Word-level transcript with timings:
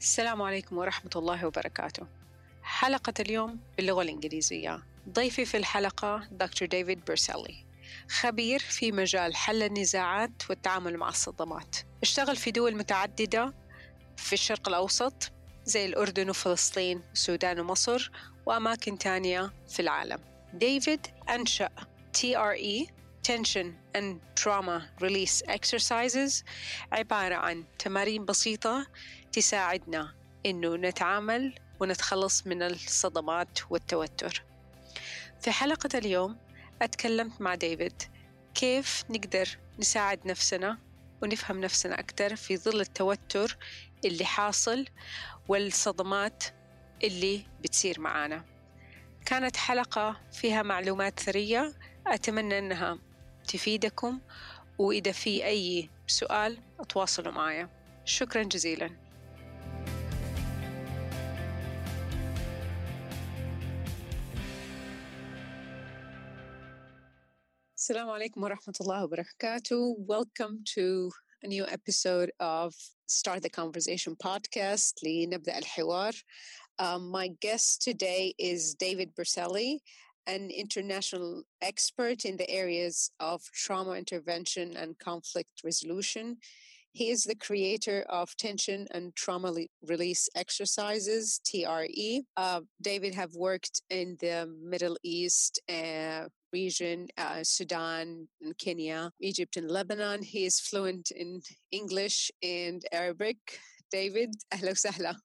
السلام 0.00 0.42
عليكم 0.42 0.78
ورحمة 0.78 1.10
الله 1.16 1.46
وبركاته. 1.46 2.06
حلقة 2.62 3.14
اليوم 3.20 3.60
باللغة 3.76 4.02
الإنجليزية. 4.02 4.82
ضيفي 5.08 5.44
في 5.44 5.56
الحلقة 5.56 6.28
دكتور 6.30 6.68
ديفيد 6.68 7.04
بيرسيلي 7.04 7.64
خبير 8.10 8.58
في 8.58 8.92
مجال 8.92 9.36
حل 9.36 9.62
النزاعات 9.62 10.50
والتعامل 10.50 10.96
مع 10.96 11.08
الصدمات. 11.08 11.76
اشتغل 12.02 12.36
في 12.36 12.50
دول 12.50 12.76
متعددة 12.76 13.54
في 14.16 14.32
الشرق 14.32 14.68
الأوسط 14.68 15.32
زي 15.64 15.86
الأردن 15.86 16.30
وفلسطين 16.30 17.02
والسودان 17.08 17.60
ومصر 17.60 18.10
وأماكن 18.46 18.98
تانية 18.98 19.52
في 19.68 19.80
العالم. 19.80 20.20
ديفيد 20.54 21.06
أنشأ 21.28 21.68
TRE 22.18 22.98
Tension 23.28 23.68
and 23.94 24.20
Trauma 24.40 24.78
Release 25.00 25.42
Exercises 25.42 26.44
عبارة 26.92 27.34
عن 27.34 27.64
تمارين 27.78 28.24
بسيطة 28.24 28.86
تساعدنا 29.38 30.14
إنه 30.46 30.76
نتعامل 30.76 31.54
ونتخلص 31.80 32.46
من 32.46 32.62
الصدمات 32.62 33.58
والتوتر. 33.70 34.44
في 35.40 35.50
حلقة 35.50 35.98
اليوم 35.98 36.38
أتكلمت 36.82 37.40
مع 37.40 37.54
ديفيد. 37.54 38.02
كيف 38.54 39.04
نقدر 39.10 39.48
نساعد 39.78 40.26
نفسنا 40.26 40.78
ونفهم 41.22 41.60
نفسنا 41.60 42.00
أكثر 42.00 42.36
في 42.36 42.56
ظل 42.56 42.80
التوتر 42.80 43.56
اللي 44.04 44.24
حاصل 44.24 44.84
والصدمات 45.48 46.44
اللي 47.04 47.46
بتصير 47.62 48.00
معانا. 48.00 48.44
كانت 49.26 49.56
حلقة 49.56 50.20
فيها 50.32 50.62
معلومات 50.62 51.20
ثرية. 51.20 51.74
أتمنى 52.06 52.58
أنها 52.58 52.98
تفيدكم 53.48 54.20
وإذا 54.78 55.12
في 55.12 55.44
أي 55.46 55.90
سؤال 56.06 56.58
تواصلوا 56.88 57.32
معايا 57.32 57.68
شكرا 58.04 58.42
جزيلا. 58.42 59.07
Assalamu 67.88 68.20
alaikum 68.20 68.42
wa 68.42 68.50
rahmatullahi 68.50 69.08
wa 69.08 69.16
barakatuh. 69.16 69.94
Welcome 69.96 70.62
to 70.74 71.10
a 71.42 71.46
new 71.46 71.64
episode 71.68 72.30
of 72.38 72.74
Start 73.06 73.42
the 73.42 73.48
Conversation 73.48 74.14
podcast, 74.16 74.92
لنبدأ 75.02 75.58
الحوار. 75.62 76.12
Um, 76.78 77.08
my 77.10 77.28
guest 77.40 77.80
today 77.80 78.34
is 78.38 78.74
David 78.74 79.14
Berceli, 79.16 79.78
an 80.26 80.50
international 80.50 81.44
expert 81.62 82.26
in 82.26 82.36
the 82.36 82.50
areas 82.50 83.10
of 83.20 83.40
trauma 83.54 83.92
intervention 83.92 84.76
and 84.76 84.98
conflict 84.98 85.62
resolution. 85.64 86.36
He 86.97 87.09
is 87.09 87.23
the 87.23 87.35
creator 87.35 88.05
of 88.07 88.35
Tension 88.37 88.87
and 88.91 89.15
Trauma 89.15 89.51
Release 89.87 90.29
Exercises, 90.35 91.39
TRE. 91.43 92.21
Uh, 92.37 92.61
David 92.81 93.15
have 93.15 93.33
worked 93.33 93.81
in 93.89 94.15
the 94.19 94.47
Middle 94.61 94.95
East 95.03 95.59
uh, 95.69 96.25
region, 96.51 97.07
uh, 97.17 97.43
Sudan 97.43 98.27
and 98.43 98.55
Kenya, 98.59 99.09
Egypt 99.19 99.57
and 99.57 99.71
Lebanon. 99.71 100.21
He 100.21 100.45
is 100.45 100.59
fluent 100.59 101.09
in 101.09 101.41
English 101.71 102.29
and 102.43 102.83
Arabic. 102.91 103.37
David, 103.91 104.35
أهلا 104.53 104.71
وسهلا. 104.71 105.15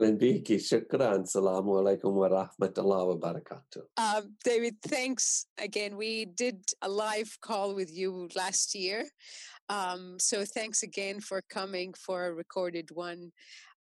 اهلا 0.00 0.10
بيكي 0.10 0.58
شكرا 0.58 1.16
السلام 1.16 1.70
عليكم 1.70 2.16
ورحمه 2.16 2.74
الله 2.78 3.02
وبركاته 3.02 3.82
Um, 4.00 4.34
David, 4.44 4.76
thanks 4.82 5.46
again. 5.58 5.96
We 5.96 6.24
did 6.24 6.58
a 6.82 6.88
live 6.88 7.38
call 7.40 7.74
with 7.74 7.90
you 7.92 8.28
last 8.34 8.74
year. 8.74 9.06
um, 9.69 10.17
so 10.19 10.45
thanks 10.45 10.83
again 10.83 11.19
for 11.19 11.41
coming 11.49 11.93
for 11.93 12.27
a 12.27 12.33
recorded 12.33 12.89
one. 12.91 13.31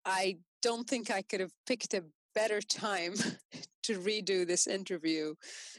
I 0.04 0.38
don't 0.62 0.88
think 0.88 1.10
I 1.10 1.22
could 1.22 1.40
have 1.40 1.52
picked 1.66 1.94
a 1.94 2.04
better 2.34 2.60
time 2.60 3.14
to 3.84 3.98
redo 3.98 4.46
this 4.46 4.66
interview 4.66 5.34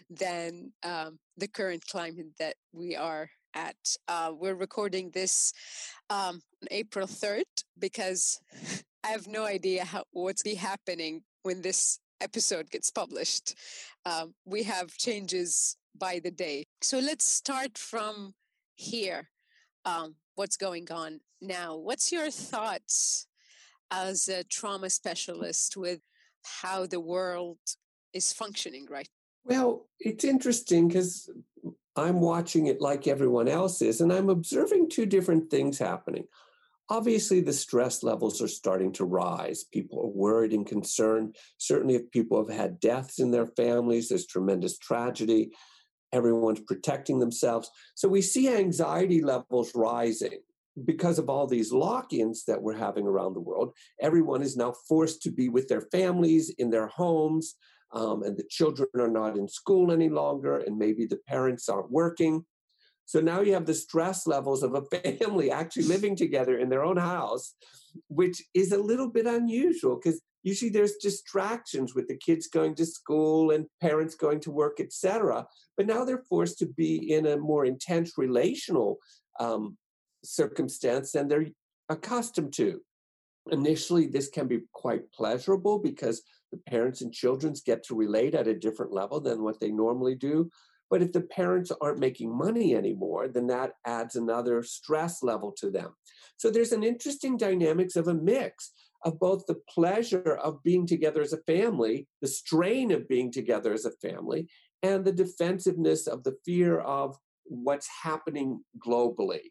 than 0.09 0.71
um, 0.83 1.19
the 1.37 1.47
current 1.47 1.85
climate 1.87 2.27
that 2.39 2.55
we 2.71 2.95
are 2.95 3.29
at. 3.53 3.75
Uh, 4.07 4.31
we're 4.37 4.55
recording 4.55 5.11
this 5.11 5.53
um, 6.09 6.41
on 6.61 6.67
April 6.71 7.07
3rd 7.07 7.43
because 7.79 8.39
I 9.03 9.09
have 9.09 9.27
no 9.27 9.45
idea 9.45 9.83
how, 9.83 10.03
what's 10.11 10.43
be 10.43 10.55
happening 10.55 11.23
when 11.43 11.61
this 11.61 11.99
episode 12.21 12.69
gets 12.69 12.91
published. 12.91 13.55
Um, 14.05 14.33
we 14.45 14.63
have 14.63 14.95
changes 14.97 15.75
by 15.97 16.19
the 16.23 16.31
day. 16.31 16.65
So 16.81 16.99
let's 16.99 17.25
start 17.25 17.77
from 17.77 18.33
here. 18.75 19.29
Um, 19.85 20.15
what's 20.35 20.57
going 20.57 20.91
on 20.91 21.19
now? 21.41 21.75
What's 21.75 22.11
your 22.11 22.29
thoughts 22.29 23.27
as 23.91 24.27
a 24.27 24.43
trauma 24.43 24.89
specialist 24.89 25.75
with 25.75 25.99
how 26.43 26.85
the 26.85 26.99
world 26.99 27.57
is 28.13 28.33
functioning 28.33 28.87
right? 28.89 29.09
Well, 29.43 29.87
it's 29.99 30.23
interesting 30.23 30.87
because 30.87 31.29
I'm 31.95 32.21
watching 32.21 32.67
it 32.67 32.79
like 32.79 33.07
everyone 33.07 33.47
else 33.47 33.81
is, 33.81 34.01
and 34.01 34.13
I'm 34.13 34.29
observing 34.29 34.89
two 34.89 35.05
different 35.05 35.49
things 35.49 35.77
happening. 35.77 36.25
Obviously, 36.89 37.41
the 37.41 37.53
stress 37.53 38.03
levels 38.03 38.41
are 38.41 38.47
starting 38.47 38.91
to 38.93 39.05
rise. 39.05 39.63
People 39.63 39.99
are 40.01 40.07
worried 40.07 40.53
and 40.53 40.65
concerned. 40.65 41.35
Certainly, 41.57 41.95
if 41.95 42.11
people 42.11 42.37
have 42.45 42.55
had 42.55 42.79
deaths 42.79 43.19
in 43.19 43.31
their 43.31 43.47
families, 43.47 44.09
there's 44.09 44.25
tremendous 44.25 44.77
tragedy. 44.77 45.51
Everyone's 46.13 46.59
protecting 46.61 47.19
themselves. 47.19 47.69
So 47.95 48.07
we 48.07 48.21
see 48.21 48.49
anxiety 48.49 49.21
levels 49.21 49.71
rising 49.73 50.39
because 50.85 51.19
of 51.19 51.29
all 51.29 51.47
these 51.47 51.71
lock 51.71 52.13
ins 52.13 52.45
that 52.45 52.61
we're 52.61 52.77
having 52.77 53.05
around 53.05 53.33
the 53.33 53.41
world. 53.41 53.73
Everyone 53.99 54.41
is 54.41 54.55
now 54.55 54.73
forced 54.87 55.21
to 55.23 55.31
be 55.31 55.49
with 55.49 55.67
their 55.67 55.81
families 55.91 56.49
in 56.57 56.69
their 56.69 56.87
homes, 56.87 57.55
um, 57.93 58.23
and 58.23 58.37
the 58.37 58.45
children 58.49 58.87
are 58.97 59.09
not 59.09 59.37
in 59.37 59.47
school 59.47 59.91
any 59.91 60.09
longer, 60.09 60.59
and 60.59 60.77
maybe 60.77 61.05
the 61.05 61.19
parents 61.27 61.67
aren't 61.67 61.91
working. 61.91 62.45
So 63.05 63.19
now 63.19 63.41
you 63.41 63.53
have 63.53 63.65
the 63.65 63.73
stress 63.73 64.25
levels 64.25 64.63
of 64.63 64.73
a 64.73 64.81
family 65.19 65.51
actually 65.51 65.83
living 65.83 66.15
together 66.15 66.57
in 66.57 66.69
their 66.69 66.85
own 66.85 66.97
house, 66.97 67.55
which 68.07 68.41
is 68.53 68.71
a 68.71 68.77
little 68.77 69.09
bit 69.09 69.25
unusual 69.25 69.99
because 70.01 70.21
usually 70.43 70.71
there's 70.71 70.95
distractions 70.95 71.93
with 71.95 72.07
the 72.07 72.17
kids 72.17 72.47
going 72.47 72.75
to 72.75 72.85
school 72.85 73.51
and 73.51 73.65
parents 73.79 74.15
going 74.15 74.39
to 74.41 74.51
work, 74.51 74.79
etc. 74.79 75.45
But 75.77 75.87
now 75.87 76.03
they're 76.03 76.23
forced 76.29 76.59
to 76.59 76.65
be 76.65 77.13
in 77.13 77.27
a 77.27 77.37
more 77.37 77.65
intense 77.65 78.17
relational 78.17 78.97
um, 79.39 79.77
circumstance 80.23 81.11
than 81.11 81.27
they're 81.27 81.47
accustomed 81.89 82.53
to. 82.53 82.81
Initially, 83.51 84.07
this 84.07 84.29
can 84.29 84.47
be 84.47 84.59
quite 84.73 85.11
pleasurable 85.11 85.79
because 85.79 86.21
the 86.51 86.59
parents 86.69 87.01
and 87.01 87.13
children 87.13 87.53
get 87.65 87.83
to 87.85 87.95
relate 87.95 88.35
at 88.35 88.47
a 88.47 88.53
different 88.53 88.91
level 88.91 89.19
than 89.19 89.43
what 89.43 89.59
they 89.59 89.71
normally 89.71 90.15
do. 90.15 90.49
But 90.89 91.01
if 91.01 91.13
the 91.13 91.21
parents 91.21 91.71
aren't 91.81 91.99
making 91.99 92.37
money 92.37 92.75
anymore, 92.75 93.29
then 93.29 93.47
that 93.47 93.71
adds 93.85 94.15
another 94.15 94.61
stress 94.61 95.23
level 95.23 95.53
to 95.57 95.71
them. 95.71 95.95
So 96.35 96.51
there's 96.51 96.73
an 96.73 96.83
interesting 96.83 97.37
dynamics 97.37 97.95
of 97.95 98.09
a 98.09 98.13
mix 98.13 98.71
of 99.03 99.19
both 99.19 99.45
the 99.47 99.59
pleasure 99.69 100.39
of 100.43 100.61
being 100.63 100.85
together 100.85 101.21
as 101.21 101.33
a 101.33 101.41
family, 101.43 102.07
the 102.21 102.27
strain 102.27 102.91
of 102.91 103.07
being 103.07 103.31
together 103.31 103.73
as 103.73 103.85
a 103.85 103.91
family, 103.91 104.47
and 104.83 105.05
the 105.05 105.11
defensiveness 105.11 106.07
of 106.07 106.23
the 106.23 106.35
fear 106.45 106.79
of 106.79 107.17
what's 107.45 107.89
happening 108.03 108.63
globally. 108.85 109.41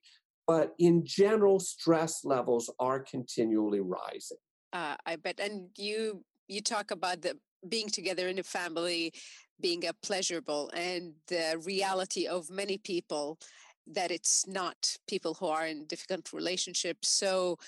But 0.47 0.73
in 0.79 1.05
general, 1.05 1.61
stress 1.61 2.25
levels 2.25 2.71
are 2.79 3.01
continually 3.01 3.81
rising. 3.81 4.39
Uh, 4.73 4.97
I 5.07 5.17
bet. 5.17 5.41
And 5.41 5.69
you 5.77 6.25
you 6.49 6.61
talk 6.61 6.91
about 6.91 7.23
the 7.23 7.39
being 7.69 7.89
together 7.89 8.27
in 8.29 8.39
a 8.39 8.43
family 8.43 9.13
being 9.61 9.87
a 9.87 9.93
pleasurable 9.93 10.71
and 10.75 11.13
the 11.29 11.61
reality 11.65 12.27
of 12.27 12.51
many 12.51 12.79
people 12.79 13.39
that 13.87 14.11
it's 14.11 14.47
not 14.47 14.97
people 15.09 15.35
who 15.35 15.47
are 15.47 15.67
in 15.67 15.85
difficult 15.87 16.33
relationships. 16.33 17.09
So 17.09 17.59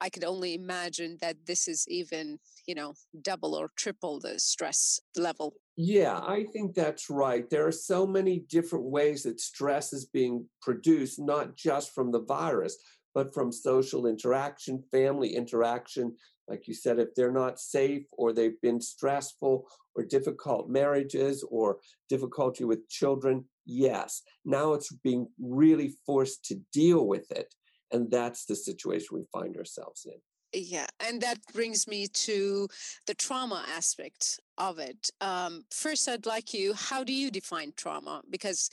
I 0.00 0.08
could 0.08 0.24
only 0.24 0.54
imagine 0.54 1.18
that 1.20 1.46
this 1.46 1.68
is 1.68 1.84
even, 1.88 2.38
you 2.66 2.74
know, 2.74 2.94
double 3.22 3.54
or 3.54 3.70
triple 3.76 4.18
the 4.18 4.38
stress 4.38 5.00
level. 5.16 5.54
Yeah, 5.76 6.18
I 6.18 6.44
think 6.52 6.74
that's 6.74 7.10
right. 7.10 7.48
There 7.48 7.66
are 7.66 7.72
so 7.72 8.06
many 8.06 8.40
different 8.48 8.86
ways 8.86 9.22
that 9.24 9.40
stress 9.40 9.92
is 9.92 10.06
being 10.06 10.46
produced, 10.62 11.18
not 11.18 11.56
just 11.56 11.94
from 11.94 12.12
the 12.12 12.20
virus, 12.20 12.76
but 13.14 13.34
from 13.34 13.52
social 13.52 14.06
interaction, 14.06 14.84
family 14.90 15.34
interaction. 15.34 16.16
Like 16.48 16.66
you 16.66 16.74
said, 16.74 16.98
if 16.98 17.14
they're 17.14 17.32
not 17.32 17.60
safe 17.60 18.06
or 18.12 18.32
they've 18.32 18.60
been 18.60 18.80
stressful 18.80 19.66
or 19.94 20.04
difficult 20.04 20.68
marriages 20.68 21.44
or 21.48 21.78
difficulty 22.08 22.64
with 22.64 22.88
children, 22.88 23.44
yes. 23.66 24.22
Now 24.44 24.72
it's 24.74 24.92
being 24.92 25.28
really 25.38 25.94
forced 26.06 26.44
to 26.46 26.60
deal 26.72 27.06
with 27.06 27.30
it. 27.30 27.54
And 27.92 28.10
that's 28.10 28.44
the 28.44 28.56
situation 28.56 29.16
we 29.16 29.24
find 29.32 29.56
ourselves 29.56 30.06
in. 30.06 30.20
Yeah, 30.52 30.86
and 31.06 31.20
that 31.22 31.38
brings 31.52 31.86
me 31.86 32.08
to 32.08 32.66
the 33.06 33.14
trauma 33.14 33.64
aspect 33.76 34.40
of 34.58 34.78
it. 34.78 35.08
Um, 35.20 35.64
first, 35.70 36.08
I'd 36.08 36.26
like 36.26 36.52
you, 36.52 36.74
how 36.74 37.04
do 37.04 37.12
you 37.12 37.30
define 37.30 37.72
trauma? 37.76 38.22
Because 38.28 38.68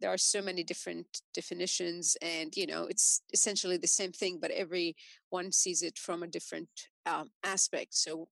there 0.00 0.12
are 0.12 0.18
so 0.18 0.42
many 0.42 0.64
different 0.64 1.22
definitions, 1.32 2.16
and 2.20 2.56
you 2.56 2.66
know, 2.66 2.86
it's 2.86 3.22
essentially 3.32 3.76
the 3.76 3.86
same 3.86 4.10
thing, 4.10 4.38
but 4.40 4.50
everyone 4.50 5.52
sees 5.52 5.82
it 5.82 5.96
from 5.96 6.24
a 6.24 6.26
different 6.26 6.68
um, 7.06 7.30
aspect. 7.44 7.94
So, 7.94 8.26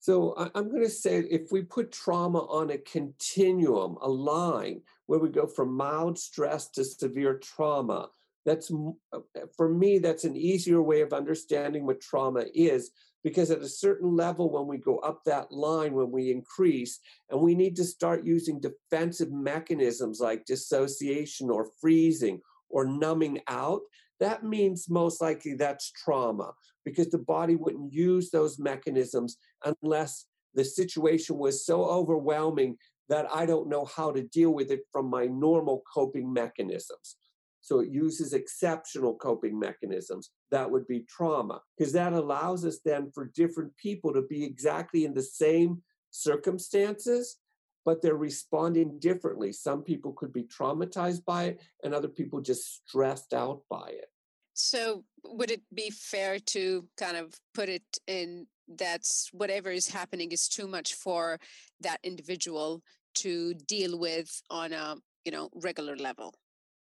so 0.00 0.34
I'm 0.54 0.68
going 0.68 0.82
to 0.82 0.90
say 0.90 1.18
if 1.30 1.52
we 1.52 1.62
put 1.62 1.92
trauma 1.92 2.40
on 2.40 2.70
a 2.70 2.78
continuum, 2.78 3.96
a 4.02 4.08
line 4.08 4.82
where 5.06 5.20
we 5.20 5.28
go 5.28 5.46
from 5.46 5.72
mild 5.72 6.18
stress 6.18 6.68
to 6.70 6.84
severe 6.84 7.38
trauma, 7.38 8.08
that's 8.44 8.70
uh, 9.12 9.18
for 9.56 9.68
me 9.68 9.98
that's 9.98 10.24
an 10.24 10.36
easier 10.36 10.82
way 10.82 11.00
of 11.00 11.12
understanding 11.12 11.86
what 11.86 12.00
trauma 12.00 12.44
is 12.54 12.90
because 13.22 13.50
at 13.50 13.62
a 13.62 13.68
certain 13.68 14.14
level 14.14 14.50
when 14.50 14.66
we 14.66 14.78
go 14.78 14.98
up 14.98 15.20
that 15.24 15.50
line 15.50 15.94
when 15.94 16.10
we 16.10 16.30
increase 16.30 17.00
and 17.30 17.40
we 17.40 17.54
need 17.54 17.76
to 17.76 17.84
start 17.84 18.24
using 18.24 18.60
defensive 18.60 19.32
mechanisms 19.32 20.20
like 20.20 20.44
dissociation 20.44 21.50
or 21.50 21.70
freezing 21.80 22.40
or 22.68 22.84
numbing 22.84 23.40
out 23.48 23.80
that 24.20 24.44
means 24.44 24.88
most 24.88 25.20
likely 25.20 25.54
that's 25.54 25.90
trauma 25.92 26.52
because 26.84 27.10
the 27.10 27.18
body 27.18 27.56
wouldn't 27.56 27.92
use 27.92 28.30
those 28.30 28.58
mechanisms 28.58 29.36
unless 29.64 30.26
the 30.54 30.64
situation 30.64 31.36
was 31.36 31.66
so 31.66 31.84
overwhelming 31.84 32.76
that 33.08 33.26
I 33.34 33.44
don't 33.46 33.68
know 33.68 33.84
how 33.84 34.12
to 34.12 34.22
deal 34.22 34.54
with 34.54 34.70
it 34.70 34.80
from 34.92 35.10
my 35.10 35.26
normal 35.26 35.82
coping 35.92 36.32
mechanisms. 36.32 37.16
So 37.64 37.80
it 37.80 37.88
uses 37.88 38.34
exceptional 38.34 39.14
coping 39.14 39.58
mechanisms. 39.58 40.28
That 40.50 40.70
would 40.70 40.86
be 40.86 41.06
trauma, 41.08 41.62
because 41.78 41.94
that 41.94 42.12
allows 42.12 42.62
us 42.66 42.80
then 42.84 43.10
for 43.14 43.32
different 43.34 43.74
people 43.78 44.12
to 44.12 44.20
be 44.20 44.44
exactly 44.44 45.06
in 45.06 45.14
the 45.14 45.22
same 45.22 45.82
circumstances, 46.10 47.38
but 47.86 48.02
they're 48.02 48.16
responding 48.16 48.98
differently. 48.98 49.50
Some 49.50 49.82
people 49.82 50.12
could 50.12 50.30
be 50.30 50.42
traumatized 50.42 51.24
by 51.24 51.44
it, 51.44 51.62
and 51.82 51.94
other 51.94 52.08
people 52.08 52.42
just 52.42 52.86
stressed 52.86 53.32
out 53.32 53.62
by 53.70 53.88
it. 53.88 54.10
So, 54.52 55.04
would 55.24 55.50
it 55.50 55.62
be 55.72 55.88
fair 55.88 56.38
to 56.38 56.86
kind 56.98 57.16
of 57.16 57.32
put 57.54 57.70
it 57.70 57.98
in 58.06 58.46
that's 58.76 59.30
whatever 59.32 59.70
is 59.70 59.88
happening 59.88 60.32
is 60.32 60.48
too 60.48 60.68
much 60.68 60.92
for 60.92 61.38
that 61.80 62.00
individual 62.02 62.82
to 63.14 63.54
deal 63.54 63.98
with 63.98 64.30
on 64.50 64.74
a 64.74 64.96
you 65.24 65.32
know 65.32 65.48
regular 65.54 65.96
level? 65.96 66.34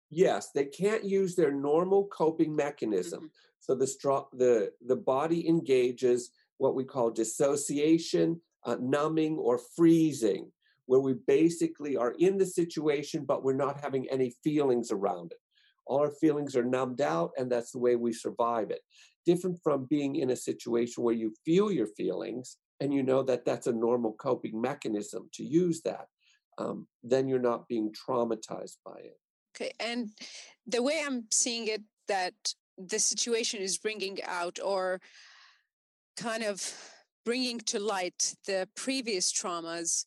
Yes, 0.09 0.51
they 0.53 0.65
can't 0.65 1.03
use 1.03 1.35
their 1.35 1.51
normal 1.51 2.05
coping 2.07 2.55
mechanism. 2.55 3.19
Mm-hmm. 3.19 3.27
So 3.59 3.75
the 3.75 3.87
straw, 3.87 4.25
the 4.33 4.71
the 4.85 4.95
body 4.95 5.47
engages 5.47 6.31
what 6.57 6.75
we 6.75 6.83
call 6.83 7.11
dissociation, 7.11 8.41
uh, 8.65 8.77
numbing, 8.79 9.37
or 9.37 9.59
freezing, 9.75 10.51
where 10.85 10.99
we 10.99 11.13
basically 11.27 11.95
are 11.97 12.15
in 12.19 12.37
the 12.37 12.45
situation, 12.45 13.25
but 13.25 13.43
we're 13.43 13.53
not 13.53 13.81
having 13.81 14.07
any 14.09 14.33
feelings 14.43 14.91
around 14.91 15.31
it. 15.31 15.39
All 15.85 15.99
our 15.99 16.11
feelings 16.11 16.55
are 16.55 16.65
numbed 16.65 17.01
out, 17.01 17.31
and 17.37 17.51
that's 17.51 17.71
the 17.71 17.79
way 17.79 17.95
we 17.95 18.13
survive 18.13 18.71
it. 18.71 18.81
Different 19.25 19.59
from 19.63 19.85
being 19.85 20.15
in 20.15 20.31
a 20.31 20.35
situation 20.35 21.03
where 21.03 21.13
you 21.13 21.33
feel 21.45 21.71
your 21.71 21.87
feelings 21.87 22.57
and 22.79 22.93
you 22.93 23.03
know 23.03 23.23
that 23.23 23.45
that's 23.45 23.67
a 23.67 23.73
normal 23.73 24.13
coping 24.13 24.59
mechanism 24.59 25.29
to 25.33 25.43
use 25.43 25.81
that. 25.81 26.07
Um, 26.57 26.87
then 27.03 27.27
you're 27.27 27.39
not 27.39 27.67
being 27.67 27.91
traumatized 27.91 28.77
by 28.85 28.97
it. 28.99 29.19
Okay, 29.59 29.71
and 29.79 30.11
the 30.67 30.83
way 30.83 31.01
I'm 31.03 31.25
seeing 31.31 31.67
it, 31.67 31.81
that 32.07 32.33
the 32.77 32.99
situation 32.99 33.59
is 33.59 33.77
bringing 33.77 34.19
out 34.23 34.59
or 34.63 35.01
kind 36.15 36.43
of 36.43 36.61
bringing 37.25 37.59
to 37.59 37.79
light 37.79 38.35
the 38.45 38.69
previous 38.75 39.33
traumas, 39.33 40.05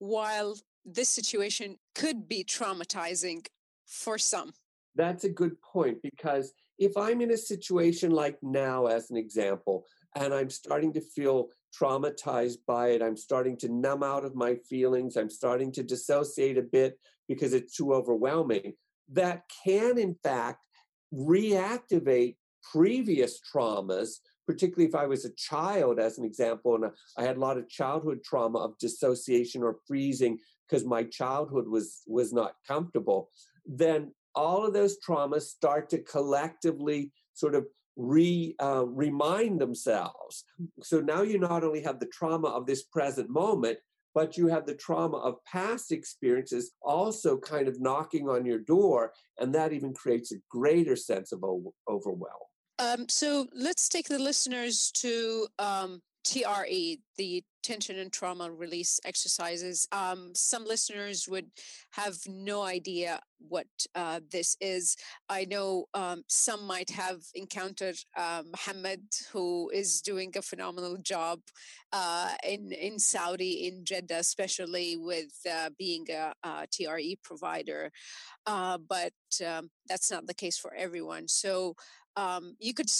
while 0.00 0.56
this 0.84 1.08
situation 1.08 1.76
could 1.94 2.28
be 2.28 2.44
traumatizing 2.44 3.46
for 3.86 4.18
some. 4.18 4.52
That's 4.96 5.24
a 5.24 5.28
good 5.28 5.60
point 5.62 5.98
because 6.02 6.52
if 6.78 6.96
I'm 6.96 7.20
in 7.20 7.30
a 7.30 7.36
situation 7.36 8.10
like 8.10 8.38
now, 8.42 8.86
as 8.86 9.10
an 9.10 9.16
example, 9.16 9.84
and 10.16 10.34
I'm 10.34 10.50
starting 10.50 10.92
to 10.94 11.00
feel 11.00 11.48
traumatized 11.78 12.58
by 12.66 12.88
it, 12.88 13.02
I'm 13.02 13.16
starting 13.16 13.56
to 13.58 13.68
numb 13.68 14.02
out 14.02 14.24
of 14.24 14.34
my 14.34 14.56
feelings, 14.68 15.16
I'm 15.16 15.30
starting 15.30 15.70
to 15.72 15.82
dissociate 15.82 16.58
a 16.58 16.62
bit 16.62 16.98
because 17.28 17.52
it's 17.52 17.76
too 17.76 17.92
overwhelming 17.92 18.74
that 19.12 19.42
can, 19.64 19.98
in 19.98 20.14
fact, 20.22 20.64
reactivate 21.12 22.36
previous 22.70 23.40
traumas, 23.40 24.16
particularly 24.46 24.88
if 24.88 24.94
I 24.94 25.06
was 25.06 25.24
a 25.24 25.34
child, 25.34 25.98
as 25.98 26.18
an 26.18 26.24
example, 26.24 26.74
and 26.74 26.90
I 27.16 27.22
had 27.22 27.36
a 27.36 27.40
lot 27.40 27.58
of 27.58 27.68
childhood 27.68 28.22
trauma 28.24 28.58
of 28.58 28.78
dissociation 28.78 29.62
or 29.62 29.78
freezing 29.86 30.38
because 30.68 30.84
my 30.84 31.04
childhood 31.04 31.66
was 31.66 32.02
was 32.06 32.32
not 32.32 32.52
comfortable, 32.66 33.30
then 33.66 34.12
all 34.34 34.66
of 34.66 34.74
those 34.74 34.98
traumas 35.06 35.42
start 35.42 35.88
to 35.90 35.98
collectively 35.98 37.12
sort 37.34 37.54
of 37.54 37.66
re 37.96 38.54
uh, 38.62 38.86
remind 38.86 39.60
themselves. 39.60 40.44
So 40.82 41.00
now 41.00 41.22
you 41.22 41.38
not 41.38 41.64
only 41.64 41.82
have 41.82 42.00
the 42.00 42.06
trauma 42.06 42.48
of 42.48 42.66
this 42.66 42.82
present 42.84 43.30
moment, 43.30 43.78
but 44.14 44.36
you 44.36 44.48
have 44.48 44.66
the 44.66 44.74
trauma 44.74 45.18
of 45.18 45.44
past 45.44 45.92
experiences 45.92 46.72
also 46.82 47.36
kind 47.38 47.68
of 47.68 47.80
knocking 47.80 48.28
on 48.28 48.44
your 48.44 48.58
door, 48.58 49.12
and 49.38 49.54
that 49.54 49.72
even 49.72 49.94
creates 49.94 50.32
a 50.32 50.36
greater 50.50 50.96
sense 50.96 51.32
of 51.32 51.42
overwhelm. 51.88 52.48
Um, 52.78 53.08
so 53.08 53.48
let's 53.54 53.88
take 53.88 54.08
the 54.08 54.18
listeners 54.18 54.92
to 54.96 55.48
um, 55.58 56.00
TRE, 56.28 56.98
the 57.16 57.42
tension 57.62 57.98
and 57.98 58.12
trauma 58.12 58.50
release 58.50 59.00
exercises. 59.04 59.88
Um, 59.92 60.32
some 60.34 60.64
listeners 60.66 61.26
would 61.28 61.46
have 61.92 62.16
no 62.26 62.62
idea 62.62 63.20
what 63.38 63.66
uh, 63.94 64.20
this 64.30 64.54
is. 64.60 64.94
I 65.30 65.46
know 65.46 65.86
um, 65.94 66.22
some 66.28 66.66
might 66.66 66.90
have 66.90 67.20
encountered 67.34 67.96
uh, 68.14 68.42
Muhammad, 68.44 69.04
who 69.32 69.70
is 69.72 70.02
doing 70.02 70.32
a 70.36 70.42
phenomenal 70.42 70.98
job 70.98 71.40
uh, 71.92 72.34
in 72.46 72.72
in 72.72 72.98
Saudi, 72.98 73.66
in 73.66 73.84
Jeddah, 73.84 74.18
especially 74.18 74.96
with 74.98 75.32
uh, 75.50 75.70
being 75.78 76.04
a, 76.10 76.34
a, 76.42 76.66
TRE 76.70 77.16
provider. 77.22 77.90
Uh, 78.46 78.76
but 78.76 79.14
um, 79.46 79.70
that's 79.88 80.10
not 80.10 80.26
the 80.26 80.34
case 80.34 80.58
for 80.58 80.74
everyone. 80.74 81.26
So 81.26 81.74
um, 82.16 82.56
you 82.58 82.74
could 82.74 82.90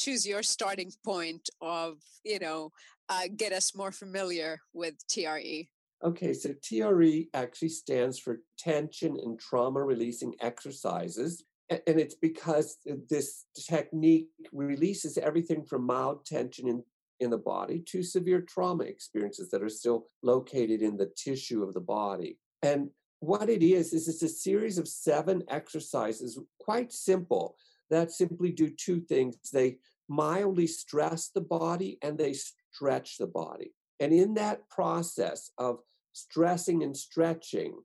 choose 0.00 0.26
your 0.26 0.42
starting 0.42 0.90
point 1.04 1.48
of 1.60 1.98
you 2.24 2.38
know 2.38 2.70
uh, 3.08 3.24
get 3.36 3.52
us 3.52 3.74
more 3.74 3.92
familiar 3.92 4.60
with 4.72 4.94
TRE. 5.08 5.68
Okay, 6.02 6.32
so 6.32 6.54
TRE 6.62 7.28
actually 7.34 7.68
stands 7.68 8.18
for 8.18 8.40
tension 8.58 9.18
and 9.22 9.38
trauma 9.38 9.82
releasing 9.82 10.34
exercises. 10.40 11.44
And 11.68 12.00
it's 12.00 12.14
because 12.14 12.78
this 13.08 13.44
technique 13.68 14.28
releases 14.52 15.18
everything 15.18 15.62
from 15.64 15.84
mild 15.84 16.24
tension 16.24 16.66
in, 16.66 16.82
in 17.20 17.30
the 17.30 17.38
body 17.38 17.80
to 17.88 18.02
severe 18.02 18.40
trauma 18.40 18.84
experiences 18.84 19.50
that 19.50 19.62
are 19.62 19.68
still 19.68 20.06
located 20.22 20.80
in 20.82 20.96
the 20.96 21.10
tissue 21.16 21.62
of 21.62 21.74
the 21.74 21.80
body. 21.80 22.38
And 22.62 22.90
what 23.20 23.50
it 23.50 23.62
is, 23.62 23.92
is 23.92 24.08
it's 24.08 24.22
a 24.22 24.28
series 24.28 24.78
of 24.78 24.88
seven 24.88 25.44
exercises, 25.48 26.38
quite 26.58 26.92
simple, 26.92 27.56
that 27.90 28.10
simply 28.10 28.50
do 28.50 28.70
two 28.70 29.00
things. 29.00 29.36
They 29.52 29.76
mildly 30.10 30.66
stress 30.66 31.30
the 31.30 31.40
body 31.40 31.96
and 32.02 32.18
they 32.18 32.34
stretch 32.34 33.16
the 33.16 33.28
body. 33.28 33.72
And 34.00 34.12
in 34.12 34.34
that 34.34 34.68
process 34.68 35.52
of 35.56 35.78
stressing 36.12 36.82
and 36.82 36.96
stretching, 36.96 37.76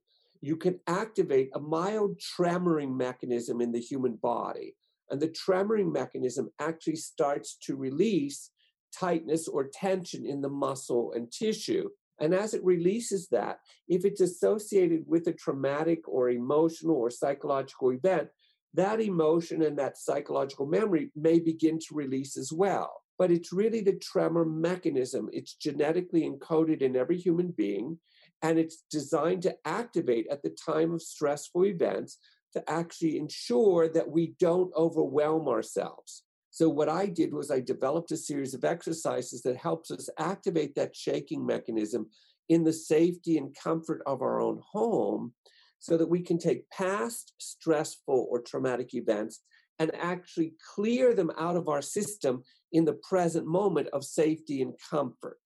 you 0.42 0.58
can 0.58 0.80
activate 0.88 1.50
a 1.54 1.60
mild 1.60 2.20
tremoring 2.20 2.96
mechanism 2.96 3.62
in 3.62 3.72
the 3.72 3.80
human 3.80 4.16
body. 4.16 4.76
And 5.10 5.22
the 5.22 5.30
tremoring 5.30 5.94
mechanism 5.94 6.50
actually 6.60 6.96
starts 6.96 7.58
to 7.64 7.76
release 7.76 8.50
tightness 8.98 9.48
or 9.48 9.70
tension 9.72 10.26
in 10.26 10.42
the 10.42 10.50
muscle 10.50 11.14
and 11.14 11.32
tissue. 11.32 11.90
And 12.20 12.34
as 12.34 12.54
it 12.54 12.64
releases 12.64 13.28
that, 13.30 13.60
if 13.88 14.04
it's 14.04 14.22
associated 14.22 15.04
with 15.06 15.28
a 15.28 15.34
traumatic 15.34 16.08
or 16.08 16.30
emotional 16.30 16.96
or 16.96 17.12
psychological 17.12 17.92
event, 17.92 18.30
that 18.76 19.02
emotion 19.02 19.62
and 19.62 19.78
that 19.78 19.98
psychological 19.98 20.66
memory 20.66 21.12
may 21.16 21.40
begin 21.40 21.80
to 21.80 21.96
release 21.96 22.38
as 22.38 22.52
well. 22.52 23.02
But 23.18 23.32
it's 23.32 23.54
really 23.54 23.82
the 23.82 23.98
tremor 23.98 24.46
mechanism. 24.46 25.30
It's 25.32 25.56
genetically 25.56 26.30
encoded 26.30 26.82
in 26.82 26.96
every 26.96 27.18
human 27.18 27.52
being, 27.52 28.00
and 28.42 28.60
it's 28.60 28.84
designed 28.92 29.44
to 29.44 29.56
activate 29.66 30.28
at 30.30 30.44
the 30.44 30.56
time 30.66 30.94
of 30.94 31.02
stressful 31.02 31.66
events 31.66 32.18
to 32.54 32.70
actually 32.70 33.18
ensure 33.18 33.88
that 33.90 34.10
we 34.10 34.36
don't 34.40 34.74
overwhelm 34.76 35.48
ourselves. 35.48 36.24
So, 36.52 36.70
what 36.70 36.90
I 36.90 37.08
did 37.08 37.34
was 37.34 37.52
I 37.52 37.60
developed 37.60 38.12
a 38.12 38.18
series 38.18 38.54
of 38.54 38.64
exercises 38.64 39.42
that 39.44 39.58
helps 39.58 39.92
us 39.92 40.10
activate 40.18 40.76
that 40.76 40.96
shaking 40.96 41.46
mechanism 41.46 42.08
in 42.48 42.64
the 42.64 42.74
safety 42.74 43.38
and 43.38 43.56
comfort 43.62 44.02
of 44.06 44.22
our 44.22 44.40
own 44.40 44.62
home 44.72 45.34
so 45.80 45.98
that 45.98 46.10
we 46.10 46.22
can 46.22 46.38
take 46.38 46.70
past 46.70 47.34
stressful 47.38 48.28
or 48.30 48.42
traumatic 48.42 48.94
events 48.94 49.42
and 49.80 49.94
actually 49.96 50.54
clear 50.76 51.14
them 51.14 51.32
out 51.38 51.56
of 51.56 51.68
our 51.68 51.82
system 51.82 52.44
in 52.72 52.86
the 52.86 52.94
present 52.94 53.46
moment 53.46 53.88
of 53.94 54.04
safety 54.04 54.62
and 54.62 54.74
comfort. 54.90 55.40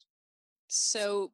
So, 0.67 1.31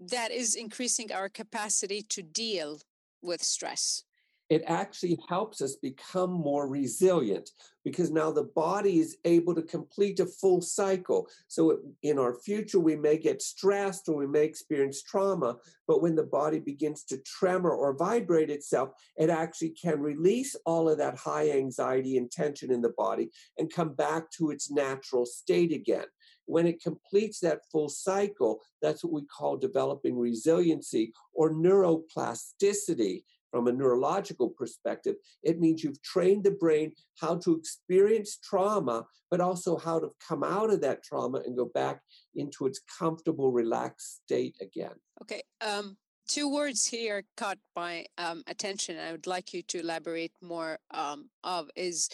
that 0.00 0.30
is 0.30 0.54
increasing 0.54 1.12
our 1.12 1.28
capacity 1.28 2.02
to 2.02 2.22
deal 2.22 2.80
with 3.22 3.42
stress 3.42 4.04
it 4.50 4.62
actually 4.66 5.18
helps 5.28 5.62
us 5.62 5.76
become 5.76 6.30
more 6.30 6.68
resilient 6.68 7.50
because 7.82 8.10
now 8.10 8.30
the 8.30 8.44
body 8.44 8.98
is 8.98 9.16
able 9.24 9.54
to 9.54 9.62
complete 9.62 10.20
a 10.20 10.26
full 10.26 10.60
cycle. 10.60 11.28
So 11.48 11.78
in 12.02 12.18
our 12.18 12.34
future, 12.34 12.78
we 12.78 12.96
may 12.96 13.18
get 13.18 13.42
stressed 13.42 14.08
or 14.08 14.16
we 14.16 14.26
may 14.26 14.44
experience 14.44 15.02
trauma, 15.02 15.56
but 15.86 16.02
when 16.02 16.14
the 16.14 16.24
body 16.24 16.58
begins 16.58 17.04
to 17.04 17.18
tremor 17.18 17.70
or 17.70 17.96
vibrate 17.96 18.50
itself, 18.50 18.90
it 19.16 19.30
actually 19.30 19.70
can 19.70 20.00
release 20.00 20.56
all 20.66 20.88
of 20.88 20.98
that 20.98 21.16
high 21.16 21.50
anxiety 21.50 22.16
and 22.16 22.30
tension 22.30 22.70
in 22.70 22.82
the 22.82 22.94
body 22.96 23.30
and 23.58 23.72
come 23.72 23.94
back 23.94 24.30
to 24.32 24.50
its 24.50 24.70
natural 24.70 25.24
state 25.26 25.72
again. 25.72 26.06
When 26.46 26.66
it 26.66 26.82
completes 26.82 27.40
that 27.40 27.62
full 27.72 27.88
cycle, 27.88 28.60
that's 28.82 29.02
what 29.02 29.14
we 29.14 29.24
call 29.24 29.56
developing 29.56 30.18
resiliency 30.18 31.12
or 31.32 31.50
neuroplasticity 31.50 33.22
from 33.54 33.68
a 33.68 33.72
neurological 33.72 34.48
perspective, 34.48 35.14
it 35.44 35.60
means 35.60 35.84
you've 35.84 36.02
trained 36.02 36.42
the 36.42 36.50
brain 36.50 36.90
how 37.20 37.36
to 37.36 37.54
experience 37.54 38.36
trauma, 38.42 39.06
but 39.30 39.40
also 39.40 39.76
how 39.76 40.00
to 40.00 40.10
come 40.28 40.42
out 40.42 40.70
of 40.70 40.80
that 40.80 41.04
trauma 41.04 41.38
and 41.46 41.56
go 41.56 41.66
back 41.66 42.00
into 42.34 42.66
its 42.66 42.80
comfortable, 42.98 43.52
relaxed 43.52 44.22
state 44.24 44.56
again. 44.60 44.96
Okay. 45.22 45.40
Um, 45.60 45.96
two 46.26 46.52
words 46.52 46.84
here 46.84 47.22
caught 47.36 47.58
my 47.76 48.06
um, 48.18 48.42
attention. 48.48 48.98
I 48.98 49.12
would 49.12 49.28
like 49.28 49.54
you 49.54 49.62
to 49.68 49.78
elaborate 49.78 50.32
more 50.42 50.80
um, 50.90 51.30
of 51.44 51.70
is 51.76 52.08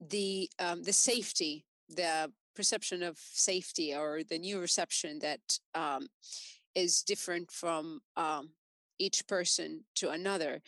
the 0.00 0.50
um, 0.58 0.82
the 0.82 0.92
safety, 0.92 1.64
the 1.88 2.32
perception 2.56 3.04
of 3.04 3.18
safety, 3.18 3.94
or 3.94 4.24
the 4.28 4.38
new 4.38 4.58
reception 4.58 5.20
that 5.20 5.60
um, 5.76 6.08
is 6.74 7.02
different 7.02 7.52
from 7.52 8.00
um, 8.16 8.50
each 8.98 9.26
person 9.26 9.84
to 9.96 10.10
another. 10.10 10.62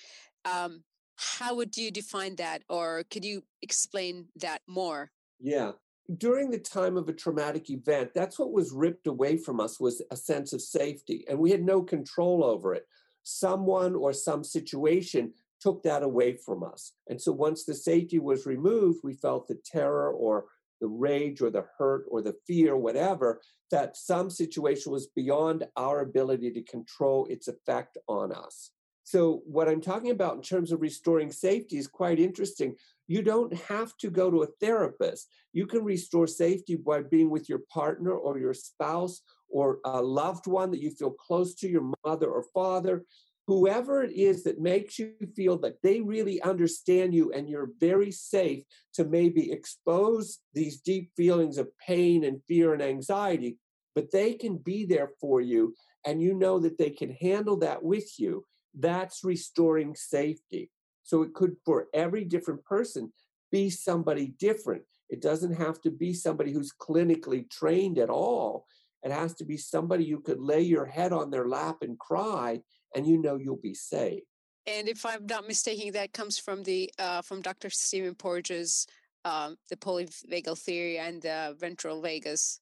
Um, 0.45 0.85
how 1.17 1.55
would 1.57 1.77
you 1.77 1.91
define 1.91 2.37
that, 2.37 2.63
or 2.69 3.05
could 3.11 3.25
you 3.25 3.43
explain 3.63 4.27
that 4.37 4.63
more? 4.67 5.11
Yeah. 5.41 5.73
During 6.17 6.51
the 6.51 6.59
time 6.59 6.97
of 6.97 7.09
a 7.09 7.13
traumatic 7.13 7.69
event, 7.71 8.11
that's 8.15 8.39
what 8.39 8.53
was 8.53 8.73
ripped 8.73 9.07
away 9.07 9.37
from 9.37 9.61
us 9.61 9.79
was 9.79 10.01
a 10.11 10.17
sense 10.17 10.53
of 10.53 10.63
safety, 10.63 11.25
and 11.29 11.39
we 11.39 11.51
had 11.51 11.63
no 11.63 11.83
control 11.83 12.45
over 12.45 12.75
it. 12.75 12.87
Someone 13.25 13.95
or 13.95 14.13
some 14.13 14.43
situation 14.43 15.35
took 15.61 15.83
that 15.83 16.03
away 16.03 16.35
from 16.35 16.63
us. 16.63 16.93
And 17.09 17.21
so 17.21 17.33
once 17.33 17.65
the 17.65 17.75
safety 17.75 18.19
was 18.19 18.47
removed, 18.47 19.01
we 19.03 19.15
felt 19.15 19.49
the 19.49 19.59
terror 19.65 20.11
or 20.13 20.47
the 20.81 20.89
rage 20.89 21.41
or 21.41 21.51
the 21.51 21.65
hurt 21.79 22.05
or 22.11 22.23
the 22.23 22.35
fear, 22.47 22.77
whatever, 22.77 23.41
that 23.71 23.97
some 23.97 24.31
situation 24.31 24.93
was 24.93 25.09
beyond 25.09 25.67
our 25.77 26.01
ability 26.01 26.51
to 26.53 26.63
control 26.63 27.27
its 27.27 27.49
effect 27.49 27.99
on 28.09 28.33
us. 28.33 28.71
So, 29.05 29.41
what 29.47 29.69
I'm 29.69 29.81
talking 29.81 30.11
about 30.11 30.37
in 30.37 30.43
terms 30.43 30.71
of 30.71 30.83
restoring 30.83 31.33
safety 31.33 31.79
is 31.79 31.87
quite 31.87 32.21
interesting. 32.21 32.75
You 33.07 33.23
don't 33.23 33.55
have 33.55 33.97
to 33.99 34.11
go 34.11 34.31
to 34.31 34.43
a 34.43 34.49
therapist. 34.61 35.29
You 35.55 35.67
can 35.67 35.83
restore 35.83 36.27
safety 36.27 36.77
by 36.77 37.03
being 37.03 37.31
with 37.31 37.49
your 37.49 37.61
partner 37.73 38.13
or 38.13 38.39
your 38.39 38.53
spouse 38.53 39.23
or 39.49 39.79
a 39.87 40.03
loved 40.03 40.47
one 40.47 40.71
that 40.73 40.83
you 40.83 40.91
feel 40.91 41.11
close 41.11 41.55
to, 41.55 41.69
your 41.69 41.91
mother 42.05 42.29
or 42.29 42.45
father, 42.53 43.05
whoever 43.49 44.03
it 44.03 44.13
is 44.13 44.45
that 44.45 44.61
makes 44.61 44.99
you 44.99 45.15
feel 45.35 45.57
that 45.57 45.81
they 45.83 46.03
really 46.03 46.41
understand 46.43 47.15
you 47.15 47.33
and 47.33 47.49
you're 47.49 47.71
very 47.81 48.11
safe 48.11 48.63
to 48.93 49.07
maybe 49.07 49.51
expose 49.51 50.41
these 50.53 50.83
deep 50.83 51.11
feelings 51.17 51.57
of 51.57 51.67
pain 51.79 52.25
and 52.25 52.43
fear 52.47 52.75
and 52.75 52.83
anxiety, 52.83 53.57
but 53.95 54.13
they 54.13 54.35
can 54.35 54.59
be 54.59 54.85
there 54.85 55.13
for 55.19 55.41
you 55.41 55.75
and 56.07 56.21
you 56.21 56.35
know 56.35 56.59
that 56.59 56.77
they 56.77 56.91
can 56.91 57.11
handle 57.23 57.57
that 57.57 57.83
with 57.83 58.19
you. 58.19 58.45
That's 58.79 59.25
restoring 59.25 59.97
safety. 59.97 60.71
So 61.03 61.23
it 61.23 61.33
could, 61.33 61.57
for 61.65 61.87
every 61.95 62.25
different 62.25 62.63
person, 62.67 63.15
be 63.51 63.71
somebody 63.71 64.35
different. 64.39 64.83
It 65.09 65.23
doesn't 65.23 65.55
have 65.55 65.81
to 65.81 65.91
be 65.91 66.13
somebody 66.13 66.53
who's 66.53 66.75
clinically 66.79 67.51
trained 67.51 67.99
at 67.99 68.11
all. 68.11 68.67
It 69.03 69.11
has 69.11 69.33
to 69.37 69.47
be 69.47 69.57
somebody 69.57 70.05
you 70.05 70.21
could 70.21 70.39
lay 70.39 70.61
your 70.61 70.85
head 70.85 71.15
on 71.15 71.31
their 71.31 71.49
lap 71.49 71.79
and 71.81 71.99
cry 71.99 72.61
and 72.95 73.07
you 73.07 73.21
know 73.21 73.37
you'll 73.37 73.61
be 73.63 73.75
safe. 73.75 74.23
And 74.67 74.89
if 74.89 75.07
I'm 75.07 75.27
not 75.27 75.47
mistaken, 75.47 75.93
that 75.93 76.13
comes 76.13 76.39
from 76.39 76.63
the 76.63 76.91
uh, 76.99 77.23
from 77.23 77.41
Dr. 77.41 77.71
Stephen 77.71 78.15
Porges, 78.15 78.87
um, 79.25 79.57
the 79.71 79.77
polyvagal 79.77 80.59
theory 80.59 80.99
and 80.99 81.23
the 81.23 81.57
ventral 81.59 82.03
vagus 82.03 82.61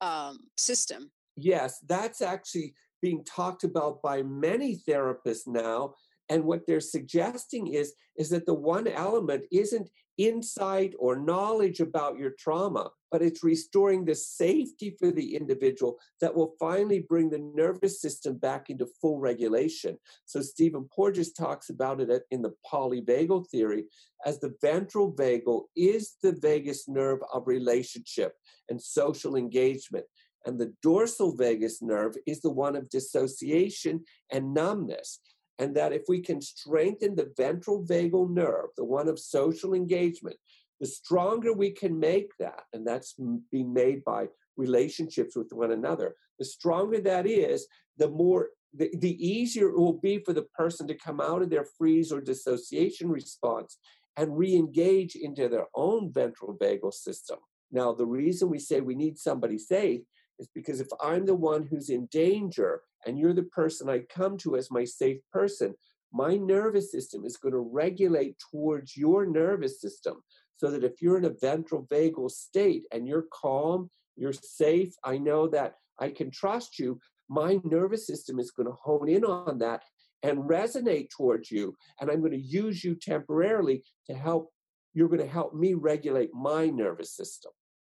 um, 0.00 0.38
system. 0.56 1.10
Yes, 1.36 1.78
that's 1.86 2.20
actually 2.20 2.74
being 3.02 3.24
talked 3.24 3.64
about 3.64 4.02
by 4.02 4.22
many 4.22 4.76
therapists 4.88 5.46
now 5.46 5.94
and 6.28 6.44
what 6.44 6.66
they're 6.66 6.80
suggesting 6.80 7.68
is, 7.68 7.94
is 8.16 8.30
that 8.30 8.46
the 8.46 8.54
one 8.54 8.88
element 8.88 9.44
isn't 9.52 9.88
insight 10.18 10.94
or 10.98 11.16
knowledge 11.16 11.80
about 11.80 12.18
your 12.18 12.32
trauma, 12.38 12.90
but 13.10 13.22
it's 13.22 13.44
restoring 13.44 14.04
the 14.04 14.14
safety 14.14 14.96
for 14.98 15.10
the 15.10 15.36
individual 15.36 15.98
that 16.20 16.34
will 16.34 16.54
finally 16.58 17.04
bring 17.08 17.30
the 17.30 17.50
nervous 17.54 18.00
system 18.00 18.36
back 18.36 18.70
into 18.70 18.86
full 19.00 19.18
regulation. 19.18 19.96
So 20.24 20.40
Stephen 20.40 20.88
Porges 20.94 21.32
talks 21.32 21.70
about 21.70 22.00
it 22.00 22.22
in 22.30 22.42
the 22.42 22.54
polyvagal 22.70 23.48
theory 23.48 23.84
as 24.24 24.40
the 24.40 24.54
ventral 24.60 25.12
vagal 25.12 25.62
is 25.76 26.16
the 26.22 26.32
vagus 26.32 26.88
nerve 26.88 27.20
of 27.32 27.46
relationship 27.46 28.34
and 28.68 28.80
social 28.80 29.36
engagement. 29.36 30.04
And 30.46 30.60
the 30.60 30.72
dorsal 30.80 31.34
vagus 31.34 31.82
nerve 31.82 32.16
is 32.26 32.40
the 32.40 32.50
one 32.50 32.76
of 32.76 32.88
dissociation 32.88 34.04
and 34.30 34.54
numbness 34.54 35.20
and 35.58 35.74
that 35.76 35.92
if 35.92 36.02
we 36.08 36.20
can 36.20 36.40
strengthen 36.40 37.14
the 37.14 37.32
ventral 37.36 37.84
vagal 37.84 38.30
nerve, 38.30 38.68
the 38.76 38.84
one 38.84 39.08
of 39.08 39.18
social 39.18 39.74
engagement, 39.74 40.36
the 40.80 40.86
stronger 40.86 41.52
we 41.52 41.70
can 41.70 41.98
make 41.98 42.30
that, 42.38 42.64
and 42.72 42.86
that's 42.86 43.14
being 43.50 43.72
made 43.72 44.04
by 44.04 44.26
relationships 44.56 45.34
with 45.34 45.52
one 45.52 45.72
another, 45.72 46.14
the 46.38 46.44
stronger 46.44 47.00
that 47.00 47.26
is, 47.26 47.66
the 47.96 48.08
more 48.08 48.50
the, 48.74 48.90
the 48.98 49.26
easier 49.26 49.68
it 49.68 49.78
will 49.78 49.98
be 49.98 50.18
for 50.18 50.34
the 50.34 50.46
person 50.54 50.86
to 50.86 50.94
come 50.94 51.20
out 51.20 51.40
of 51.40 51.48
their 51.48 51.64
freeze 51.78 52.12
or 52.12 52.20
dissociation 52.20 53.08
response 53.08 53.78
and 54.18 54.36
re-engage 54.36 55.14
into 55.14 55.48
their 55.48 55.66
own 55.74 56.12
ventral 56.12 56.56
vagal 56.60 56.92
system. 56.92 57.38
Now, 57.72 57.92
the 57.92 58.06
reason 58.06 58.50
we 58.50 58.58
say 58.58 58.80
we 58.80 58.94
need 58.94 59.18
somebody 59.18 59.58
safe 59.58 60.02
is 60.38 60.48
because 60.54 60.80
if 60.80 60.88
I'm 61.00 61.24
the 61.24 61.34
one 61.34 61.66
who's 61.66 61.88
in 61.88 62.06
danger 62.06 62.82
and 63.06 63.18
you're 63.18 63.32
the 63.32 63.44
person 63.44 63.88
I 63.88 64.00
come 64.00 64.36
to 64.38 64.56
as 64.56 64.70
my 64.70 64.84
safe 64.84 65.20
person, 65.32 65.74
my 66.12 66.36
nervous 66.36 66.90
system 66.90 67.24
is 67.24 67.36
going 67.36 67.52
to 67.52 67.58
regulate 67.58 68.36
towards 68.50 68.96
your 68.96 69.26
nervous 69.26 69.80
system 69.80 70.22
so 70.56 70.70
that 70.70 70.84
if 70.84 71.02
you're 71.02 71.18
in 71.18 71.24
a 71.24 71.34
ventral 71.40 71.86
vagal 71.90 72.30
state 72.30 72.84
and 72.92 73.06
you're 73.06 73.26
calm, 73.32 73.90
you're 74.16 74.32
safe, 74.32 74.94
I 75.04 75.18
know 75.18 75.48
that 75.48 75.74
I 75.98 76.10
can 76.10 76.30
trust 76.30 76.78
you, 76.78 76.98
my 77.28 77.60
nervous 77.64 78.06
system 78.06 78.38
is 78.38 78.50
going 78.50 78.66
to 78.66 78.76
hone 78.80 79.08
in 79.08 79.24
on 79.24 79.58
that 79.58 79.82
and 80.22 80.38
resonate 80.38 81.10
towards 81.10 81.50
you. 81.50 81.74
And 82.00 82.10
I'm 82.10 82.20
going 82.20 82.32
to 82.32 82.38
use 82.38 82.82
you 82.82 82.94
temporarily 82.94 83.82
to 84.06 84.14
help, 84.14 84.50
you're 84.94 85.08
going 85.08 85.20
to 85.20 85.26
help 85.26 85.54
me 85.54 85.74
regulate 85.74 86.30
my 86.32 86.66
nervous 86.66 87.14
system. 87.14 87.52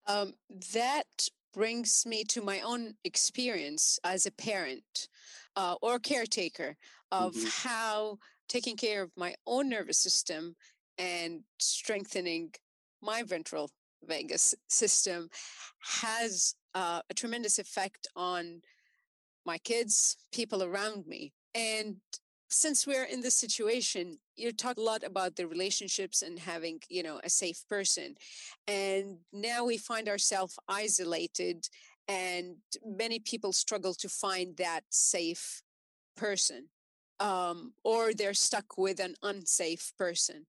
Um, 0.08 0.34
that 0.74 1.28
brings 1.54 2.06
me 2.06 2.24
to 2.26 2.42
my 2.42 2.62
own 2.62 2.94
experience 3.04 4.00
as 4.04 4.26
a 4.26 4.32
parent 4.32 5.08
uh, 5.56 5.76
or 5.82 6.00
caretaker 6.00 6.76
of 7.12 7.34
mm-hmm. 7.34 7.48
how 7.68 8.18
taking 8.48 8.76
care 8.76 9.02
of 9.02 9.12
my 9.16 9.36
own 9.46 9.70
nervous 9.70 9.98
system 9.98 10.56
and 10.98 11.42
strengthening 11.58 12.52
my 13.02 13.24
ventral 13.24 13.70
vagus 14.04 14.56
system 14.68 15.30
has 15.80 16.56
uh, 16.76 17.02
a 17.10 17.14
tremendous 17.14 17.60
effect 17.60 18.08
on 18.16 18.62
my 19.46 19.58
kids, 19.58 20.18
people 20.32 20.64
around 20.64 21.08
me. 21.08 21.34
And 21.56 21.98
since 22.52 22.86
we're 22.86 23.06
in 23.06 23.22
this 23.22 23.36
situation, 23.36 24.20
you 24.36 24.52
talk 24.52 24.78
a 24.78 24.82
lot 24.82 25.04
about 25.04 25.36
the 25.36 25.48
relationships 25.48 26.22
and 26.22 26.38
having, 26.38 26.80
you 26.90 27.02
know, 27.02 27.20
a 27.24 27.30
safe 27.30 27.64
person. 27.70 28.16
And 28.68 29.18
now 29.32 29.66
we 29.66 29.78
find 29.78 30.08
ourselves 30.10 30.60
isolated 30.68 31.68
and 32.08 32.58
many 32.86 33.20
people 33.20 33.54
struggle 33.54 33.94
to 33.94 34.10
find 34.10 34.58
that 34.58 34.82
safe 34.90 35.64
person 36.18 36.68
um, 37.20 37.74
or 37.84 38.14
they're 38.14 38.34
stuck 38.34 38.78
with 38.78 39.00
an 39.00 39.16
unsafe 39.24 39.94
person 39.98 40.46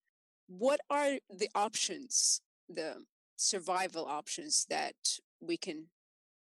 what 0.48 0.80
are 0.90 1.14
the 1.30 1.48
options 1.54 2.40
the 2.68 2.94
survival 3.36 4.06
options 4.06 4.66
that 4.68 4.94
we 5.40 5.56
can 5.56 5.84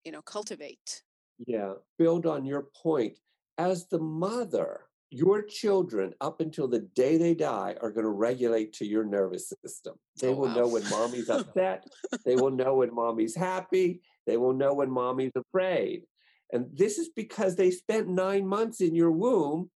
you 0.05 0.13
know 0.13 0.23
cultivate 0.23 1.03
yeah 1.47 1.73
build 1.99 2.27
on 2.27 2.45
your 2.45 2.67
point 2.83 3.19
as 3.59 3.87
the 3.87 3.99
mother 3.99 4.81
your 5.13 5.43
children 5.43 6.15
up 6.21 6.41
until 6.41 6.67
the 6.67 6.81
day 6.95 7.17
they 7.19 7.35
die 7.35 7.77
are 7.81 7.91
going 7.91 8.05
to 8.05 8.11
regulate 8.11 8.73
to 8.73 8.87
your 8.87 9.05
nervous 9.05 9.53
system 9.65 9.95
they 10.21 10.29
oh, 10.29 10.33
will 10.33 10.49
wow. 10.49 10.55
know 10.55 10.69
when 10.69 10.89
mommy's 10.89 11.29
upset 11.29 11.85
they 12.25 12.37
will 12.37 12.51
know 12.51 12.77
when 12.77 12.95
mommy's 12.95 13.35
happy 13.35 14.01
they 14.27 14.37
will 14.37 14.55
know 14.55 14.75
when 14.75 14.91
mommy's 14.91 15.33
afraid 15.37 16.03
and 16.53 16.67
this 16.73 16.99
is 16.99 17.11
because 17.15 17.57
they 17.57 17.71
spent 17.71 18.09
nine 18.09 18.47
months 18.47 18.81
in 18.81 18.95
your 18.95 19.11
womb 19.11 19.71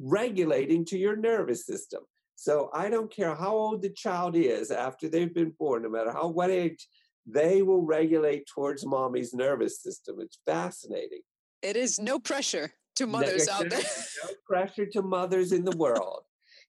regulating 0.00 0.84
to 0.84 0.96
your 0.96 1.16
nervous 1.16 1.66
system 1.66 2.02
so 2.40 2.70
I 2.72 2.88
don't 2.88 3.10
care 3.10 3.34
how 3.34 3.56
old 3.56 3.82
the 3.82 3.90
child 3.90 4.36
is 4.36 4.70
after 4.70 5.08
they've 5.08 5.34
been 5.34 5.52
born, 5.58 5.82
no 5.82 5.88
matter 5.88 6.12
how 6.12 6.28
what 6.28 6.50
age, 6.50 6.86
they 7.26 7.62
will 7.62 7.82
regulate 7.82 8.46
towards 8.46 8.86
mommy's 8.86 9.34
nervous 9.34 9.82
system. 9.82 10.18
It's 10.20 10.38
fascinating. 10.46 11.22
It 11.62 11.74
is 11.74 11.98
no 11.98 12.20
pressure 12.20 12.74
to 12.98 13.06
mothers 13.06 13.48
out 13.48 13.68
there. 13.68 13.80
no 14.24 14.30
pressure 14.46 14.86
to 14.86 15.02
mothers 15.02 15.52
in 15.52 15.64
the 15.64 15.76
world. 15.76 16.22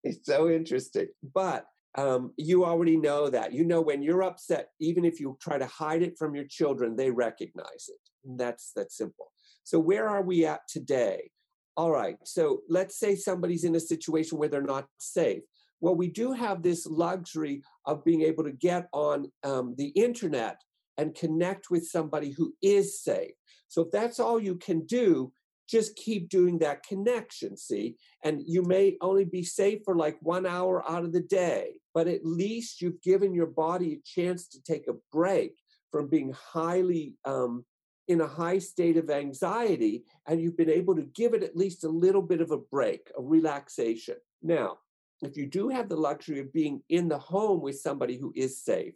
It's 0.03 0.25
so 0.25 0.49
interesting. 0.49 1.07
But 1.33 1.65
um, 1.97 2.31
you 2.37 2.65
already 2.65 2.97
know 2.97 3.29
that. 3.29 3.53
You 3.53 3.65
know 3.65 3.81
when 3.81 4.01
you're 4.01 4.23
upset, 4.23 4.69
even 4.79 5.05
if 5.05 5.19
you 5.19 5.37
try 5.41 5.57
to 5.57 5.65
hide 5.65 6.01
it 6.01 6.17
from 6.17 6.35
your 6.35 6.45
children, 6.45 6.95
they 6.95 7.11
recognize 7.11 7.89
it. 7.89 7.99
And 8.25 8.39
that's 8.39 8.71
that 8.75 8.91
simple. 8.91 9.31
So 9.63 9.79
where 9.79 10.07
are 10.07 10.23
we 10.23 10.45
at 10.45 10.61
today? 10.67 11.31
All 11.75 11.91
right. 11.91 12.17
So 12.23 12.61
let's 12.69 12.99
say 12.99 13.15
somebody's 13.15 13.63
in 13.63 13.75
a 13.75 13.79
situation 13.79 14.37
where 14.37 14.49
they're 14.49 14.61
not 14.61 14.87
safe 14.97 15.43
well, 15.81 15.95
we 15.95 16.07
do 16.07 16.33
have 16.33 16.61
this 16.61 16.85
luxury 16.85 17.63
of 17.85 18.03
being 18.03 18.21
able 18.21 18.43
to 18.43 18.51
get 18.51 18.87
on 18.91 19.31
um, 19.43 19.75
the 19.77 19.87
internet 19.89 20.57
and 20.97 21.15
connect 21.15 21.69
with 21.69 21.87
somebody 21.87 22.31
who 22.31 22.53
is 22.61 23.01
safe. 23.01 23.31
So 23.69 23.83
if 23.83 23.91
that's 23.91 24.19
all 24.19 24.39
you 24.39 24.55
can 24.55 24.85
do, 24.85 25.31
just 25.69 25.95
keep 25.95 26.29
doing 26.29 26.59
that 26.59 26.83
connection, 26.83 27.55
see? 27.55 27.95
And 28.23 28.41
you 28.45 28.63
may 28.63 28.97
only 29.01 29.25
be 29.25 29.43
safe 29.43 29.81
for 29.85 29.95
like 29.95 30.17
one 30.21 30.45
hour 30.45 30.83
out 30.89 31.03
of 31.03 31.13
the 31.13 31.21
day, 31.21 31.73
but 31.93 32.07
at 32.07 32.25
least 32.25 32.81
you've 32.81 33.01
given 33.01 33.33
your 33.33 33.47
body 33.47 33.93
a 33.93 34.21
chance 34.21 34.47
to 34.49 34.63
take 34.63 34.87
a 34.87 34.97
break 35.11 35.55
from 35.91 36.07
being 36.07 36.33
highly 36.33 37.13
um, 37.25 37.65
in 38.07 38.21
a 38.21 38.27
high 38.27 38.57
state 38.57 38.97
of 38.97 39.11
anxiety, 39.11 40.03
and 40.27 40.41
you've 40.41 40.57
been 40.57 40.69
able 40.69 40.95
to 40.95 41.03
give 41.13 41.35
it 41.35 41.43
at 41.43 41.55
least 41.55 41.83
a 41.83 41.89
little 41.89 42.23
bit 42.23 42.41
of 42.41 42.49
a 42.49 42.57
break, 42.57 43.11
a 43.15 43.21
relaxation. 43.21 44.15
Now, 44.41 44.79
if 45.21 45.37
you 45.37 45.45
do 45.45 45.69
have 45.69 45.89
the 45.89 45.95
luxury 45.95 46.39
of 46.39 46.51
being 46.51 46.81
in 46.89 47.07
the 47.07 47.19
home 47.19 47.61
with 47.61 47.79
somebody 47.79 48.17
who 48.17 48.33
is 48.35 48.63
safe, 48.63 48.95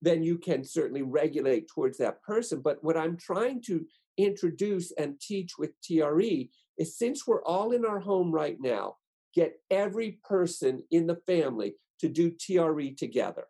then 0.00 0.22
you 0.22 0.36
can 0.36 0.62
certainly 0.64 1.02
regulate 1.02 1.68
towards 1.68 1.98
that 1.98 2.22
person. 2.22 2.60
But 2.60 2.82
what 2.84 2.96
I'm 2.96 3.16
trying 3.16 3.62
to 3.62 3.84
introduce 4.16 4.92
and 4.92 5.20
teach 5.20 5.52
with 5.58 5.70
TRE 5.82 6.48
is 6.78 6.98
since 6.98 7.26
we're 7.26 7.44
all 7.44 7.72
in 7.72 7.84
our 7.84 8.00
home 8.00 8.32
right 8.32 8.56
now, 8.60 8.96
get 9.34 9.54
every 9.70 10.18
person 10.24 10.82
in 10.90 11.06
the 11.06 11.20
family 11.26 11.74
to 12.00 12.08
do 12.08 12.30
TRE 12.30 12.94
together. 12.96 13.44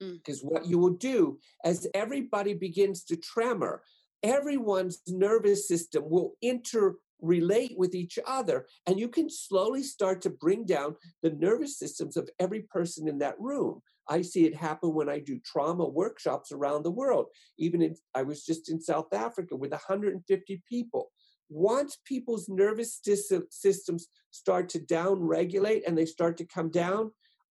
Because 0.00 0.42
mm. 0.42 0.50
what 0.50 0.66
you 0.66 0.78
will 0.78 0.94
do 0.94 1.38
as 1.64 1.86
everybody 1.94 2.54
begins 2.54 3.04
to 3.04 3.16
tremor, 3.16 3.82
everyone's 4.22 5.00
nervous 5.06 5.68
system 5.68 6.04
will 6.08 6.34
inter 6.42 6.96
relate 7.20 7.74
with 7.76 7.94
each 7.94 8.18
other. 8.26 8.66
And 8.86 8.98
you 8.98 9.08
can 9.08 9.30
slowly 9.30 9.82
start 9.82 10.20
to 10.22 10.30
bring 10.30 10.66
down 10.66 10.96
the 11.22 11.30
nervous 11.30 11.78
systems 11.78 12.16
of 12.16 12.28
every 12.38 12.62
person 12.62 13.08
in 13.08 13.18
that 13.18 13.38
room. 13.38 13.80
I 14.08 14.22
see 14.22 14.44
it 14.44 14.54
happen 14.54 14.94
when 14.94 15.08
I 15.08 15.18
do 15.18 15.40
trauma 15.44 15.86
workshops 15.86 16.52
around 16.52 16.82
the 16.82 16.90
world. 16.90 17.26
Even 17.58 17.82
in, 17.82 17.96
I 18.14 18.22
was 18.22 18.44
just 18.44 18.70
in 18.70 18.80
South 18.80 19.12
Africa 19.12 19.56
with 19.56 19.70
150 19.70 20.62
people. 20.68 21.10
Once 21.48 21.98
people's 22.04 22.48
nervous 22.48 23.00
systems 23.50 24.08
start 24.30 24.68
to 24.70 24.78
down 24.78 25.20
regulate 25.20 25.86
and 25.86 25.96
they 25.96 26.06
start 26.06 26.36
to 26.38 26.46
come 26.46 26.70
down, 26.70 27.10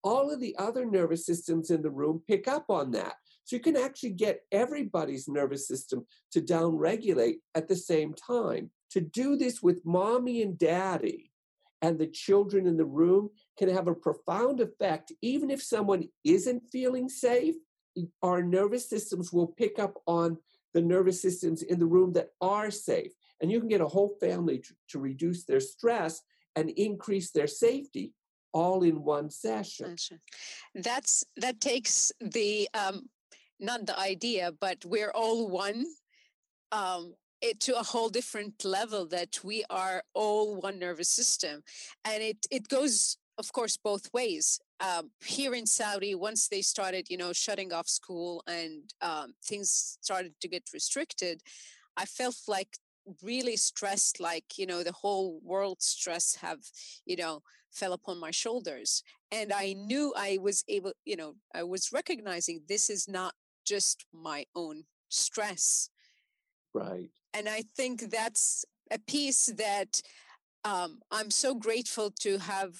all 0.03 0.31
of 0.31 0.39
the 0.39 0.55
other 0.57 0.85
nervous 0.85 1.25
systems 1.25 1.69
in 1.69 1.81
the 1.81 1.89
room 1.89 2.21
pick 2.27 2.47
up 2.47 2.65
on 2.69 2.91
that. 2.91 3.15
So 3.45 3.55
you 3.55 3.61
can 3.61 3.77
actually 3.77 4.11
get 4.11 4.41
everybody's 4.51 5.27
nervous 5.27 5.67
system 5.67 6.05
to 6.33 6.41
down 6.41 6.75
regulate 6.75 7.39
at 7.55 7.67
the 7.67 7.75
same 7.75 8.13
time. 8.13 8.71
To 8.91 9.01
do 9.01 9.35
this 9.35 9.61
with 9.61 9.85
mommy 9.85 10.41
and 10.41 10.57
daddy 10.57 11.31
and 11.81 11.97
the 11.97 12.07
children 12.07 12.65
in 12.65 12.77
the 12.77 12.85
room 12.85 13.29
can 13.57 13.69
have 13.69 13.87
a 13.87 13.95
profound 13.95 14.59
effect, 14.59 15.11
even 15.21 15.49
if 15.49 15.61
someone 15.61 16.03
isn't 16.23 16.63
feeling 16.71 17.09
safe. 17.09 17.55
Our 18.21 18.43
nervous 18.43 18.89
systems 18.89 19.33
will 19.33 19.47
pick 19.47 19.79
up 19.79 19.95
on 20.05 20.37
the 20.73 20.81
nervous 20.81 21.21
systems 21.21 21.63
in 21.63 21.79
the 21.79 21.85
room 21.85 22.13
that 22.13 22.29
are 22.41 22.69
safe. 22.71 23.11
And 23.41 23.51
you 23.51 23.59
can 23.59 23.69
get 23.69 23.81
a 23.81 23.87
whole 23.87 24.15
family 24.19 24.59
to, 24.59 24.73
to 24.89 24.99
reduce 24.99 25.45
their 25.45 25.59
stress 25.59 26.21
and 26.55 26.69
increase 26.71 27.31
their 27.31 27.47
safety 27.47 28.13
all 28.53 28.83
in 28.83 29.03
one 29.03 29.29
session. 29.29 29.95
That's 30.75 31.23
that 31.37 31.61
takes 31.61 32.11
the 32.19 32.67
um, 32.73 33.09
not 33.59 33.85
the 33.85 33.97
idea, 33.99 34.51
but 34.59 34.83
we're 34.85 35.11
all 35.11 35.47
one 35.49 35.85
um, 36.71 37.13
it 37.41 37.59
to 37.61 37.77
a 37.77 37.83
whole 37.83 38.09
different 38.09 38.65
level 38.65 39.07
that 39.07 39.43
we 39.43 39.63
are 39.69 40.03
all 40.13 40.55
one 40.59 40.79
nervous 40.79 41.09
system. 41.09 41.63
And 42.05 42.23
it 42.23 42.45
it 42.51 42.67
goes 42.67 43.17
of 43.37 43.51
course 43.53 43.77
both 43.77 44.11
ways. 44.13 44.59
Um, 44.79 45.09
here 45.25 45.55
in 45.55 45.65
saudi 45.65 46.13
once 46.13 46.47
they 46.47 46.61
started 46.61 47.07
you 47.09 47.17
know 47.17 47.33
shutting 47.33 47.73
off 47.73 47.87
school 47.87 48.43
and 48.45 48.83
um, 49.01 49.33
things 49.43 49.97
started 50.01 50.33
to 50.39 50.47
get 50.47 50.69
restricted 50.71 51.41
i 51.97 52.05
felt 52.05 52.35
like 52.47 52.77
really 53.23 53.55
stressed 53.55 54.19
like 54.19 54.57
you 54.57 54.67
know 54.67 54.83
the 54.83 54.91
whole 54.91 55.39
world 55.43 55.81
stress 55.81 56.35
have 56.35 56.59
you 57.07 57.15
know 57.15 57.41
fell 57.71 57.93
upon 57.93 58.19
my 58.19 58.31
shoulders. 58.31 59.03
And 59.31 59.51
i 59.51 59.73
knew 59.73 60.13
i 60.15 60.37
was 60.41 60.63
able 60.67 60.93
you 61.05 61.15
know 61.15 61.33
i 61.55 61.63
was 61.63 61.91
recognizing 61.91 62.61
this 62.67 62.89
is 62.89 63.07
not 63.07 63.33
just 63.65 64.05
my 64.13 64.45
own 64.55 64.83
stress. 65.09 65.89
Right 66.73 67.09
and 67.37 67.47
I 67.47 67.61
think 67.75 68.09
that's 68.09 68.65
a 68.89 68.97
piece 68.97 69.45
that 69.57 70.01
um, 70.65 71.01
I'm 71.11 71.29
so 71.29 71.53
grateful 71.53 72.09
to 72.21 72.39
have 72.39 72.73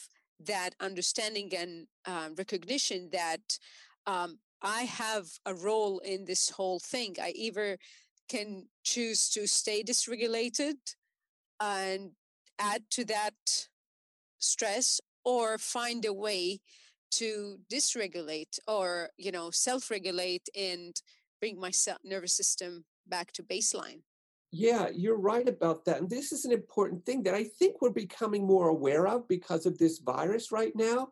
that 0.46 0.72
understanding 0.80 1.52
and 1.56 1.88
uh, 2.06 2.30
recognition 2.36 3.10
that 3.12 3.60
um, 4.08 4.40
I 4.64 4.82
have 4.84 5.28
a 5.46 5.54
role 5.54 6.00
in 6.00 6.26
this 6.26 6.50
whole 6.50 6.80
thing. 6.80 7.16
I 7.22 7.34
either 7.36 7.78
can 8.30 8.66
choose 8.84 9.30
to 9.30 9.48
stay 9.48 9.84
dysregulated 9.84 10.78
and 11.62 12.12
add 12.58 12.82
to 12.92 13.06
that 13.06 13.68
stress 14.40 15.00
or 15.24 15.60
find 15.60 16.04
a 16.06 16.14
way 16.14 16.60
to 17.10 17.60
dysregulate 17.72 18.60
or 18.68 19.10
you 19.18 19.32
know 19.32 19.50
self-regulate 19.50 20.50
and 20.56 21.02
bring 21.40 21.60
my 21.60 21.72
nervous 22.04 22.34
system 22.34 22.84
back 23.08 23.32
to 23.32 23.44
baseline 23.44 24.02
yeah, 24.52 24.90
you're 24.94 25.20
right 25.20 25.48
about 25.48 25.86
that. 25.86 25.98
And 25.98 26.10
this 26.10 26.32
is 26.32 26.46
an 26.46 26.52
important 26.52 27.06
thing 27.06 27.24
that 27.24 27.34
I 27.34 27.44
think 27.44 27.82
we're 27.82 27.90
becoming 27.90 28.46
more 28.46 28.70
aware 28.70 29.08
of 29.08 29.28
because 29.28 29.66
of 29.66 29.78
this 29.78 30.00
virus 30.00 30.52
right 30.52 30.74
now. 30.76 31.10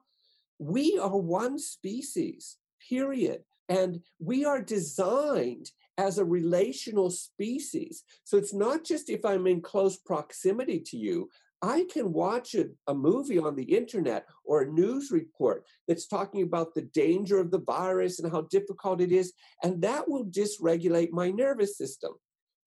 We 0.58 0.98
are 0.98 1.18
one 1.18 1.60
species, 1.60 2.58
period. 2.90 3.44
And 3.68 4.02
we 4.20 4.46
are 4.46 4.62
designed 4.62 5.72
as 5.98 6.18
a 6.18 6.26
relational 6.26 7.10
species. 7.10 8.04
So 8.24 8.38
it's 8.38 8.54
not 8.54 8.84
just 8.84 9.10
if 9.10 9.26
I'm 9.26 9.48
in 9.48 9.62
close 9.62 9.98
proximity 9.98 10.80
to 10.88 10.98
you, 10.98 11.30
I 11.62 11.86
can 11.92 12.14
watch 12.14 12.54
a, 12.54 12.68
a, 12.88 12.94
movie 12.94 13.40
on 13.40 13.56
the 13.56 13.64
internet 13.64 14.28
or 14.44 14.62
a 14.62 14.72
news 14.72 15.10
report 15.10 15.64
that's 15.88 16.06
talking 16.06 16.44
about 16.44 16.76
the 16.76 16.84
danger 16.84 17.40
of 17.40 17.50
the 17.50 17.62
virus 17.62 18.20
and 18.20 18.32
how 18.32 18.42
difficult 18.42 19.02
it 19.02 19.12
is, 19.12 19.34
and 19.64 19.82
that 19.82 20.08
will 20.08 20.26
dysregulate 20.26 21.12
my 21.12 21.32
nervous 21.32 21.78
system. 21.78 22.12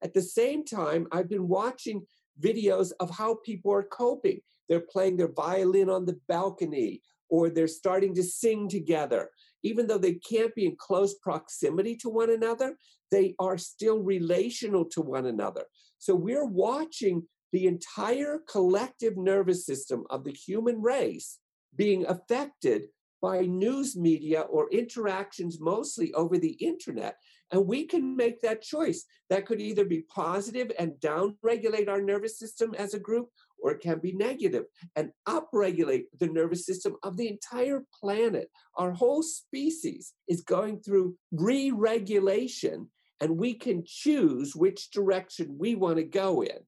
At 0.03 0.15
the 0.15 0.23
same 0.23 0.65
time, 0.65 1.07
I've 1.13 1.29
been 1.29 1.49
watching 1.49 2.07
videos 2.41 2.93
of 3.01 3.11
how 3.11 3.39
people 3.45 3.73
are 3.73 3.83
coping. 3.83 4.41
They're 4.69 4.81
playing 4.81 5.17
their 5.17 5.33
violin 5.33 5.91
on 5.91 6.05
the 6.05 6.19
balcony, 6.29 7.03
or 7.29 7.51
they're 7.51 7.67
starting 7.67 8.15
to 8.15 8.23
sing 8.23 8.69
together. 8.69 9.31
Even 9.63 9.87
though 9.87 9.99
they 9.99 10.15
can't 10.15 10.55
be 10.55 10.67
in 10.67 10.77
close 10.77 11.15
proximity 11.15 11.97
to 11.97 12.09
one 12.09 12.31
another, 12.31 12.77
they 13.11 13.35
are 13.39 13.59
still 13.59 13.99
relational 13.99 14.85
to 14.85 15.01
one 15.01 15.27
another. 15.27 15.65
So 15.99 16.15
we're 16.15 16.47
watching 16.47 17.27
the 17.53 17.67
entire 17.67 18.41
collective 18.49 19.17
nervous 19.17 19.67
system 19.67 20.05
of 20.11 20.25
the 20.25 20.33
human 20.33 20.81
race 20.81 21.39
being 21.75 22.07
affected 22.07 22.83
by 23.21 23.41
news 23.41 23.97
media 23.97 24.43
or 24.43 24.71
interactions 24.71 25.59
mostly 25.61 26.13
over 26.15 26.39
the 26.39 26.53
internet. 26.53 27.17
And 27.51 27.67
we 27.67 27.87
can 27.87 28.17
make 28.17 28.41
that 28.43 28.63
choice. 28.63 29.05
That 29.31 29.47
could 29.47 29.61
either 29.61 29.85
be 29.85 30.03
positive 30.03 30.71
and 30.79 30.93
downregulate 31.01 31.89
our 31.89 32.03
nervous 32.03 32.39
system 32.39 32.75
as 32.75 32.95
a 32.95 32.99
group, 32.99 33.29
or 33.59 33.73
it 33.73 33.81
can 33.81 33.99
be 33.99 34.13
negative 34.13 34.65
and 34.97 35.11
upregulate 35.27 36.05
the 36.19 36.29
nervous 36.29 36.67
system 36.67 36.97
of 37.03 37.17
the 37.17 37.29
entire 37.29 37.83
planet. 37.99 38.51
Our 38.77 38.93
whole 38.93 39.23
species 39.23 40.13
is 40.29 40.43
going 40.43 40.81
through 40.81 41.17
re 41.33 41.71
regulation, 41.71 42.89
and 43.21 43.39
we 43.39 43.55
can 43.55 43.83
choose 43.87 44.55
which 44.55 44.91
direction 44.91 45.57
we 45.59 45.75
want 45.75 45.97
to 45.97 46.05
go 46.05 46.43
in. 46.43 46.59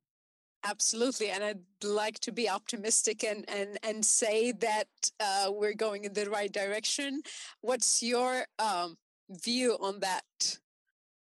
Absolutely, 0.65 1.31
and 1.31 1.43
I'd 1.43 1.61
like 1.83 2.19
to 2.21 2.33
be 2.33 2.49
optimistic 2.49 3.25
and 3.25 3.49
and 3.49 3.79
and 3.83 4.05
say 4.05 4.53
that 4.53 4.89
uh, 5.19 5.51
we're 5.51 5.75
going 5.75 6.05
in 6.05 6.13
the 6.13 6.29
right 6.29 6.53
direction. 6.53 7.23
What's 7.63 8.03
your 8.03 8.45
um, 8.59 8.97
view 9.31 9.79
on 9.81 10.01
that? 10.01 10.59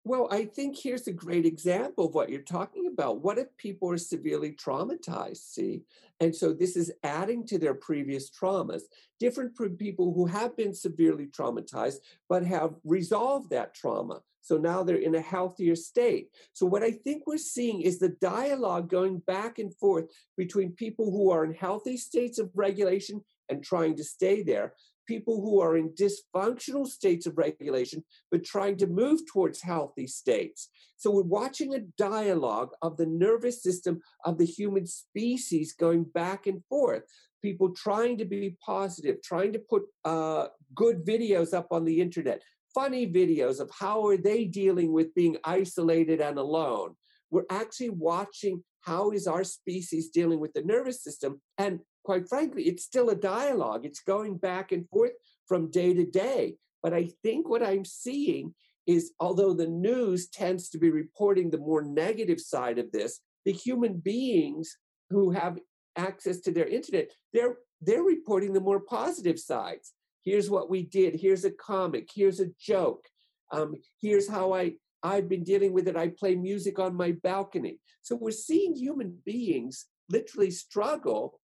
Well, 0.09 0.27
I 0.31 0.47
think 0.47 0.79
here's 0.79 1.07
a 1.07 1.12
great 1.12 1.44
example 1.44 2.07
of 2.07 2.14
what 2.14 2.31
you're 2.31 2.40
talking 2.40 2.87
about. 2.87 3.21
What 3.21 3.37
if 3.37 3.55
people 3.59 3.90
are 3.90 3.99
severely 3.99 4.53
traumatized? 4.53 5.53
See, 5.53 5.83
and 6.18 6.35
so 6.35 6.55
this 6.55 6.79
is 6.79 6.90
adding 7.05 7.44
to 7.49 7.59
their 7.59 7.75
previous 7.75 8.31
traumas. 8.31 8.85
Different 9.21 9.55
people 9.79 10.14
who 10.14 10.25
have 10.25 10.57
been 10.57 10.73
severely 10.73 11.27
traumatized 11.27 11.97
but 12.27 12.42
have 12.42 12.77
resolved 12.85 13.51
that 13.51 13.75
trauma. 13.75 14.23
So 14.40 14.57
now 14.57 14.83
they're 14.83 14.97
in 14.97 15.14
a 15.14 15.21
healthier 15.21 15.77
state. 15.77 16.29
So, 16.55 16.64
what 16.64 16.83
I 16.83 16.92
think 16.92 17.25
we're 17.27 17.37
seeing 17.37 17.83
is 17.83 17.99
the 17.99 18.16
dialogue 18.18 18.88
going 18.88 19.18
back 19.27 19.59
and 19.59 19.77
forth 19.77 20.07
between 20.38 20.73
people 20.73 21.11
who 21.11 21.31
are 21.31 21.44
in 21.44 21.53
healthy 21.53 21.99
states 21.99 22.38
of 22.38 22.51
regulation 22.55 23.23
and 23.51 23.62
trying 23.62 23.94
to 23.97 24.05
stay 24.05 24.42
there, 24.42 24.73
people 25.09 25.40
who 25.40 25.61
are 25.61 25.77
in 25.77 25.90
dysfunctional 25.90 26.87
states 26.87 27.27
of 27.27 27.38
regulation, 27.38 28.05
but 28.31 28.44
trying 28.44 28.77
to 28.77 28.87
move 28.87 29.21
towards 29.27 29.62
healthy 29.62 30.07
states. 30.07 30.68
So, 30.97 31.11
we're 31.11 31.23
watching 31.23 31.75
a 31.75 31.81
dialogue 31.97 32.71
of 32.83 32.97
the 32.97 33.07
nervous 33.07 33.62
system 33.62 34.01
of 34.25 34.38
the 34.38 34.44
human 34.44 34.87
species 34.87 35.73
going 35.73 36.05
back 36.05 36.47
and 36.47 36.62
forth. 36.68 37.03
People 37.42 37.71
trying 37.71 38.18
to 38.18 38.25
be 38.25 38.57
positive, 38.64 39.16
trying 39.23 39.53
to 39.55 39.59
put 39.59 39.85
uh, 40.05 40.49
good 40.75 41.05
videos 41.05 41.55
up 41.55 41.68
on 41.71 41.85
the 41.85 42.01
internet, 42.01 42.42
funny 42.75 43.07
videos 43.07 43.61
of 43.61 43.71
how 43.79 44.07
are 44.07 44.16
they 44.16 44.44
dealing 44.44 44.92
with 44.92 45.14
being 45.14 45.37
isolated 45.44 46.21
and 46.21 46.38
alone. 46.38 46.94
We're 47.31 47.51
actually 47.51 47.90
watching 47.90 48.62
how 48.83 49.11
is 49.11 49.27
our 49.27 49.44
species 49.44 50.09
dealing 50.09 50.40
with 50.40 50.53
the 50.55 50.62
nervous 50.62 51.03
system. 51.03 51.40
And 51.59 51.81
quite 52.09 52.27
frankly, 52.27 52.62
it's 52.62 52.85
still 52.85 53.11
a 53.11 53.14
dialogue. 53.14 53.85
It's 53.85 54.01
going 54.01 54.38
back 54.38 54.73
and 54.73 54.88
forth 54.88 55.12
from 55.47 55.71
day 55.71 55.92
to 55.92 56.07
day. 56.07 56.55
But 56.83 56.94
I 56.94 57.11
think 57.23 57.47
what 57.47 57.62
I'm 57.62 57.85
seeing 57.85 58.55
is 58.87 59.12
although 59.21 59.53
the 59.53 59.66
news 59.66 60.27
tends 60.29 60.71
to 60.71 60.79
be 60.79 60.88
reporting 60.88 61.51
the 61.51 61.59
more 61.59 61.83
negative 61.83 62.40
side 62.40 62.79
of 62.79 62.90
this, 62.92 63.21
the 63.44 63.53
human 63.53 63.99
beings 63.99 64.75
who 65.11 65.33
have 65.33 65.59
access 65.97 66.40
to 66.40 66.51
their 66.51 66.66
internet, 66.66 67.11
they're 67.35 67.57
they're 67.83 68.03
reporting 68.03 68.55
the 68.55 68.68
more 68.68 68.81
positive 68.81 69.38
sides. 69.38 69.92
Here's 70.25 70.49
what 70.49 70.71
we 70.71 70.85
did. 70.85 71.14
Here's 71.14 71.44
a 71.44 71.51
comic. 71.51 72.09
Here's 72.14 72.40
a 72.40 72.49
joke. 72.59 73.05
Um, 73.53 73.75
here's 74.01 74.31
how 74.31 74.55
i 74.55 74.73
i've 75.03 75.29
been 75.29 75.44
dealing 75.44 75.75
with 75.75 75.88
it. 75.88 75.97
I 76.05 76.09
play 76.09 76.35
music 76.37 76.79
on 76.79 76.97
my 76.97 77.12
balcony. 77.23 77.81
So 78.01 78.16
we're 78.16 78.31
seeing 78.31 78.75
human 78.75 79.18
beings 79.27 79.85
literally 80.09 80.51
struggle 80.51 81.38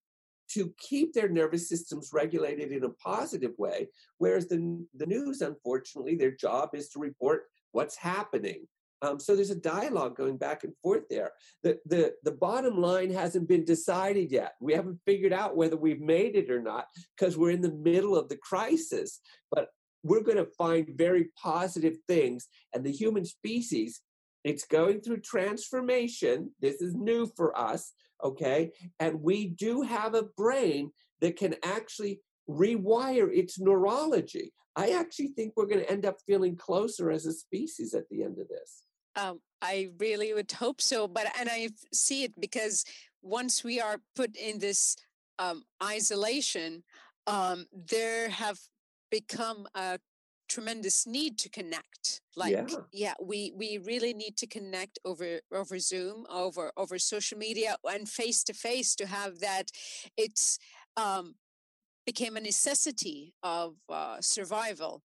to 0.52 0.72
keep 0.78 1.12
their 1.12 1.28
nervous 1.28 1.68
systems 1.68 2.10
regulated 2.12 2.72
in 2.72 2.84
a 2.84 2.90
positive 2.90 3.52
way 3.58 3.88
whereas 4.18 4.48
the, 4.48 4.84
the 4.94 5.06
news 5.06 5.40
unfortunately 5.40 6.16
their 6.16 6.30
job 6.32 6.70
is 6.74 6.88
to 6.88 6.98
report 6.98 7.44
what's 7.72 7.96
happening 7.96 8.66
um, 9.02 9.18
so 9.18 9.34
there's 9.34 9.50
a 9.50 9.56
dialogue 9.56 10.16
going 10.16 10.36
back 10.36 10.62
and 10.62 10.72
forth 10.80 11.08
there. 11.10 11.32
The, 11.64 11.78
the, 11.86 12.14
the 12.22 12.30
bottom 12.30 12.80
line 12.80 13.12
hasn't 13.12 13.48
been 13.48 13.64
decided 13.64 14.30
yet. 14.30 14.52
We 14.60 14.74
haven't 14.74 15.00
figured 15.04 15.32
out 15.32 15.56
whether 15.56 15.76
we've 15.76 16.00
made 16.00 16.36
it 16.36 16.50
or 16.50 16.62
not 16.62 16.86
because 17.16 17.36
we're 17.36 17.50
in 17.50 17.60
the 17.60 17.72
middle 17.72 18.16
of 18.16 18.28
the 18.28 18.36
crisis. 18.36 19.18
But 19.50 19.70
we're 20.04 20.22
going 20.22 20.38
to 20.38 20.50
find 20.56 20.88
very 20.96 21.30
positive 21.36 21.96
things. 22.06 22.46
And 22.72 22.84
the 22.84 22.92
human 22.92 23.24
species, 23.24 24.00
it's 24.44 24.64
going 24.64 25.00
through 25.00 25.20
transformation. 25.20 26.52
This 26.60 26.80
is 26.80 26.94
new 26.94 27.30
for 27.36 27.56
us, 27.58 27.92
okay? 28.22 28.72
And 29.00 29.22
we 29.22 29.48
do 29.48 29.82
have 29.82 30.14
a 30.14 30.24
brain 30.36 30.90
that 31.20 31.36
can 31.36 31.54
actually 31.62 32.20
rewire 32.48 33.28
its 33.32 33.58
neurology. 33.58 34.52
I 34.74 34.90
actually 34.90 35.28
think 35.28 35.52
we're 35.56 35.66
going 35.66 35.84
to 35.84 35.90
end 35.90 36.06
up 36.06 36.16
feeling 36.26 36.56
closer 36.56 37.10
as 37.10 37.26
a 37.26 37.32
species 37.32 37.94
at 37.94 38.08
the 38.10 38.22
end 38.22 38.38
of 38.38 38.48
this. 38.48 38.82
Um, 39.14 39.40
I 39.60 39.90
really 39.98 40.32
would 40.32 40.50
hope 40.50 40.80
so, 40.80 41.06
but 41.06 41.26
and 41.38 41.48
I 41.50 41.68
see 41.92 42.24
it 42.24 42.32
because 42.40 42.84
once 43.20 43.62
we 43.62 43.80
are 43.80 43.98
put 44.16 44.34
in 44.36 44.58
this 44.58 44.96
um, 45.38 45.64
isolation, 45.82 46.82
um, 47.26 47.66
there 47.72 48.30
have 48.30 48.58
become 49.10 49.66
a 49.74 49.98
tremendous 50.54 51.06
need 51.06 51.38
to 51.38 51.48
connect 51.48 52.20
like 52.36 52.52
yeah. 52.52 52.66
yeah. 52.92 53.14
we 53.20 53.52
we 53.56 53.78
really 53.78 54.14
need 54.22 54.36
to 54.36 54.46
connect 54.46 54.98
over 55.04 55.40
over 55.60 55.78
zoom 55.78 56.26
over 56.30 56.64
over 56.76 56.98
social 56.98 57.38
media 57.38 57.76
and 57.84 58.08
face 58.08 58.40
to 58.44 58.52
face 58.52 58.94
to 58.94 59.06
have 59.06 59.40
that 59.40 59.66
it's 60.16 60.58
um 60.96 61.34
became 62.04 62.36
a 62.36 62.40
necessity 62.40 63.32
of 63.42 63.76
uh, 63.88 64.16
survival 64.20 65.02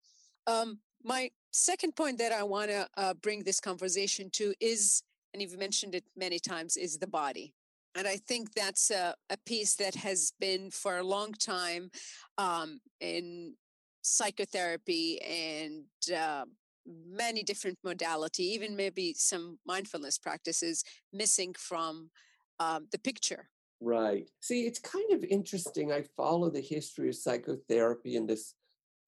um 0.46 0.78
my 1.04 1.30
second 1.52 1.94
point 1.96 2.18
that 2.18 2.32
I 2.32 2.42
want 2.42 2.70
to 2.70 2.88
uh, 2.96 3.14
bring 3.14 3.44
this 3.44 3.60
conversation 3.60 4.30
to 4.34 4.54
is, 4.60 5.02
and 5.32 5.42
you've 5.42 5.58
mentioned 5.58 5.94
it 5.94 6.04
many 6.16 6.38
times, 6.38 6.76
is 6.76 6.98
the 6.98 7.06
body. 7.06 7.54
And 7.94 8.08
I 8.08 8.16
think 8.16 8.54
that's 8.54 8.90
a, 8.90 9.14
a 9.28 9.36
piece 9.44 9.74
that 9.76 9.94
has 9.96 10.32
been 10.40 10.70
for 10.70 10.96
a 10.98 11.02
long 11.02 11.32
time 11.32 11.90
um, 12.38 12.80
in 13.00 13.54
psychotherapy 14.02 15.20
and 15.22 15.84
uh, 16.16 16.44
many 16.86 17.42
different 17.42 17.78
modality, 17.84 18.44
even 18.44 18.76
maybe 18.76 19.14
some 19.16 19.58
mindfulness 19.66 20.18
practices 20.18 20.84
missing 21.12 21.54
from 21.56 22.10
um, 22.58 22.88
the 22.92 22.98
picture. 22.98 23.48
Right. 23.80 24.28
See, 24.40 24.66
it's 24.66 24.78
kind 24.78 25.12
of 25.12 25.24
interesting. 25.24 25.92
I 25.92 26.02
follow 26.16 26.50
the 26.50 26.60
history 26.60 27.08
of 27.08 27.16
psychotherapy 27.16 28.16
and 28.16 28.28
this 28.28 28.54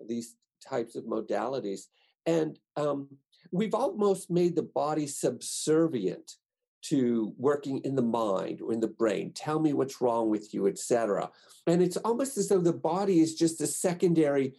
these 0.05 0.37
types 0.67 0.97
of 0.97 1.05
modalities. 1.05 1.83
And 2.27 2.59
um, 2.77 3.09
we've 3.53 3.75
almost 3.75 4.31
made 4.31 4.57
the 4.57 4.63
body 4.63 5.07
subservient 5.07 6.33
to 6.83 7.33
working 7.39 7.79
in 7.79 7.95
the 7.95 8.03
mind 8.03 8.61
or 8.61 8.73
in 8.73 8.81
the 8.81 8.89
brain. 8.89 9.33
Tell 9.33 9.59
me 9.59 9.73
what's 9.73 10.01
wrong 10.01 10.29
with 10.29 10.53
you, 10.53 10.67
etc. 10.67 11.31
And 11.67 11.83
it's 11.83 11.97
almost 11.99 12.37
as 12.37 12.49
though 12.49 12.61
the 12.61 12.73
body 12.73 13.21
is 13.21 13.35
just 13.35 13.61
a 13.61 13.67
secondary 13.67 14.55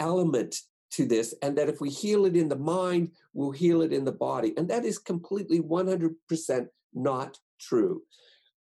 element 0.00 0.56
to 0.92 1.06
this, 1.06 1.34
and 1.42 1.56
that 1.58 1.68
if 1.68 1.80
we 1.80 1.90
heal 1.90 2.24
it 2.24 2.36
in 2.36 2.48
the 2.48 2.56
mind, 2.56 3.10
we'll 3.34 3.50
heal 3.50 3.82
it 3.82 3.92
in 3.92 4.04
the 4.04 4.12
body. 4.12 4.54
And 4.56 4.68
that 4.68 4.84
is 4.84 4.98
completely 4.98 5.60
100% 5.60 6.66
not 6.94 7.38
true. 7.60 8.02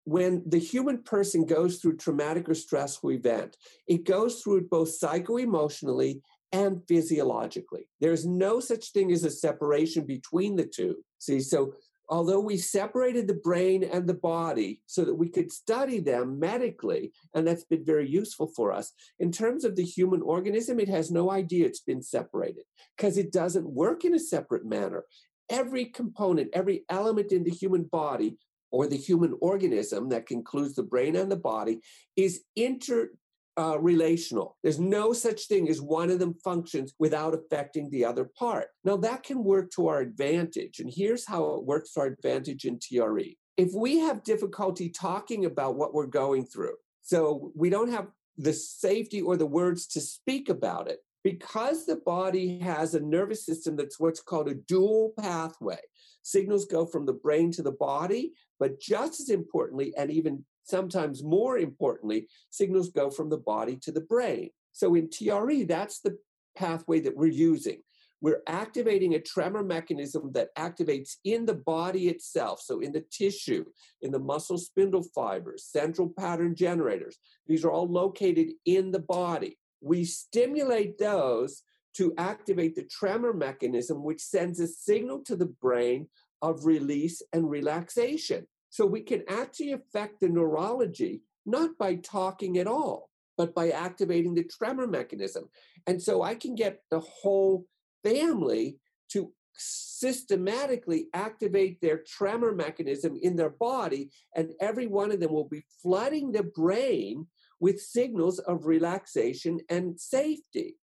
When 0.05 0.43
the 0.47 0.59
human 0.59 1.03
person 1.03 1.45
goes 1.45 1.79
through 1.79 1.97
traumatic 1.97 2.49
or 2.49 2.55
stressful 2.55 3.11
event, 3.11 3.57
it 3.87 4.05
goes 4.05 4.41
through 4.41 4.59
it 4.59 4.71
both 4.71 4.91
psycho 4.91 5.37
emotionally 5.37 6.23
and 6.53 6.81
physiologically. 6.87 7.89
There's 8.01 8.25
no 8.25 8.61
such 8.61 8.93
thing 8.93 9.11
as 9.13 9.25
a 9.25 9.31
separation 9.31 10.07
between 10.07 10.57
the 10.57 10.65
two. 10.65 10.97
See, 11.19 11.41
so 11.41 11.75
although 12.09 12.41
we 12.41 12.57
separated 12.57 13.27
the 13.27 13.35
brain 13.35 13.85
and 13.85 14.07
the 14.07 14.15
body 14.15 14.81
so 14.87 15.05
that 15.05 15.15
we 15.15 15.29
could 15.29 15.51
study 15.51 16.01
them 16.01 16.39
medically, 16.39 17.13
and 17.35 17.47
that's 17.47 17.65
been 17.65 17.85
very 17.85 18.09
useful 18.09 18.49
for 18.55 18.73
us, 18.73 18.93
in 19.19 19.33
terms 19.33 19.65
of 19.65 19.77
the 19.77 19.85
human 19.85 20.23
organism, 20.23 20.79
it 20.79 20.89
has 20.89 21.11
no 21.11 21.31
idea 21.31 21.67
it's 21.67 21.81
been 21.81 22.03
separated 22.03 22.65
because 22.97 23.19
it 23.19 23.33
doesn't 23.33 23.69
work 23.69 24.05
in 24.05 24.15
a 24.15 24.19
separate 24.19 24.65
manner. 24.65 25.05
Every 25.49 25.87
component, 25.87 26.51
every 26.53 26.85
element 26.89 27.33
in 27.33 27.45
the 27.45 27.51
human 27.51 27.85
body 27.85 28.37
or 28.71 28.87
the 28.87 28.97
human 28.97 29.37
organism 29.41 30.09
that 30.09 30.31
includes 30.31 30.75
the 30.75 30.83
brain 30.83 31.17
and 31.17 31.31
the 31.31 31.37
body 31.37 31.81
is 32.17 32.43
inter 32.57 33.11
uh, 33.59 33.79
relational. 33.79 34.57
There's 34.63 34.79
no 34.79 35.13
such 35.13 35.47
thing 35.47 35.69
as 35.69 35.81
one 35.81 36.11
of 36.11 36.19
them 36.19 36.35
functions 36.45 36.93
without 36.99 37.35
affecting 37.35 37.91
the 37.91 38.05
other 38.05 38.29
part. 38.39 38.69
Now, 38.85 38.97
that 38.99 39.23
can 39.23 39.43
work 39.45 39.71
to 39.73 39.89
our 39.89 40.01
advantage. 40.01 40.79
And 40.81 40.93
here's 40.95 41.27
how 41.27 41.45
it 41.55 41.65
works 41.65 41.93
to 41.93 42.01
our 42.01 42.07
advantage 42.07 42.65
in 42.65 42.79
TRE. 42.79 43.37
If 43.57 43.71
we 43.75 43.99
have 43.99 44.23
difficulty 44.25 44.91
talking 44.91 45.47
about 45.47 45.77
what 45.77 45.95
we're 45.95 46.07
going 46.07 46.45
through, 46.45 46.75
so 47.03 47.53
we 47.55 47.71
don't 47.71 47.91
have 47.91 48.09
the 48.37 48.53
safety 48.53 49.23
or 49.23 49.37
the 49.37 49.47
words 49.47 49.87
to 49.89 50.01
speak 50.01 50.49
about 50.49 50.91
it. 50.91 50.99
Because 51.25 51.87
the 51.87 51.97
body 51.97 52.61
has 52.61 52.95
a 52.95 53.01
nervous 53.01 53.45
system 53.45 53.75
that's 53.75 53.99
what's 53.99 54.21
called 54.21 54.49
a 54.49 54.55
dual 54.55 55.13
pathway, 55.19 55.81
signals 56.23 56.67
go 56.67 56.87
from 56.87 57.05
the 57.05 57.15
brain 57.15 57.51
to 57.53 57.63
the 57.63 57.73
body, 57.73 58.33
but 58.61 58.79
just 58.79 59.21
as 59.21 59.31
importantly, 59.31 59.93
and 59.97 60.11
even 60.11 60.45
sometimes 60.67 61.23
more 61.23 61.59
importantly, 61.59 62.29
signals 62.51 62.91
go 62.91 63.11
from 63.11 63.31
the 63.31 63.39
body 63.39 63.77
to 63.83 63.93
the 63.93 64.01
brain. 64.01 64.51
So 64.73 64.95
in 64.95 65.09
TRE, 65.09 65.65
that's 65.65 66.01
the 66.01 66.19
pathway 66.57 67.01
that 67.01 67.17
we're 67.17 67.27
using. 67.27 67.83
We're 68.21 68.43
activating 68.47 69.15
a 69.15 69.21
tremor 69.21 69.63
mechanism 69.63 70.33
that 70.33 70.55
activates 70.57 71.17
in 71.25 71.45
the 71.45 71.55
body 71.55 72.09
itself. 72.09 72.61
So, 72.63 72.81
in 72.81 72.93
the 72.93 73.05
tissue, 73.11 73.67
in 74.01 74.11
the 74.11 74.19
muscle 74.19 74.57
spindle 74.57 75.05
fibers, 75.15 75.65
central 75.65 76.13
pattern 76.19 76.55
generators. 76.55 77.19
These 77.47 77.65
are 77.65 77.71
all 77.71 77.87
located 77.87 78.53
in 78.65 78.91
the 78.91 79.01
body. 79.01 79.59
We 79.83 80.05
stimulate 80.05 80.99
those 80.99 81.63
to 81.97 82.15
activate 82.17 82.75
the 82.75 82.85
tremor 82.85 83.33
mechanism, 83.33 84.03
which 84.03 84.21
sends 84.21 84.61
a 84.61 84.67
signal 84.67 85.21
to 85.25 85.37
the 85.37 85.47
brain 85.47 86.09
of 86.43 86.65
release 86.65 87.23
and 87.33 87.49
relaxation. 87.51 88.47
So, 88.77 88.85
we 88.85 89.01
can 89.01 89.23
actually 89.27 89.73
affect 89.73 90.21
the 90.21 90.29
neurology 90.29 91.23
not 91.47 91.79
by 91.79 91.95
talking 91.95 92.59
at 92.59 92.67
all, 92.67 93.09
but 93.39 93.55
by 93.55 93.71
activating 93.71 94.35
the 94.35 94.45
tremor 94.45 94.87
mechanism. 94.87 95.49
And 95.87 96.03
so 96.03 96.21
I 96.21 96.35
can 96.35 96.55
get 96.55 96.83
the 96.91 97.01
whole 97.01 97.65
family 98.05 98.77
to 99.13 99.33
systematically 99.55 101.07
activate 101.15 101.81
their 101.81 102.03
tremor 102.07 102.53
mechanism 102.55 103.19
in 103.23 103.35
their 103.35 103.49
body, 103.49 104.11
and 104.35 104.53
every 104.61 104.89
one 104.89 105.11
of 105.11 105.21
them 105.21 105.33
will 105.33 105.49
be 105.49 105.65
flooding 105.83 106.31
the 106.31 106.43
brain 106.43 107.27
with 107.59 107.81
signals 107.81 108.41
of 108.41 108.67
relaxation 108.67 109.59
and 109.71 109.99
safety. 109.99 110.77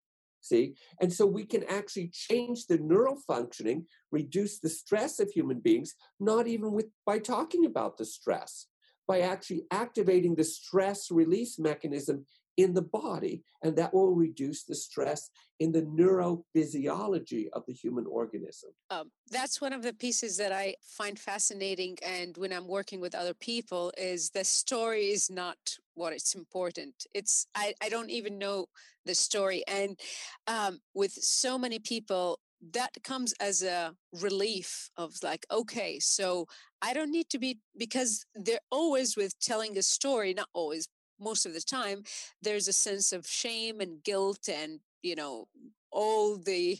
See? 0.41 0.75
And 1.01 1.13
so 1.13 1.27
we 1.27 1.45
can 1.45 1.65
actually 1.65 2.09
change 2.09 2.67
the 2.67 2.79
neural 2.79 3.17
functioning, 3.27 3.87
reduce 4.11 4.59
the 4.59 4.71
stress 4.71 5.21
of 5.21 5.31
human 5.31 5.61
beings, 5.61 5.95
not 6.19 6.47
even 6.47 6.73
with 6.73 6.87
by 7.05 7.19
talking 7.19 7.67
about 7.67 7.99
the 7.99 8.05
stress, 8.05 8.67
by 9.07 9.21
actually 9.21 9.65
activating 9.71 10.35
the 10.35 10.45
stress 10.45 11.11
release 11.11 11.59
mechanism 11.59 12.25
in 12.63 12.75
the 12.75 12.83
body, 12.83 13.43
and 13.63 13.77
that 13.77 13.95
will 13.95 14.15
reduce 14.15 14.65
the 14.65 14.75
stress 14.75 15.31
in 15.61 15.73
the 15.73 15.83
neurophysiology 15.83 17.49
of 17.53 17.65
the 17.67 17.73
human 17.73 18.07
organism. 18.07 18.71
Um, 18.91 19.11
that's 19.31 19.61
one 19.61 19.73
of 19.73 19.83
the 19.83 19.95
pieces 19.95 20.37
that 20.37 20.53
I 20.53 20.75
find 20.83 21.19
fascinating. 21.19 21.97
And 22.05 22.37
when 22.37 22.53
I'm 22.53 22.69
working 22.69 23.01
with 23.01 23.15
other 23.15 23.35
people, 23.35 23.93
is 23.97 24.31
the 24.31 24.45
story 24.45 25.07
is 25.11 25.31
not 25.31 25.59
what 25.95 26.13
it's 26.13 26.35
important. 26.35 26.95
It's 27.15 27.47
I, 27.55 27.75
I 27.83 27.89
don't 27.89 28.11
even 28.11 28.39
know 28.39 28.67
the 29.07 29.15
story, 29.15 29.63
and 29.67 29.99
um, 30.47 30.81
with 30.95 31.13
so 31.13 31.59
many 31.59 31.79
people, 31.79 32.39
that 32.73 32.91
comes 33.03 33.33
as 33.41 33.63
a 33.63 33.95
relief 34.21 34.91
of 34.99 35.15
like 35.23 35.47
okay 35.51 35.99
so 35.99 36.47
i 36.83 36.93
don't 36.93 37.11
need 37.11 37.27
to 37.31 37.39
be 37.39 37.59
because 37.79 38.23
they're 38.35 38.67
always 38.71 39.17
with 39.17 39.33
telling 39.41 39.79
a 39.79 39.83
story 39.83 40.35
not 40.35 40.49
always 40.53 40.87
most 41.21 41.47
of 41.47 41.53
the 41.53 41.61
time 41.61 42.03
there's 42.43 42.69
a 42.69 42.73
sense 42.73 43.13
of 43.13 43.27
shame 43.27 43.81
and 43.81 44.03
guilt 44.03 44.49
and 44.49 44.81
you 45.03 45.15
know 45.15 45.47
all 45.91 46.37
the 46.37 46.79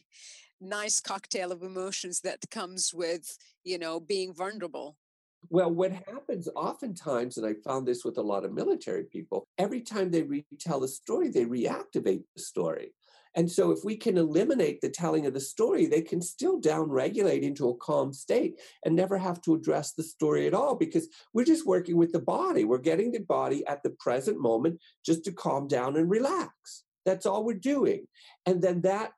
nice 0.61 1.01
cocktail 1.01 1.53
of 1.53 1.63
emotions 1.63 2.21
that 2.21 2.39
comes 2.51 2.93
with 2.95 3.39
you 3.65 3.79
know 3.79 4.01
being 4.01 4.33
vulnerable 4.33 4.97
well, 5.49 5.71
what 5.71 5.93
happens 5.93 6.49
oftentimes, 6.55 7.39
and 7.39 7.47
I 7.47 7.55
found 7.55 7.87
this 7.87 8.05
with 8.05 8.19
a 8.19 8.23
lot 8.23 8.45
of 8.45 8.53
military 8.53 9.05
people, 9.05 9.49
every 9.57 9.81
time 9.81 10.11
they 10.11 10.23
retell 10.23 10.85
a 10.85 10.89
story, 10.89 11.29
they 11.29 11.47
reactivate 11.47 12.25
the 12.35 12.43
story. 12.43 12.93
And 13.37 13.51
so, 13.51 13.71
if 13.71 13.85
we 13.85 13.97
can 13.97 14.19
eliminate 14.19 14.81
the 14.81 14.89
telling 14.89 15.27
of 15.27 15.35
the 15.35 15.41
story, 15.41 15.87
they 15.87 16.03
can 16.03 16.21
still 16.21 16.61
downregulate 16.61 17.43
into 17.43 17.69
a 17.69 17.77
calm 17.77 18.13
state 18.13 18.61
and 18.85 18.95
never 18.95 19.17
have 19.19 19.41
to 19.43 19.55
address 19.55 19.93
the 19.93 20.03
story 20.03 20.47
at 20.47 20.55
all 20.55 20.75
because 20.75 21.09
we're 21.33 21.45
just 21.45 21.67
working 21.67 21.97
with 21.97 22.13
the 22.13 22.21
body. 22.21 22.65
We're 22.65 22.79
getting 22.79 23.13
the 23.13 23.21
body 23.21 23.65
at 23.67 23.83
the 23.83 23.91
present 23.91 24.41
moment 24.41 24.81
just 25.05 25.25
to 25.25 25.33
calm 25.33 25.69
down 25.69 25.97
and 25.97 26.11
relax. 26.11 26.85
That's 27.07 27.27
all 27.27 27.45
we're 27.45 27.55
doing. 27.55 28.07
And 28.47 28.61
then 28.61 28.83
that 28.83 29.13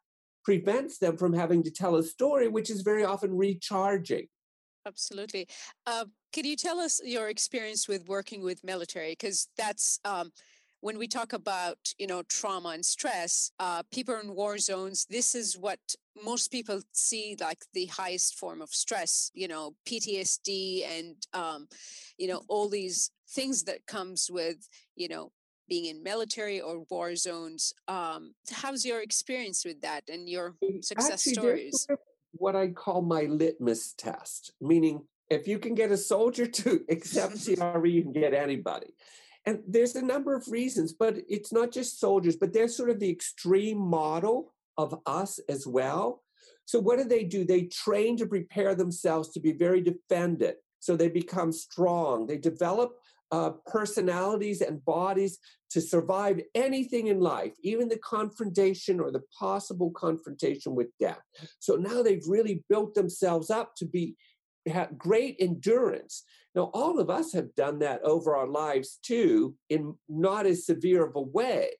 prevents 0.44 0.98
them 0.98 1.16
from 1.16 1.32
having 1.32 1.62
to 1.62 1.70
tell 1.70 1.96
a 1.96 2.02
story, 2.02 2.48
which 2.48 2.70
is 2.70 2.82
very 2.82 3.04
often 3.04 3.36
recharging. 3.36 4.26
Absolutely. 4.86 5.46
Uh, 5.86 6.06
can 6.32 6.44
you 6.44 6.56
tell 6.56 6.80
us 6.80 7.00
your 7.04 7.28
experience 7.28 7.86
with 7.86 8.08
working 8.08 8.42
with 8.42 8.64
military? 8.64 9.12
Because 9.12 9.48
that's 9.56 10.00
um, 10.04 10.32
when 10.82 10.98
we 10.98 11.06
talk 11.06 11.32
about 11.32 11.78
you 11.98 12.06
know 12.06 12.22
trauma 12.28 12.70
and 12.70 12.84
stress 12.84 13.52
uh, 13.58 13.82
people 13.90 14.18
in 14.22 14.34
war 14.34 14.58
zones 14.58 15.06
this 15.08 15.34
is 15.34 15.56
what 15.56 15.78
most 16.22 16.52
people 16.52 16.80
see 16.92 17.36
like 17.40 17.64
the 17.72 17.86
highest 17.86 18.38
form 18.38 18.60
of 18.60 18.68
stress 18.68 19.30
you 19.32 19.48
know 19.48 19.74
ptsd 19.88 20.84
and 20.86 21.16
um, 21.32 21.66
you 22.18 22.28
know 22.28 22.42
all 22.48 22.68
these 22.68 23.10
things 23.30 23.62
that 23.64 23.86
comes 23.86 24.28
with 24.30 24.68
you 24.94 25.08
know 25.08 25.32
being 25.68 25.86
in 25.86 26.02
military 26.02 26.60
or 26.60 26.84
war 26.90 27.16
zones 27.16 27.72
um, 27.88 28.34
how's 28.50 28.84
your 28.84 29.00
experience 29.00 29.64
with 29.64 29.80
that 29.80 30.02
and 30.12 30.28
your 30.28 30.54
success 30.82 31.26
Actually, 31.26 31.32
stories 31.32 31.86
what 32.32 32.56
i 32.56 32.66
call 32.68 33.02
my 33.02 33.22
litmus 33.22 33.94
test 33.96 34.52
meaning 34.60 35.02
if 35.30 35.48
you 35.48 35.58
can 35.58 35.74
get 35.74 35.90
a 35.90 35.96
soldier 35.96 36.46
to 36.46 36.84
accept 36.90 37.42
TRE, 37.44 37.88
you 37.88 38.02
can 38.02 38.12
get 38.12 38.34
anybody. 38.34 38.88
And 39.44 39.60
there's 39.66 39.96
a 39.96 40.04
number 40.04 40.34
of 40.34 40.46
reasons, 40.48 40.92
but 40.92 41.18
it's 41.28 41.52
not 41.52 41.72
just 41.72 41.98
soldiers, 41.98 42.36
but 42.36 42.52
they're 42.52 42.68
sort 42.68 42.90
of 42.90 43.00
the 43.00 43.10
extreme 43.10 43.78
model 43.78 44.52
of 44.78 45.00
us 45.06 45.40
as 45.48 45.66
well. 45.66 46.22
So, 46.64 46.78
what 46.78 46.98
do 46.98 47.04
they 47.04 47.24
do? 47.24 47.44
They 47.44 47.64
train 47.64 48.16
to 48.18 48.26
prepare 48.26 48.74
themselves 48.74 49.30
to 49.30 49.40
be 49.40 49.52
very 49.52 49.80
defended. 49.80 50.54
So, 50.78 50.96
they 50.96 51.08
become 51.08 51.52
strong. 51.52 52.26
They 52.26 52.38
develop 52.38 52.92
uh, 53.30 53.50
personalities 53.66 54.60
and 54.60 54.84
bodies 54.84 55.38
to 55.70 55.80
survive 55.80 56.40
anything 56.54 57.06
in 57.08 57.18
life, 57.18 57.52
even 57.62 57.88
the 57.88 57.98
confrontation 57.98 59.00
or 59.00 59.10
the 59.10 59.22
possible 59.38 59.90
confrontation 59.90 60.74
with 60.74 60.88
death. 61.00 61.20
So, 61.58 61.76
now 61.76 62.02
they've 62.02 62.26
really 62.28 62.62
built 62.68 62.94
themselves 62.94 63.50
up 63.50 63.74
to 63.76 63.86
be 63.86 64.16
have 64.66 64.98
great 64.98 65.36
endurance. 65.40 66.22
Now, 66.54 66.70
all 66.74 66.98
of 66.98 67.10
us 67.10 67.32
have 67.32 67.54
done 67.54 67.78
that 67.80 68.02
over 68.02 68.36
our 68.36 68.46
lives 68.46 68.98
too, 69.02 69.54
in 69.70 69.94
not 70.08 70.46
as 70.46 70.66
severe 70.66 71.04
of 71.04 71.16
a 71.16 71.20
way. 71.20 71.70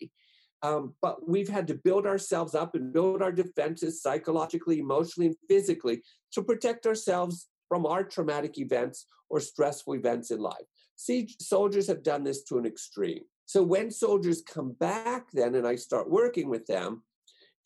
Um, 0.62 0.94
but 1.02 1.28
we've 1.28 1.48
had 1.48 1.66
to 1.68 1.74
build 1.74 2.06
ourselves 2.06 2.54
up 2.54 2.74
and 2.74 2.92
build 2.92 3.20
our 3.20 3.32
defenses 3.32 4.00
psychologically, 4.00 4.78
emotionally, 4.78 5.28
and 5.28 5.36
physically 5.48 6.02
to 6.32 6.42
protect 6.42 6.86
ourselves 6.86 7.48
from 7.68 7.84
our 7.84 8.04
traumatic 8.04 8.58
events 8.58 9.06
or 9.28 9.40
stressful 9.40 9.94
events 9.94 10.30
in 10.30 10.38
life. 10.38 10.64
See, 10.96 11.34
soldiers 11.40 11.88
have 11.88 12.02
done 12.02 12.22
this 12.22 12.44
to 12.44 12.58
an 12.58 12.66
extreme. 12.66 13.22
So 13.46 13.62
when 13.62 13.90
soldiers 13.90 14.42
come 14.42 14.72
back, 14.78 15.26
then, 15.32 15.56
and 15.56 15.66
I 15.66 15.74
start 15.74 16.08
working 16.08 16.48
with 16.48 16.66
them, 16.66 17.02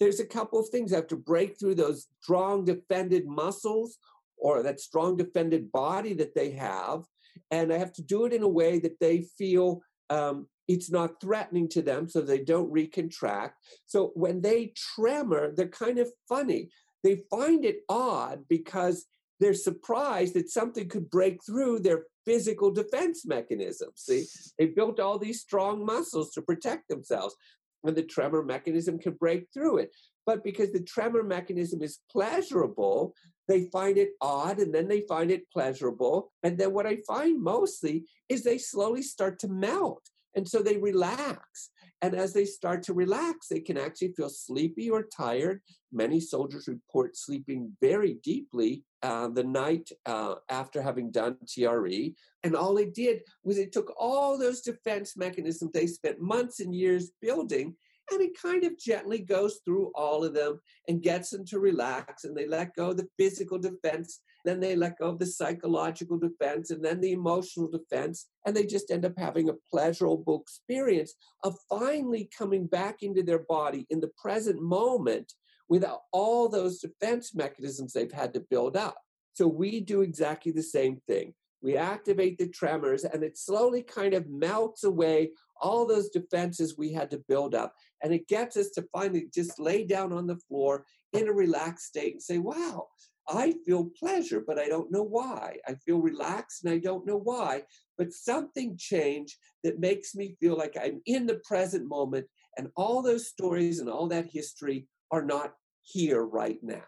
there's 0.01 0.21
a 0.21 0.27
couple 0.27 0.59
of 0.59 0.69
things. 0.69 0.93
I 0.93 0.97
have 0.97 1.07
to 1.09 1.17
break 1.17 1.59
through 1.59 1.75
those 1.75 2.07
strong 2.23 2.65
defended 2.65 3.27
muscles 3.27 3.99
or 4.37 4.63
that 4.63 4.81
strong 4.81 5.17
defended 5.17 5.73
body 5.73 6.15
that 6.15 6.35
they 6.35 6.51
have. 6.51 7.05
And 7.51 7.73
I 7.73 7.79
have 7.79 7.93
to 7.95 8.03
do 8.03 8.25
it 8.25 8.33
in 8.33 8.43
a 8.43 8.49
way 8.49 8.79
that 8.79 8.99
they 9.01 9.27
feel 9.39 9.83
um, 10.11 10.47
it's 10.69 10.91
not 10.91 11.21
threatening 11.21 11.69
to 11.71 11.83
them 11.83 12.09
so 12.09 12.21
they 12.21 12.43
don't 12.43 12.73
recontract. 12.73 13.53
So 13.87 14.13
when 14.15 14.41
they 14.41 14.73
tremor, 14.77 15.53
they're 15.55 15.69
kind 15.69 15.99
of 15.99 16.11
funny. 16.29 16.71
They 17.05 17.23
find 17.31 17.65
it 17.65 17.81
odd 17.89 18.45
because 18.49 19.07
they're 19.39 19.55
surprised 19.55 20.35
that 20.35 20.51
something 20.51 20.89
could 20.89 21.11
break 21.11 21.45
through 21.45 21.81
their 21.81 22.05
physical 22.25 22.71
defense 22.73 23.25
mechanism. 23.27 23.91
See, 23.95 24.25
they 24.59 24.67
built 24.67 24.99
all 24.99 25.19
these 25.19 25.41
strong 25.41 25.85
muscles 25.85 26.33
to 26.33 26.43
protect 26.43 26.89
themselves, 26.89 27.37
and 27.85 27.95
the 27.95 28.03
tremor 28.03 28.43
mechanism 28.43 28.99
can 28.99 29.13
break 29.13 29.47
through 29.53 29.79
it. 29.79 29.91
But 30.27 30.43
because 30.43 30.73
the 30.73 30.83
tremor 30.83 31.23
mechanism 31.23 31.83
is 31.83 32.01
pleasurable, 32.11 33.15
they 33.49 33.69
find 33.73 33.97
it 33.97 34.11
odd 34.21 34.59
and 34.59 34.75
then 34.75 34.89
they 34.89 35.03
find 35.03 35.31
it 35.31 35.49
pleasurable. 35.53 36.33
And 36.43 36.59
then 36.59 36.73
what 36.73 36.87
I 36.87 36.99
find 37.07 37.41
mostly 37.41 38.05
is 38.29 38.43
they 38.43 38.59
slowly 38.59 39.03
start 39.03 39.39
to 39.41 39.49
melt. 39.49 40.03
And 40.35 40.47
so 40.47 40.63
they 40.63 40.77
relax. 40.77 41.71
And 42.03 42.15
as 42.15 42.35
they 42.35 42.45
start 42.45 42.83
to 42.85 42.93
relax, 42.93 43.49
they 43.49 43.61
can 43.61 43.79
actually 43.79 44.13
feel 44.13 44.29
sleepy 44.29 44.91
or 44.91 45.05
tired. 45.05 45.63
Many 45.93 46.21
soldiers 46.21 46.69
report 46.69 47.17
sleeping 47.17 47.75
very 47.81 48.19
deeply 48.23 48.85
uh, 49.03 49.29
the 49.29 49.45
night 49.45 49.91
uh, 50.05 50.35
after 50.51 50.83
having 50.83 51.11
done 51.11 51.39
TRE. 51.49 52.15
And 52.43 52.55
all 52.55 52.75
they 52.75 52.87
did 52.87 53.23
was 53.45 53.57
they 53.57 53.67
took 53.67 53.95
all 53.99 54.37
those 54.37 54.61
defense 54.61 55.17
mechanisms 55.17 55.73
they 55.73 55.87
spent 55.87 56.21
months 56.21 56.61
and 56.61 56.75
years 56.75 57.13
building 57.23 57.77
And 58.11 58.21
it 58.21 58.41
kind 58.41 58.65
of 58.65 58.79
gently 58.79 59.19
goes 59.19 59.61
through 59.65 59.91
all 59.95 60.25
of 60.25 60.35
them 60.35 60.61
and 60.89 61.03
gets 61.03 61.31
them 61.31 61.45
to 61.47 61.59
relax. 61.59 62.25
And 62.25 62.37
they 62.37 62.47
let 62.47 62.75
go 62.75 62.91
of 62.91 62.99
the 62.99 63.09
physical 63.19 63.59
defense, 63.59 64.21
then 64.45 64.61
they 64.61 64.77
let 64.77 64.99
go 64.99 65.09
of 65.09 65.19
the 65.19 65.27
psychological 65.27 66.19
defense, 66.19 66.71
and 66.71 66.85
then 66.85 67.01
the 67.01 67.13
emotional 67.13 67.69
defense. 67.69 68.27
And 68.47 68.55
they 68.55 68.65
just 68.65 68.91
end 68.91 69.05
up 69.05 69.19
having 69.19 69.49
a 69.49 69.55
pleasurable 69.71 70.41
experience 70.41 71.15
of 71.43 71.57
finally 71.69 72.31
coming 72.37 72.67
back 72.67 73.03
into 73.03 73.23
their 73.23 73.45
body 73.49 73.87
in 73.91 74.01
the 74.01 74.11
present 74.21 74.63
moment 74.63 75.33
without 75.69 76.03
all 76.13 76.49
those 76.49 76.79
defense 76.79 77.35
mechanisms 77.35 77.93
they've 77.93 78.13
had 78.13 78.33
to 78.35 78.47
build 78.49 78.77
up. 78.77 78.97
So 79.35 79.47
we 79.47 79.81
do 79.81 80.03
exactly 80.03 80.53
the 80.53 80.63
same 80.63 81.01
thing. 81.07 81.35
We 81.67 81.77
activate 81.77 82.39
the 82.39 82.47
tremors 82.47 83.03
and 83.03 83.25
it 83.25 83.37
slowly 83.37 83.83
kind 83.83 84.15
of 84.15 84.29
melts 84.29 84.85
away 84.85 85.33
all 85.61 85.85
those 85.85 86.11
defenses 86.11 86.79
we 86.79 86.93
had 86.93 87.11
to 87.11 87.25
build 87.27 87.57
up. 87.57 87.75
And 88.05 88.15
it 88.15 88.29
gets 88.29 88.57
us 88.57 88.71
to 88.77 88.87
finally 88.93 89.27
just 89.35 89.59
lay 89.59 89.85
down 89.85 90.13
on 90.13 90.29
the 90.29 90.39
floor 90.49 90.85
in 91.13 91.27
a 91.27 91.33
relaxed 91.33 91.87
state 91.87 92.13
and 92.13 92.23
say, 92.23 92.39
wow, 92.39 92.87
I 93.29 93.55
feel 93.67 93.91
pleasure, 93.99 94.45
but 94.47 94.61
I 94.61 94.69
don't 94.69 94.93
know 94.93 95.03
why. 95.03 95.57
I 95.67 95.75
feel 95.75 95.99
relaxed 95.99 96.65
and 96.65 96.73
I 96.73 96.79
don't 96.79 97.05
know 97.05 97.19
why. 97.19 97.65
But 97.99 98.13
something 98.13 98.77
changed 98.79 99.35
that 99.65 99.81
makes 99.81 100.15
me 100.15 100.37
feel 100.39 100.57
like 100.57 100.77
I'm 100.81 101.03
in 101.05 101.27
the 101.27 101.41
present 101.45 101.89
moment 101.89 102.27
and 102.57 102.71
all 102.77 103.03
those 103.03 103.27
stories 103.27 103.81
and 103.81 103.91
all 103.91 104.07
that 104.07 104.29
history 104.33 104.87
are 105.11 105.25
not 105.25 105.55
here 105.83 106.23
right 106.23 106.61
now. 106.63 106.85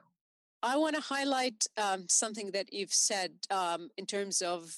I 0.62 0.77
want 0.77 0.97
to 0.97 1.01
highlight 1.01 1.66
um, 1.77 2.07
something 2.09 2.51
that 2.53 2.73
you've 2.73 2.92
said 2.92 3.33
um, 3.51 3.90
in 3.97 4.07
terms 4.07 4.42
of 4.42 4.77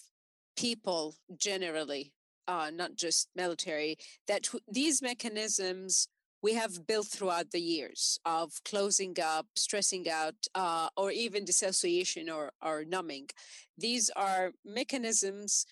people 0.57 1.15
generally, 1.37 2.13
uh, 2.47 2.71
not 2.73 2.97
just 2.97 3.29
military, 3.35 3.97
that 4.27 4.49
these 4.71 5.01
mechanisms 5.01 6.09
we 6.43 6.55
have 6.55 6.87
built 6.87 7.07
throughout 7.07 7.51
the 7.51 7.61
years 7.61 8.19
of 8.25 8.53
closing 8.65 9.15
up, 9.23 9.47
stressing 9.57 10.09
out, 10.09 10.35
uh, 10.55 10.89
or 10.97 11.11
even 11.11 11.45
dissociation 11.45 12.31
or, 12.31 12.51
or 12.63 12.85
numbing. 12.85 13.29
These 13.77 14.11
are 14.17 14.53
mechanisms 14.65 15.67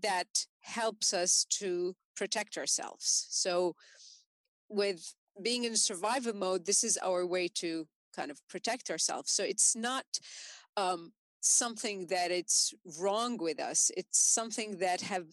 that 0.00 0.46
helps 0.60 1.12
us 1.12 1.44
to 1.58 1.94
protect 2.16 2.56
ourselves. 2.56 3.26
So 3.30 3.74
with 4.68 5.14
being 5.42 5.64
in 5.64 5.76
survival 5.76 6.34
mode, 6.34 6.66
this 6.66 6.84
is 6.84 6.98
our 7.02 7.26
way 7.26 7.48
to 7.54 7.86
kind 8.12 8.30
of 8.30 8.40
protect 8.48 8.90
ourselves. 8.90 9.30
So 9.30 9.44
it's 9.44 9.74
not 9.74 10.04
um, 10.76 11.12
something 11.40 12.06
that 12.08 12.30
it's 12.30 12.72
wrong 12.98 13.36
with 13.38 13.60
us. 13.60 13.90
It's 13.96 14.18
something 14.22 14.78
that 14.78 15.00
have 15.02 15.26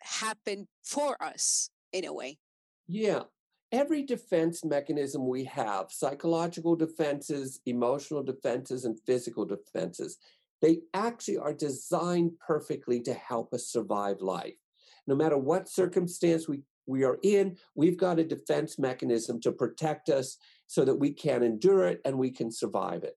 happened 0.00 0.66
for 0.82 1.22
us 1.22 1.70
in 1.92 2.04
a 2.04 2.12
way. 2.12 2.38
Yeah. 2.86 3.22
Every 3.70 4.02
defense 4.02 4.64
mechanism 4.64 5.26
we 5.26 5.44
have, 5.44 5.90
psychological 5.90 6.76
defenses, 6.76 7.60
emotional 7.64 8.22
defenses, 8.22 8.84
and 8.84 8.98
physical 9.06 9.46
defenses, 9.46 10.18
they 10.60 10.80
actually 10.92 11.38
are 11.38 11.54
designed 11.54 12.32
perfectly 12.46 13.00
to 13.00 13.14
help 13.14 13.54
us 13.54 13.68
survive 13.68 14.20
life. 14.20 14.54
No 15.06 15.14
matter 15.14 15.38
what 15.38 15.68
circumstance 15.68 16.48
we 16.48 16.62
we 16.86 17.04
are 17.04 17.18
in, 17.22 17.56
we've 17.74 17.96
got 17.96 18.18
a 18.18 18.24
defense 18.24 18.78
mechanism 18.78 19.40
to 19.40 19.52
protect 19.52 20.08
us 20.08 20.36
so 20.72 20.86
that 20.86 20.94
we 20.94 21.12
can 21.12 21.42
endure 21.42 21.86
it 21.86 22.00
and 22.06 22.16
we 22.16 22.30
can 22.30 22.50
survive 22.50 23.04
it. 23.04 23.14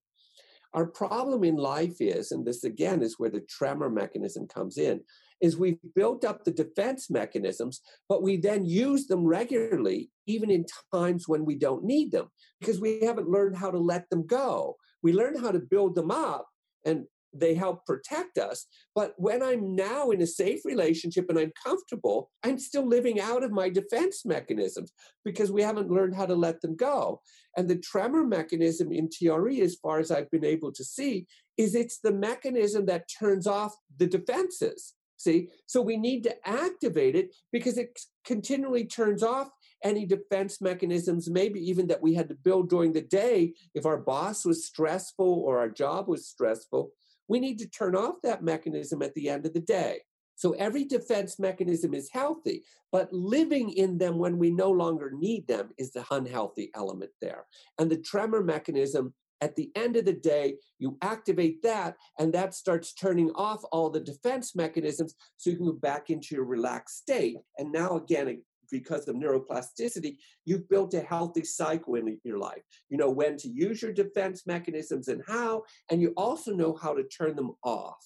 Our 0.73 0.85
problem 0.85 1.45
in 1.45 1.55
life 1.55 2.01
is, 2.01 2.33
and 2.33 2.45
this 2.45 2.65
again 2.65 3.01
is 3.01 3.17
where 3.17 3.29
the 3.29 3.45
tremor 3.49 3.89
mechanism 3.89 4.45
comes 4.45 4.77
in, 4.77 4.99
is 5.39 5.55
we've 5.55 5.79
built 5.95 6.25
up 6.25 6.43
the 6.43 6.51
defense 6.51 7.09
mechanisms, 7.09 7.79
but 8.09 8.21
we 8.21 8.35
then 8.35 8.65
use 8.65 9.07
them 9.07 9.23
regularly, 9.23 10.11
even 10.27 10.51
in 10.51 10.65
times 10.93 11.29
when 11.29 11.45
we 11.45 11.55
don't 11.55 11.85
need 11.85 12.11
them, 12.11 12.27
because 12.59 12.81
we 12.81 12.99
haven't 12.99 13.29
learned 13.29 13.55
how 13.55 13.71
to 13.71 13.79
let 13.79 14.09
them 14.09 14.27
go. 14.27 14.75
We 15.01 15.13
learn 15.13 15.39
how 15.39 15.51
to 15.51 15.59
build 15.59 15.95
them 15.95 16.11
up 16.11 16.47
and 16.83 17.05
they 17.39 17.53
help 17.53 17.85
protect 17.85 18.37
us. 18.37 18.65
But 18.93 19.13
when 19.17 19.43
I'm 19.43 19.75
now 19.75 20.11
in 20.11 20.21
a 20.21 20.27
safe 20.27 20.61
relationship 20.65 21.25
and 21.29 21.37
I'm 21.37 21.51
comfortable, 21.63 22.31
I'm 22.43 22.57
still 22.57 22.87
living 22.87 23.19
out 23.19 23.43
of 23.43 23.51
my 23.51 23.69
defense 23.69 24.25
mechanisms 24.25 24.91
because 25.23 25.51
we 25.51 25.61
haven't 25.61 25.91
learned 25.91 26.15
how 26.15 26.25
to 26.25 26.35
let 26.35 26.61
them 26.61 26.75
go. 26.75 27.21
And 27.57 27.69
the 27.69 27.77
tremor 27.77 28.25
mechanism 28.25 28.91
in 28.91 29.09
TRE, 29.09 29.61
as 29.61 29.75
far 29.75 29.99
as 29.99 30.11
I've 30.11 30.31
been 30.31 30.45
able 30.45 30.71
to 30.73 30.83
see, 30.83 31.27
is 31.57 31.75
it's 31.75 31.99
the 31.99 32.13
mechanism 32.13 32.85
that 32.87 33.09
turns 33.19 33.47
off 33.47 33.75
the 33.97 34.07
defenses. 34.07 34.93
See, 35.17 35.49
so 35.65 35.81
we 35.81 35.97
need 35.97 36.23
to 36.23 36.35
activate 36.47 37.15
it 37.15 37.33
because 37.51 37.77
it 37.77 37.97
continually 38.25 38.85
turns 38.85 39.23
off 39.23 39.49
any 39.83 40.05
defense 40.05 40.61
mechanisms, 40.61 41.29
maybe 41.29 41.59
even 41.59 41.87
that 41.87 42.01
we 42.01 42.15
had 42.15 42.27
to 42.29 42.35
build 42.35 42.69
during 42.69 42.91
the 42.91 43.01
day 43.01 43.53
if 43.73 43.85
our 43.85 43.97
boss 43.97 44.43
was 44.43 44.65
stressful 44.65 45.43
or 45.45 45.59
our 45.59 45.69
job 45.69 46.07
was 46.07 46.27
stressful 46.27 46.91
we 47.27 47.39
need 47.39 47.59
to 47.59 47.67
turn 47.67 47.95
off 47.95 48.15
that 48.23 48.43
mechanism 48.43 49.01
at 49.01 49.13
the 49.15 49.29
end 49.29 49.45
of 49.45 49.53
the 49.53 49.59
day. 49.59 49.99
So 50.35 50.51
every 50.53 50.83
defense 50.83 51.39
mechanism 51.39 51.93
is 51.93 52.09
healthy, 52.11 52.63
but 52.91 53.11
living 53.13 53.69
in 53.71 53.97
them 53.97 54.17
when 54.17 54.37
we 54.37 54.51
no 54.51 54.69
longer 54.69 55.11
need 55.17 55.47
them 55.47 55.69
is 55.77 55.91
the 55.91 56.05
unhealthy 56.11 56.71
element 56.75 57.11
there. 57.21 57.45
And 57.79 57.89
the 57.89 57.97
tremor 57.97 58.43
mechanism, 58.43 59.13
at 59.41 59.55
the 59.55 59.71
end 59.75 59.95
of 59.95 60.05
the 60.05 60.13
day, 60.13 60.55
you 60.77 60.97
activate 61.01 61.61
that, 61.63 61.95
and 62.19 62.33
that 62.33 62.53
starts 62.53 62.93
turning 62.93 63.31
off 63.31 63.63
all 63.71 63.89
the 63.89 63.99
defense 63.99 64.55
mechanisms 64.55 65.15
so 65.37 65.49
you 65.49 65.55
can 65.55 65.65
go 65.65 65.73
back 65.73 66.09
into 66.09 66.35
your 66.35 66.45
relaxed 66.45 66.97
state. 66.97 67.37
And 67.57 67.71
now, 67.71 67.95
again, 67.95 68.41
because 68.69 69.07
of 69.07 69.15
neuroplasticity, 69.15 70.17
you've 70.45 70.67
built 70.69 70.93
a 70.93 71.01
healthy 71.01 71.43
cycle 71.43 71.95
in 71.95 72.17
your 72.23 72.37
life. 72.37 72.63
You 72.89 72.97
know 72.97 73.09
when 73.09 73.37
to 73.37 73.47
use 73.47 73.81
your 73.81 73.93
defense 73.93 74.45
mechanisms 74.45 75.07
and 75.07 75.21
how, 75.27 75.63
and 75.89 76.01
you 76.01 76.13
also 76.17 76.53
know 76.53 76.77
how 76.81 76.93
to 76.93 77.03
turn 77.03 77.35
them 77.35 77.51
off 77.63 78.03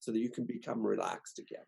so 0.00 0.12
that 0.12 0.18
you 0.18 0.30
can 0.30 0.46
become 0.46 0.82
relaxed 0.82 1.38
again. 1.38 1.64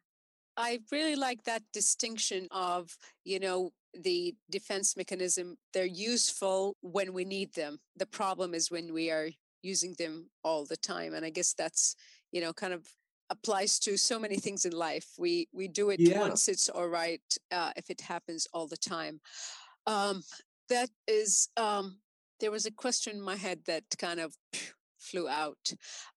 I 0.57 0.81
really 0.91 1.17
like 1.17 1.45
that 1.45 1.63
distinction 1.73 2.47
of, 2.51 2.97
you 3.25 3.41
know, 3.41 3.71
the 3.95 4.35
defense 4.51 4.97
mechanism. 4.97 5.57
They're 5.73 5.85
useful 5.87 6.77
when 6.83 7.13
we 7.13 7.25
need 7.25 7.55
them. 7.55 7.79
The 7.97 8.07
problem 8.07 8.55
is 8.55 8.71
when 8.71 8.93
we 8.93 9.11
are 9.11 9.29
using 9.63 9.95
them 9.99 10.29
all 10.45 10.67
the 10.67 10.77
time. 10.77 11.15
And 11.15 11.25
I 11.25 11.31
guess 11.31 11.55
that's, 11.55 11.97
you 12.33 12.41
know, 12.41 12.53
kind 12.53 12.73
of 12.73 12.87
applies 13.33 13.79
to 13.81 13.97
so 13.97 14.19
many 14.21 14.37
things 14.37 14.65
in 14.65 14.73
life. 14.73 15.09
We 15.19 15.49
we 15.53 15.67
do 15.67 15.91
it 15.91 16.01
yeah. 16.01 16.21
once; 16.21 16.49
it's 16.49 16.69
all 16.69 16.89
right. 16.89 17.27
Uh, 17.51 17.73
if 17.77 17.91
it 17.91 18.01
happens 18.01 18.47
all 18.53 18.69
the 18.69 18.77
time, 18.77 19.21
um, 19.87 20.23
that 20.69 20.91
is. 21.09 21.49
Um, 21.57 21.99
there 22.41 22.51
was 22.51 22.67
a 22.67 22.73
question 22.73 23.17
in 23.17 23.23
my 23.23 23.37
head 23.37 23.61
that 23.67 23.85
kind 23.99 24.19
of 24.19 24.35
flew 24.99 25.29
out, 25.29 25.73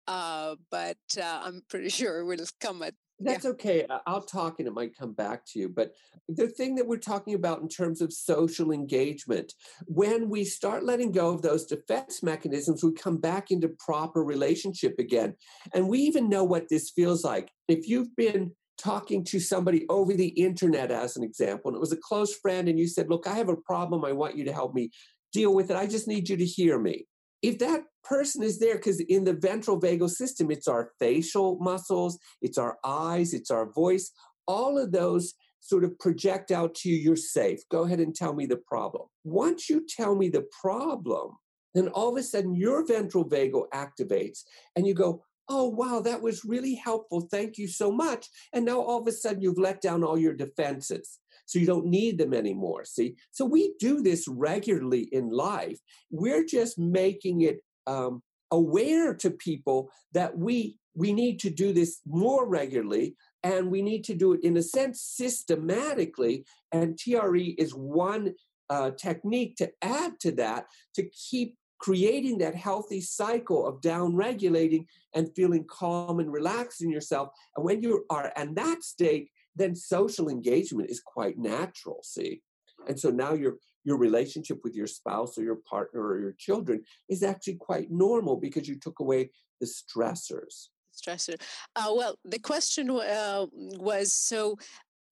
uh, 0.08 0.56
but 0.72 0.98
uh, 1.18 1.42
I'm 1.44 1.62
pretty 1.70 1.90
sure 2.00 2.20
it 2.20 2.26
will 2.26 2.46
come 2.60 2.82
at 2.82 2.96
that's 3.20 3.46
yeah. 3.46 3.52
okay. 3.52 3.88
I'll 4.06 4.22
talk 4.22 4.60
and 4.60 4.68
it 4.68 4.74
might 4.74 4.98
come 4.98 5.14
back 5.14 5.46
to 5.48 5.60
you. 5.60 5.70
But 5.70 5.94
the 6.28 6.48
thing 6.48 6.76
that 6.76 6.88
we're 6.88 6.98
talking 6.98 7.34
about 7.34 7.62
in 7.62 7.70
terms 7.70 8.02
of 8.02 8.12
social 8.12 8.72
engagement, 8.72 9.54
when 9.86 10.30
we 10.30 10.44
start 10.44 10.84
letting 10.84 11.12
go 11.12 11.30
of 11.30 11.42
those 11.42 11.66
defense 11.66 12.22
mechanisms, 12.22 12.84
we 12.84 12.92
come 12.92 13.18
back 13.18 13.52
into 13.52 13.70
proper 13.80 14.24
relationship 14.24 14.96
again. 15.00 15.36
And 15.74 15.88
we 15.88 16.00
even 16.00 16.30
know 16.30 16.44
what 16.44 16.68
this 16.70 16.90
feels 16.90 17.24
like. 17.24 17.52
If 17.68 17.88
you've 17.88 18.16
been 18.16 18.52
talking 18.78 19.24
to 19.24 19.40
somebody 19.40 19.86
over 19.90 20.14
the 20.14 20.28
internet, 20.28 20.92
as 20.92 21.16
an 21.16 21.24
example, 21.24 21.70
and 21.70 21.78
it 21.78 21.82
was 21.82 21.94
a 21.94 21.98
close 21.98 22.36
friend, 22.36 22.68
and 22.68 22.78
you 22.78 22.88
said, 22.88 23.10
Look, 23.10 23.28
I 23.28 23.36
have 23.36 23.50
a 23.50 23.56
problem. 23.56 24.04
I 24.04 24.12
want 24.12 24.36
you 24.36 24.44
to 24.46 24.54
help 24.54 24.74
me 24.74 24.92
deal 25.32 25.54
with 25.54 25.72
it. 25.72 25.78
I 25.78 25.88
just 25.88 26.08
need 26.08 26.28
you 26.28 26.36
to 26.38 26.46
hear 26.46 26.78
me 26.80 27.08
if 27.42 27.60
that 27.60 27.84
person 28.04 28.44
is 28.44 28.60
there, 28.60 28.76
because 28.76 29.00
in 29.02 29.24
the 29.24 29.34
ventral 29.34 29.80
vagal 29.80 30.10
system, 30.10 30.52
it's 30.52 30.68
our 30.68 30.92
facial 31.00 31.58
muscles, 31.60 32.18
it's 32.42 32.58
our 32.58 32.78
eyes, 32.84 33.34
it's 33.34 33.52
our 33.52 33.72
voice, 33.72 34.12
all 34.48 34.78
of 34.78 34.92
those 34.92 35.34
sort 35.60 35.84
of 35.84 35.98
project 36.00 36.52
out 36.52 36.76
to 36.76 36.90
you, 36.90 36.96
you're 36.96 37.16
safe. 37.16 37.60
Go 37.70 37.84
ahead 37.84 38.00
and 38.00 38.14
tell 38.14 38.34
me 38.34 38.46
the 38.46 38.62
problem. 38.68 39.08
Once 39.24 39.70
you 39.70 39.86
tell 39.88 40.16
me 40.16 40.30
the 40.30 40.46
problem, 40.62 41.32
then 41.74 41.88
all 41.90 42.10
of 42.10 42.18
a 42.18 42.24
sudden 42.24 42.56
your 42.56 42.86
ventral 42.86 43.28
vagal 43.28 43.66
activates 43.74 44.44
and 44.76 44.86
you 44.86 44.94
go, 44.94 45.24
oh, 45.50 45.68
wow, 45.70 46.00
that 46.00 46.22
was 46.22 46.46
really 46.46 46.76
helpful. 46.76 47.28
Thank 47.32 47.58
you 47.58 47.68
so 47.68 47.92
much. 47.92 48.28
And 48.54 48.66
now 48.66 48.80
all 48.80 49.02
of 49.02 49.08
a 49.08 49.12
sudden 49.12 49.42
you've 49.42 49.58
let 49.58 49.82
down 49.82 50.04
all 50.04 50.18
your 50.18 50.34
defenses 50.34 51.20
so 51.46 51.60
you 51.60 51.66
don't 51.66 51.86
need 51.86 52.18
them 52.18 52.34
anymore. 52.34 52.86
See, 52.86 53.16
so 53.32 53.46
we 53.46 53.74
do 53.80 54.02
this 54.02 54.28
regularly 54.28 55.08
in 55.12 55.30
life. 55.30 55.80
We're 56.10 56.46
just 56.46 56.78
making 56.80 57.42
it 57.42 57.60
um, 57.88 58.22
aware 58.52 59.14
to 59.14 59.32
people 59.32 59.92
that 60.14 60.38
we 60.38 60.78
we 60.98 61.12
need 61.12 61.40
to 61.42 61.50
do 61.50 61.74
this 61.74 62.00
more 62.08 62.48
regularly 62.48 63.16
and 63.44 63.70
we 63.70 63.82
need 63.82 64.04
to 64.06 64.16
do 64.16 64.32
it 64.34 64.44
in 64.44 64.56
a 64.58 64.62
sense 64.62 65.02
systematically 65.02 66.46
and 66.72 66.98
TRE 66.98 67.56
is 67.58 67.72
one 67.74 68.34
uh, 68.70 68.92
technique 68.92 69.58
to 69.58 69.70
add 69.82 70.14
to 70.22 70.32
that 70.32 70.66
to 70.96 71.04
keep 71.10 71.56
creating 71.80 72.38
that 72.38 72.56
healthy 72.56 73.02
cycle 73.02 73.68
of 73.68 73.82
down 73.82 74.16
regulating 74.16 74.88
and 75.14 75.30
feeling 75.36 75.66
calm 75.70 76.20
and 76.20 76.32
relaxed 76.32 76.82
in 76.82 76.90
yourself 76.90 77.30
and 77.56 77.66
when 77.66 77.84
you 77.84 78.06
are 78.10 78.32
in 78.38 78.56
that 78.56 78.82
state 78.84 79.30
then 79.56 79.76
social 79.76 80.30
engagement 80.30 80.90
is 80.90 81.00
quite 81.00 81.38
natural 81.38 82.00
see 82.04 82.42
and 82.88 83.00
so 83.00 83.10
now 83.10 83.34
you're 83.34 83.58
your 83.86 83.98
relationship 83.98 84.60
with 84.64 84.76
your 84.76 84.88
spouse 84.88 85.38
or 85.38 85.44
your 85.44 85.58
partner 85.58 86.02
or 86.02 86.20
your 86.20 86.34
children 86.34 86.84
is 87.08 87.24
actually 87.24 87.54
quite 87.54 87.92
normal 87.92 88.36
because 88.36 88.68
you 88.68 88.78
took 88.78 89.00
away 89.00 89.30
the 89.62 89.68
stressors. 89.68 90.70
Stressor. 90.92 91.40
Uh, 91.76 91.94
well, 91.96 92.16
the 92.26 92.40
question 92.40 92.90
uh, 92.90 93.46
was 93.54 94.14
so 94.14 94.58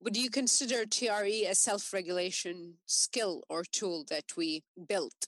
would 0.02 0.18
you 0.18 0.30
consider 0.30 0.86
TRE 0.86 1.46
a 1.48 1.56
self 1.56 1.94
regulation 1.94 2.74
skill 2.88 3.44
or 3.50 3.64
tool 3.72 4.06
that 4.10 4.26
we 4.36 4.64
built? 4.90 5.28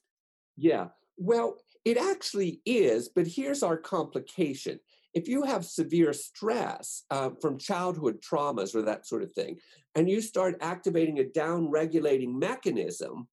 Yeah, 0.57 0.87
well, 1.17 1.57
it 1.85 1.97
actually 1.97 2.61
is, 2.65 3.09
but 3.09 3.27
here's 3.27 3.63
our 3.63 3.77
complication. 3.77 4.79
If 5.15 5.27
you 5.27 5.43
have 5.43 5.65
severe 5.65 6.13
stress 6.13 7.03
uh, 7.09 7.31
from 7.41 7.57
childhood 7.57 8.19
traumas 8.21 8.75
or 8.75 8.83
that 8.83 9.07
sort 9.07 9.23
of 9.23 9.31
thing, 9.31 9.57
and 9.95 10.09
you 10.09 10.21
start 10.21 10.57
activating 10.61 11.19
a 11.19 11.23
down 11.23 11.69
regulating 11.69 12.37
mechanism, 12.37 13.27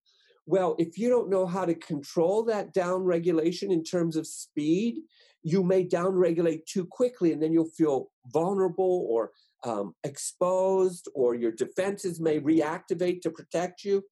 well, 0.46 0.74
if 0.78 0.96
you 0.96 1.08
don't 1.08 1.28
know 1.28 1.46
how 1.46 1.64
to 1.64 1.74
control 1.74 2.44
that 2.44 2.72
down 2.72 3.02
regulation 3.02 3.70
in 3.70 3.84
terms 3.84 4.16
of 4.16 4.26
speed, 4.26 5.00
you 5.42 5.62
may 5.62 5.82
down 5.82 6.14
regulate 6.14 6.66
too 6.66 6.86
quickly 6.86 7.32
and 7.32 7.42
then 7.42 7.52
you'll 7.52 7.64
feel 7.64 8.10
vulnerable 8.32 9.06
or 9.10 9.32
um, 9.64 9.94
exposed, 10.04 11.08
or 11.14 11.34
your 11.34 11.52
defenses 11.52 12.20
may 12.20 12.40
reactivate 12.40 13.20
to 13.22 13.30
protect 13.30 13.84
you. 13.84 14.02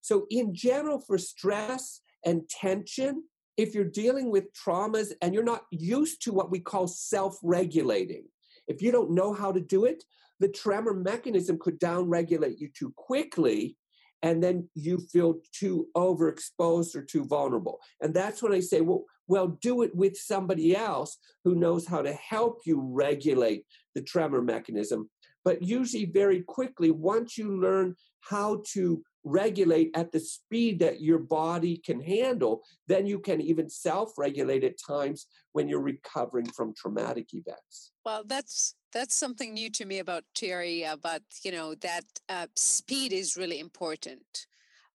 So, 0.00 0.26
in 0.30 0.54
general, 0.54 1.00
for 1.00 1.18
stress 1.18 2.00
and 2.24 2.48
tension, 2.48 3.24
if 3.60 3.74
you're 3.74 3.84
dealing 3.84 4.30
with 4.30 4.54
traumas 4.54 5.12
and 5.20 5.34
you're 5.34 5.42
not 5.42 5.66
used 5.70 6.22
to 6.22 6.32
what 6.32 6.50
we 6.50 6.58
call 6.58 6.86
self 6.86 7.38
regulating, 7.42 8.24
if 8.66 8.80
you 8.80 8.90
don't 8.90 9.10
know 9.10 9.34
how 9.34 9.52
to 9.52 9.60
do 9.60 9.84
it, 9.84 10.02
the 10.38 10.48
tremor 10.48 10.94
mechanism 10.94 11.58
could 11.58 11.78
down 11.78 12.08
regulate 12.08 12.58
you 12.58 12.70
too 12.74 12.90
quickly 12.96 13.76
and 14.22 14.42
then 14.42 14.66
you 14.74 14.98
feel 15.12 15.40
too 15.52 15.88
overexposed 15.94 16.94
or 16.94 17.02
too 17.02 17.26
vulnerable. 17.26 17.80
And 18.00 18.14
that's 18.14 18.42
when 18.42 18.52
I 18.52 18.60
say, 18.60 18.80
well, 18.80 19.04
well, 19.28 19.58
do 19.60 19.82
it 19.82 19.94
with 19.94 20.16
somebody 20.16 20.74
else 20.74 21.18
who 21.44 21.54
knows 21.54 21.86
how 21.86 22.00
to 22.00 22.14
help 22.14 22.60
you 22.64 22.80
regulate 22.80 23.64
the 23.94 24.02
tremor 24.02 24.40
mechanism. 24.40 25.10
But 25.44 25.62
usually, 25.62 26.06
very 26.06 26.42
quickly, 26.42 26.90
once 26.90 27.36
you 27.36 27.60
learn 27.60 27.94
how 28.20 28.62
to 28.72 29.02
regulate 29.24 29.90
at 29.94 30.12
the 30.12 30.20
speed 30.20 30.78
that 30.80 31.00
your 31.00 31.18
body 31.18 31.76
can 31.76 32.00
handle, 32.00 32.62
then 32.86 33.06
you 33.06 33.18
can 33.18 33.40
even 33.40 33.68
self 33.68 34.16
regulate 34.18 34.64
at 34.64 34.78
times 34.78 35.26
when 35.52 35.68
you're 35.68 35.80
recovering 35.80 36.46
from 36.46 36.74
traumatic 36.74 37.34
events. 37.34 37.92
Well, 38.04 38.22
that's 38.26 38.74
that's 38.92 39.16
something 39.16 39.54
new 39.54 39.70
to 39.70 39.84
me 39.84 39.98
about 39.98 40.24
TRE. 40.34 40.84
About 40.84 41.22
you 41.44 41.52
know 41.52 41.74
that 41.76 42.04
uh, 42.28 42.46
speed 42.56 43.12
is 43.12 43.36
really 43.36 43.60
important, 43.60 44.46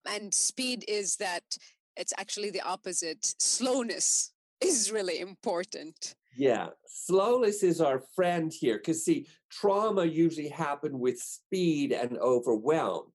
and 0.06 0.32
speed 0.32 0.84
is 0.88 1.16
that 1.16 1.44
it's 1.96 2.14
actually 2.18 2.50
the 2.50 2.62
opposite. 2.62 3.34
Slowness 3.38 4.32
is 4.60 4.90
really 4.90 5.20
important. 5.20 6.14
Yeah, 6.36 6.68
slowness 6.86 7.62
is 7.62 7.80
our 7.80 8.02
friend 8.16 8.52
here 8.52 8.78
because 8.78 9.04
see, 9.04 9.26
trauma 9.50 10.04
usually 10.04 10.48
happen 10.48 10.98
with 10.98 11.20
speed 11.20 11.92
and 11.92 12.18
overwhelm 12.18 13.12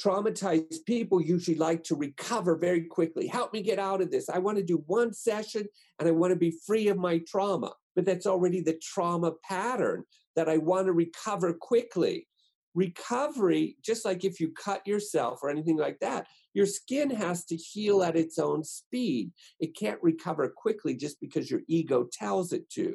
traumatized 0.00 0.84
people 0.86 1.20
usually 1.20 1.56
like 1.56 1.82
to 1.84 1.96
recover 1.96 2.56
very 2.56 2.82
quickly. 2.84 3.26
Help 3.26 3.52
me 3.52 3.62
get 3.62 3.78
out 3.78 4.00
of 4.00 4.10
this. 4.10 4.28
I 4.28 4.38
want 4.38 4.58
to 4.58 4.64
do 4.64 4.82
one 4.86 5.12
session 5.12 5.66
and 5.98 6.08
I 6.08 6.12
want 6.12 6.30
to 6.32 6.36
be 6.36 6.58
free 6.66 6.88
of 6.88 6.96
my 6.96 7.20
trauma. 7.26 7.72
But 7.96 8.04
that's 8.04 8.26
already 8.26 8.60
the 8.60 8.78
trauma 8.80 9.32
pattern 9.42 10.04
that 10.36 10.48
I 10.48 10.58
want 10.58 10.86
to 10.86 10.92
recover 10.92 11.52
quickly. 11.52 12.28
Recovery, 12.74 13.76
just 13.84 14.04
like 14.04 14.24
if 14.24 14.38
you 14.38 14.52
cut 14.52 14.86
yourself 14.86 15.40
or 15.42 15.50
anything 15.50 15.76
like 15.76 15.98
that, 16.00 16.26
your 16.54 16.66
skin 16.66 17.10
has 17.10 17.44
to 17.46 17.56
heal 17.56 18.02
at 18.02 18.16
its 18.16 18.38
own 18.38 18.62
speed. 18.62 19.32
It 19.58 19.76
can't 19.76 20.02
recover 20.02 20.52
quickly 20.56 20.94
just 20.94 21.20
because 21.20 21.50
your 21.50 21.62
ego 21.66 22.06
tells 22.12 22.52
it 22.52 22.70
to. 22.70 22.94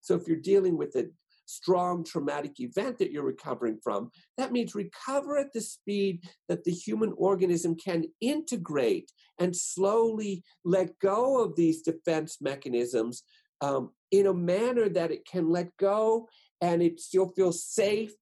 So 0.00 0.14
if 0.14 0.26
you're 0.26 0.38
dealing 0.38 0.78
with 0.78 0.96
a 0.96 1.10
strong 1.50 2.04
traumatic 2.04 2.60
event 2.60 2.98
that 2.98 3.10
you're 3.10 3.24
recovering 3.24 3.78
from. 3.82 4.10
That 4.36 4.52
means 4.52 4.74
recover 4.74 5.38
at 5.38 5.52
the 5.52 5.60
speed 5.60 6.24
that 6.48 6.64
the 6.64 6.72
human 6.72 7.12
organism 7.16 7.76
can 7.76 8.04
integrate 8.20 9.10
and 9.38 9.54
slowly 9.54 10.44
let 10.64 10.98
go 10.98 11.42
of 11.42 11.56
these 11.56 11.82
defense 11.82 12.38
mechanisms 12.40 13.22
um, 13.60 13.90
in 14.10 14.26
a 14.26 14.34
manner 14.34 14.88
that 14.88 15.10
it 15.10 15.26
can 15.26 15.50
let 15.50 15.76
go 15.76 16.28
and 16.60 16.82
it 16.82 17.00
still 17.00 17.28
feels 17.36 17.64
safe 17.64 18.12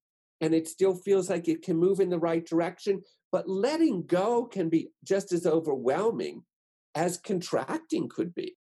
and 0.41 0.53
it 0.53 0.67
still 0.67 0.95
feels 0.95 1.29
like 1.29 1.47
it 1.47 1.61
can 1.61 1.77
move 1.77 1.99
in 1.99 2.09
the 2.09 2.19
right 2.19 2.45
direction. 2.45 3.01
But 3.31 3.47
letting 3.47 4.05
go 4.05 4.45
can 4.45 4.69
be 4.69 4.89
just 5.03 5.31
as 5.31 5.45
overwhelming 5.45 6.43
as 6.95 7.17
contracting 7.17 8.09
could 8.09 8.33
be. 8.33 8.55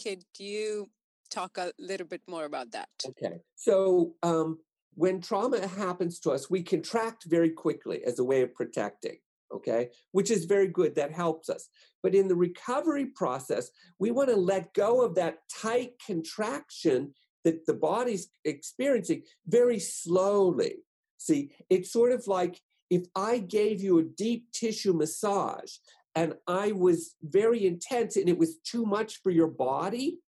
Could 0.00 0.24
you 0.38 0.90
talk 1.32 1.58
a 1.58 1.72
little 1.78 2.06
bit 2.06 2.22
more 2.28 2.44
about 2.44 2.70
that. 2.72 2.88
Okay. 3.06 3.38
So, 3.56 4.14
um, 4.22 4.58
when 4.94 5.20
trauma 5.20 5.66
happens 5.66 6.18
to 6.20 6.30
us, 6.30 6.50
we 6.50 6.62
contract 6.62 7.24
very 7.24 7.50
quickly 7.50 8.04
as 8.04 8.18
a 8.18 8.24
way 8.24 8.42
of 8.42 8.54
protecting, 8.54 9.16
okay, 9.50 9.88
which 10.12 10.30
is 10.30 10.44
very 10.44 10.68
good. 10.68 10.94
That 10.94 11.12
helps 11.12 11.48
us. 11.48 11.68
But 12.02 12.14
in 12.14 12.28
the 12.28 12.36
recovery 12.36 13.06
process, 13.06 13.70
we 13.98 14.10
want 14.10 14.28
to 14.28 14.36
let 14.36 14.74
go 14.74 15.02
of 15.02 15.14
that 15.14 15.38
tight 15.62 15.92
contraction 16.04 17.14
that 17.44 17.66
the 17.66 17.74
body's 17.74 18.28
experiencing 18.44 19.22
very 19.46 19.78
slowly. 19.78 20.76
See, 21.18 21.52
it's 21.70 21.92
sort 21.92 22.12
of 22.12 22.26
like 22.26 22.60
if 22.90 23.06
I 23.16 23.38
gave 23.38 23.80
you 23.80 23.98
a 23.98 24.04
deep 24.04 24.52
tissue 24.52 24.92
massage 24.92 25.72
and 26.14 26.34
I 26.46 26.72
was 26.72 27.14
very 27.22 27.64
intense 27.66 28.16
and 28.16 28.28
it 28.28 28.36
was 28.36 28.58
too 28.58 28.84
much 28.84 29.22
for 29.22 29.30
your 29.30 29.48
body, 29.48 30.20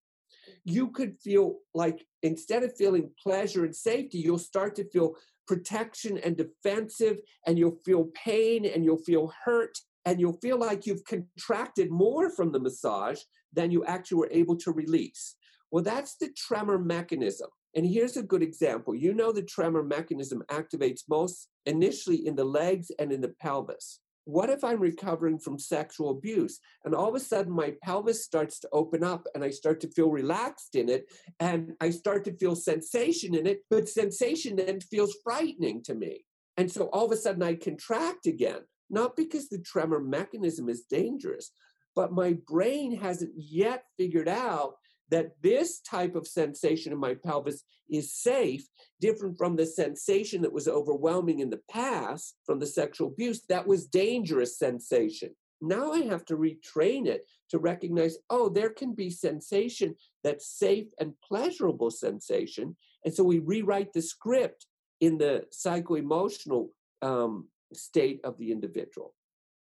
you 0.64 0.88
could 0.88 1.18
feel 1.18 1.56
like 1.74 2.06
instead 2.22 2.62
of 2.62 2.76
feeling 2.76 3.10
pleasure 3.22 3.64
and 3.64 3.74
safety, 3.74 4.18
you'll 4.18 4.38
start 4.38 4.76
to 4.76 4.88
feel 4.90 5.16
protection 5.46 6.18
and 6.18 6.36
defensive, 6.36 7.18
and 7.46 7.58
you'll 7.58 7.80
feel 7.84 8.08
pain 8.14 8.64
and 8.64 8.84
you'll 8.84 8.98
feel 8.98 9.32
hurt, 9.44 9.76
and 10.04 10.20
you'll 10.20 10.38
feel 10.40 10.58
like 10.58 10.86
you've 10.86 11.04
contracted 11.04 11.90
more 11.90 12.30
from 12.30 12.52
the 12.52 12.60
massage 12.60 13.20
than 13.52 13.70
you 13.70 13.84
actually 13.84 14.18
were 14.18 14.30
able 14.30 14.56
to 14.56 14.72
release. 14.72 15.36
Well, 15.70 15.82
that's 15.82 16.16
the 16.16 16.30
tremor 16.36 16.78
mechanism. 16.78 17.48
And 17.74 17.86
here's 17.86 18.16
a 18.16 18.22
good 18.22 18.42
example. 18.42 18.94
You 18.94 19.14
know, 19.14 19.32
the 19.32 19.42
tremor 19.42 19.82
mechanism 19.82 20.42
activates 20.50 21.00
most 21.08 21.48
initially 21.66 22.26
in 22.26 22.36
the 22.36 22.44
legs 22.44 22.90
and 22.98 23.10
in 23.10 23.20
the 23.20 23.34
pelvis 23.40 24.00
what 24.24 24.50
if 24.50 24.62
I'm 24.62 24.80
recovering 24.80 25.38
from 25.38 25.58
sexual 25.58 26.10
abuse 26.10 26.60
and 26.84 26.94
all 26.94 27.08
of 27.08 27.14
a 27.14 27.20
sudden 27.20 27.52
my 27.52 27.74
pelvis 27.82 28.24
starts 28.24 28.60
to 28.60 28.68
open 28.72 29.02
up 29.02 29.26
and 29.34 29.42
I 29.42 29.50
start 29.50 29.80
to 29.80 29.90
feel 29.90 30.10
relaxed 30.10 30.74
in 30.74 30.88
it 30.88 31.06
and 31.40 31.72
I 31.80 31.90
start 31.90 32.24
to 32.24 32.36
feel 32.36 32.54
sensation 32.54 33.34
in 33.34 33.46
it, 33.46 33.60
but 33.68 33.88
sensation 33.88 34.56
then 34.56 34.80
feels 34.80 35.16
frightening 35.24 35.82
to 35.84 35.94
me. 35.94 36.24
And 36.56 36.70
so 36.70 36.86
all 36.86 37.06
of 37.06 37.12
a 37.12 37.16
sudden 37.16 37.42
I 37.42 37.54
contract 37.54 38.26
again, 38.26 38.60
not 38.90 39.16
because 39.16 39.48
the 39.48 39.58
tremor 39.58 40.00
mechanism 40.00 40.68
is 40.68 40.84
dangerous, 40.88 41.50
but 41.96 42.12
my 42.12 42.36
brain 42.46 42.96
hasn't 42.96 43.32
yet 43.36 43.84
figured 43.98 44.28
out 44.28 44.74
that 45.12 45.30
this 45.42 45.80
type 45.80 46.14
of 46.14 46.26
sensation 46.26 46.90
in 46.90 46.98
my 46.98 47.14
pelvis 47.14 47.64
is 47.90 48.14
safe, 48.14 48.66
different 48.98 49.36
from 49.36 49.56
the 49.56 49.66
sensation 49.66 50.40
that 50.40 50.52
was 50.52 50.66
overwhelming 50.66 51.40
in 51.40 51.50
the 51.50 51.60
past 51.70 52.34
from 52.46 52.58
the 52.58 52.66
sexual 52.66 53.08
abuse. 53.08 53.42
That 53.50 53.66
was 53.66 53.86
dangerous 53.86 54.58
sensation. 54.58 55.36
Now 55.60 55.92
I 55.92 56.00
have 56.00 56.24
to 56.24 56.36
retrain 56.36 57.06
it 57.06 57.26
to 57.50 57.58
recognize, 57.58 58.16
oh, 58.30 58.48
there 58.48 58.70
can 58.70 58.94
be 58.94 59.10
sensation 59.10 59.94
that's 60.24 60.58
safe 60.58 60.86
and 60.98 61.12
pleasurable 61.28 61.90
sensation. 61.90 62.74
And 63.04 63.12
so 63.12 63.22
we 63.22 63.38
rewrite 63.38 63.92
the 63.92 64.00
script 64.00 64.66
in 65.02 65.18
the 65.18 65.44
psycho 65.50 65.96
emotional 65.96 66.70
um, 67.02 67.48
state 67.74 68.20
of 68.24 68.38
the 68.38 68.50
individual. 68.50 69.14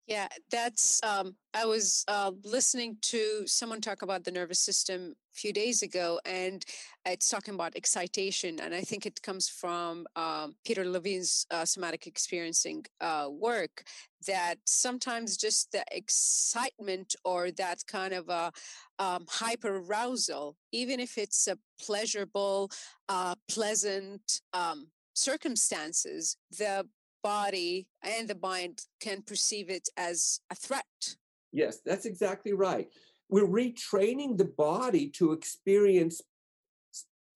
Yeah, 0.07 0.27
that's. 0.49 0.99
Um, 1.03 1.35
I 1.53 1.65
was 1.65 2.03
uh, 2.07 2.31
listening 2.43 2.97
to 3.03 3.43
someone 3.45 3.81
talk 3.81 4.01
about 4.01 4.23
the 4.23 4.31
nervous 4.31 4.59
system 4.59 5.13
a 5.31 5.35
few 5.35 5.53
days 5.53 5.83
ago, 5.83 6.19
and 6.25 6.65
it's 7.05 7.29
talking 7.29 7.53
about 7.53 7.75
excitation, 7.75 8.59
and 8.59 8.73
I 8.73 8.81
think 8.81 9.05
it 9.05 9.21
comes 9.21 9.47
from 9.47 10.07
um, 10.15 10.55
Peter 10.65 10.83
Levine's 10.83 11.45
uh, 11.51 11.65
somatic 11.65 12.07
experiencing 12.07 12.83
uh, 12.99 13.27
work. 13.31 13.83
That 14.27 14.55
sometimes 14.65 15.37
just 15.37 15.71
the 15.71 15.83
excitement 15.91 17.15
or 17.23 17.51
that 17.51 17.79
kind 17.87 18.13
of 18.13 18.27
a 18.27 18.51
um, 18.99 19.25
hyper 19.29 19.77
arousal, 19.77 20.57
even 20.71 20.99
if 20.99 21.17
it's 21.17 21.47
a 21.47 21.57
pleasurable, 21.79 22.69
uh, 23.07 23.35
pleasant 23.49 24.41
um, 24.53 24.87
circumstances, 25.13 26.37
the 26.57 26.85
body 27.23 27.87
and 28.03 28.27
the 28.27 28.37
mind 28.41 28.85
can 28.99 29.21
perceive 29.21 29.69
it 29.69 29.89
as 29.97 30.39
a 30.49 30.55
threat. 30.55 31.15
Yes, 31.51 31.79
that's 31.85 32.05
exactly 32.05 32.53
right. 32.53 32.87
We're 33.29 33.47
retraining 33.47 34.37
the 34.37 34.45
body 34.45 35.09
to 35.11 35.31
experience 35.31 36.21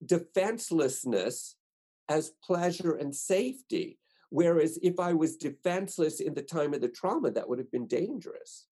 defenselessness 0.05 1.55
as 2.09 2.33
pleasure 2.43 2.95
and 2.95 3.15
safety. 3.15 3.97
Whereas 4.29 4.77
if 4.81 4.99
I 4.99 5.13
was 5.13 5.37
defenseless 5.37 6.19
in 6.19 6.33
the 6.33 6.41
time 6.41 6.73
of 6.73 6.81
the 6.81 6.89
trauma, 6.89 7.31
that 7.31 7.47
would 7.47 7.59
have 7.59 7.71
been 7.71 7.87
dangerous. 7.87 8.67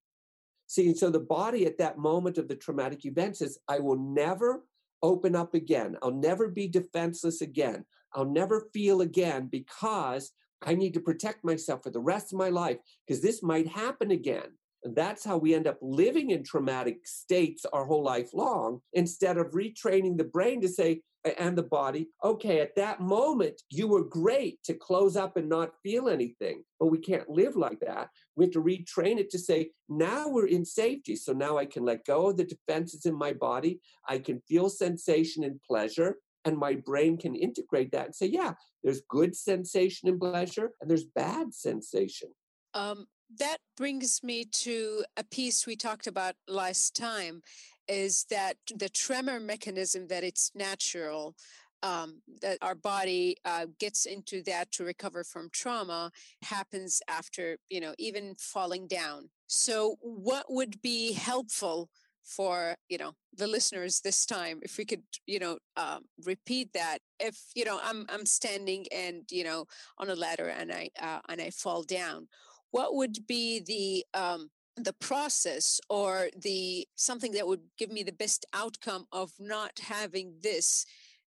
See, 0.68 0.94
so 0.96 1.10
the 1.10 1.20
body 1.20 1.66
at 1.66 1.78
that 1.78 1.98
moment 1.98 2.38
of 2.38 2.48
the 2.48 2.56
traumatic 2.56 3.06
event 3.06 3.38
says, 3.38 3.58
I 3.68 3.80
will 3.80 3.98
never 3.98 4.66
open 5.02 5.36
up 5.36 5.54
again. 5.54 5.98
I'll 6.02 6.12
never 6.12 6.48
be 6.48 6.68
defenseless 6.68 7.42
again. 7.42 7.86
I'll 8.14 8.26
never 8.26 8.70
feel 8.74 9.02
again 9.02 9.48
because 9.52 10.32
I 10.66 10.76
need 10.76 10.94
to 10.94 11.00
protect 11.00 11.44
myself 11.44 11.84
for 11.84 11.90
the 11.90 12.00
rest 12.00 12.34
of 12.34 12.40
my 12.40 12.50
life 12.50 12.78
because 13.06 13.22
this 13.22 13.44
might 13.44 13.68
happen 13.68 14.12
again. 14.12 14.58
And 14.84 14.96
that's 14.96 15.24
how 15.24 15.38
we 15.38 15.54
end 15.54 15.68
up 15.68 15.78
living 15.82 16.32
in 16.32 16.44
traumatic 16.44 17.06
states 17.06 17.66
our 17.72 17.86
whole 17.86 18.04
life 18.04 18.34
long 18.34 18.82
instead 18.92 19.38
of 19.38 19.52
retraining 19.52 20.18
the 20.18 20.26
brain 20.26 20.62
to 20.62 20.68
say, 20.68 21.02
and 21.38 21.58
the 21.58 21.64
body, 21.64 22.10
okay, 22.24 22.60
at 22.60 22.76
that 22.76 23.00
moment, 23.00 23.62
you 23.70 23.88
were 23.88 24.04
great 24.04 24.62
to 24.64 24.74
close 24.74 25.16
up 25.16 25.38
and 25.38 25.48
not 25.48 25.72
feel 25.82 26.10
anything, 26.10 26.64
but 26.80 26.88
we 26.88 26.98
can't 26.98 27.30
live 27.30 27.56
like 27.56 27.80
that. 27.80 28.10
We 28.36 28.46
have 28.46 28.54
to 28.54 28.62
retrain 28.62 29.18
it 29.20 29.30
to 29.32 29.40
say, 29.40 29.72
now 29.88 30.28
we're 30.28 30.48
in 30.48 30.66
safety. 30.66 31.16
So 31.16 31.32
now 31.32 31.58
I 31.58 31.66
can 31.66 31.86
let 31.86 32.06
go 32.06 32.28
of 32.30 32.38
the 32.38 32.44
defenses 32.44 33.06
in 33.06 33.16
my 33.16 33.34
body. 33.34 33.80
I 34.08 34.20
can 34.20 34.42
feel 34.48 34.70
sensation 34.70 35.44
and 35.44 35.62
pleasure, 35.62 36.18
and 36.46 36.58
my 36.58 36.76
brain 36.76 37.18
can 37.18 37.36
integrate 37.36 37.92
that 37.92 38.06
and 38.06 38.16
say, 38.16 38.28
yeah, 38.28 38.54
there's 38.84 39.02
good 39.10 39.36
sensation 39.36 40.10
and 40.10 40.20
pleasure, 40.20 40.72
and 40.82 40.90
there's 40.90 41.06
bad 41.06 41.54
sensation. 41.54 42.30
Um, 42.74 43.06
that 43.40 43.58
brings 43.78 44.22
me 44.24 44.46
to 44.46 45.04
a 45.18 45.24
piece 45.24 45.66
we 45.66 45.76
talked 45.76 46.08
about 46.08 46.36
last 46.48 46.96
time 46.96 47.42
is 47.88 48.26
that 48.30 48.56
the 48.76 48.90
tremor 48.90 49.40
mechanism 49.40 50.08
that 50.08 50.24
it's 50.24 50.52
natural 50.56 51.36
um, 51.82 52.22
that 52.42 52.58
our 52.62 52.76
body 52.76 53.36
uh, 53.44 53.66
gets 53.78 54.06
into 54.06 54.42
that 54.44 54.72
to 54.72 54.86
recover 54.86 55.26
from 55.26 55.50
trauma 55.52 56.12
happens 56.42 57.02
after 57.10 57.58
you 57.70 57.82
know 57.82 57.94
even 58.00 58.36
falling 58.38 58.88
down 58.88 59.30
so 59.48 59.98
what 60.02 60.46
would 60.50 60.82
be 60.82 61.12
helpful 61.12 61.90
for 62.24 62.76
you 62.90 62.98
know 62.98 63.14
the 63.36 63.48
listeners 63.48 64.02
this 64.02 64.26
time 64.26 64.60
if 64.64 64.78
we 64.78 64.86
could 64.86 65.04
you 65.26 65.40
know 65.40 65.58
um, 65.78 66.04
repeat 66.26 66.72
that. 66.74 67.00
If 67.20 67.38
you 67.56 67.64
know 67.64 67.80
i'm 67.82 68.06
i'm 68.10 68.26
standing 68.26 68.86
and 68.92 69.24
you 69.32 69.44
know 69.44 69.66
on 69.98 70.10
a 70.10 70.16
ladder 70.16 70.48
and 70.48 70.72
i 70.72 70.90
uh, 71.00 71.20
and 71.30 71.42
i 71.42 71.50
fall 71.52 71.84
down 71.84 72.28
what 72.74 72.96
would 72.96 73.26
be 73.28 73.60
the 73.60 74.20
um, 74.20 74.50
the 74.76 74.94
process 74.94 75.80
or 75.90 76.30
the 76.36 76.88
something 76.96 77.32
that 77.34 77.48
would 77.48 77.62
give 77.78 77.92
me 77.92 78.02
the 78.02 78.12
best 78.12 78.46
outcome 78.54 79.06
of 79.12 79.32
not 79.40 79.80
having 79.80 80.34
this 80.42 80.86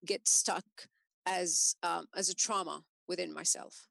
get 0.06 0.28
stuck 0.28 0.66
as 1.26 1.76
um, 1.82 2.06
as 2.16 2.30
a 2.30 2.36
trauma 2.36 2.84
within 3.08 3.34
myself? 3.34 3.88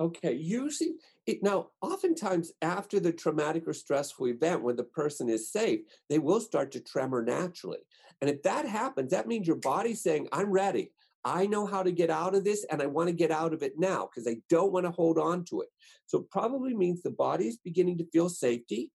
Okay 0.00 0.32
usually 0.32 0.94
it, 1.28 1.42
now 1.42 1.68
oftentimes 1.82 2.52
after 2.62 2.98
the 2.98 3.12
traumatic 3.12 3.68
or 3.68 3.74
stressful 3.74 4.28
event 4.28 4.62
when 4.62 4.76
the 4.76 4.84
person 4.84 5.28
is 5.28 5.52
safe 5.52 5.80
they 6.08 6.18
will 6.18 6.40
start 6.40 6.72
to 6.72 6.80
tremor 6.80 7.22
naturally 7.22 7.78
and 8.20 8.30
if 8.30 8.42
that 8.42 8.66
happens 8.66 9.10
that 9.10 9.28
means 9.28 9.46
your 9.46 9.56
body's 9.56 10.02
saying 10.02 10.26
i'm 10.32 10.50
ready 10.50 10.90
I 11.24 11.46
know 11.46 11.66
how 11.66 11.82
to 11.82 11.92
get 11.92 12.10
out 12.10 12.34
of 12.34 12.44
this 12.44 12.64
and 12.70 12.80
I 12.80 12.86
want 12.86 13.08
to 13.08 13.14
get 13.14 13.30
out 13.30 13.52
of 13.52 13.62
it 13.62 13.74
now 13.76 14.08
because 14.08 14.26
I 14.26 14.36
don't 14.48 14.72
want 14.72 14.86
to 14.86 14.92
hold 14.92 15.18
on 15.18 15.44
to 15.46 15.60
it. 15.60 15.68
So 16.06 16.20
it 16.20 16.30
probably 16.30 16.74
means 16.74 17.02
the 17.02 17.10
body 17.10 17.48
is 17.48 17.58
beginning 17.58 17.98
to 17.98 18.06
feel 18.12 18.28
safety 18.28 18.90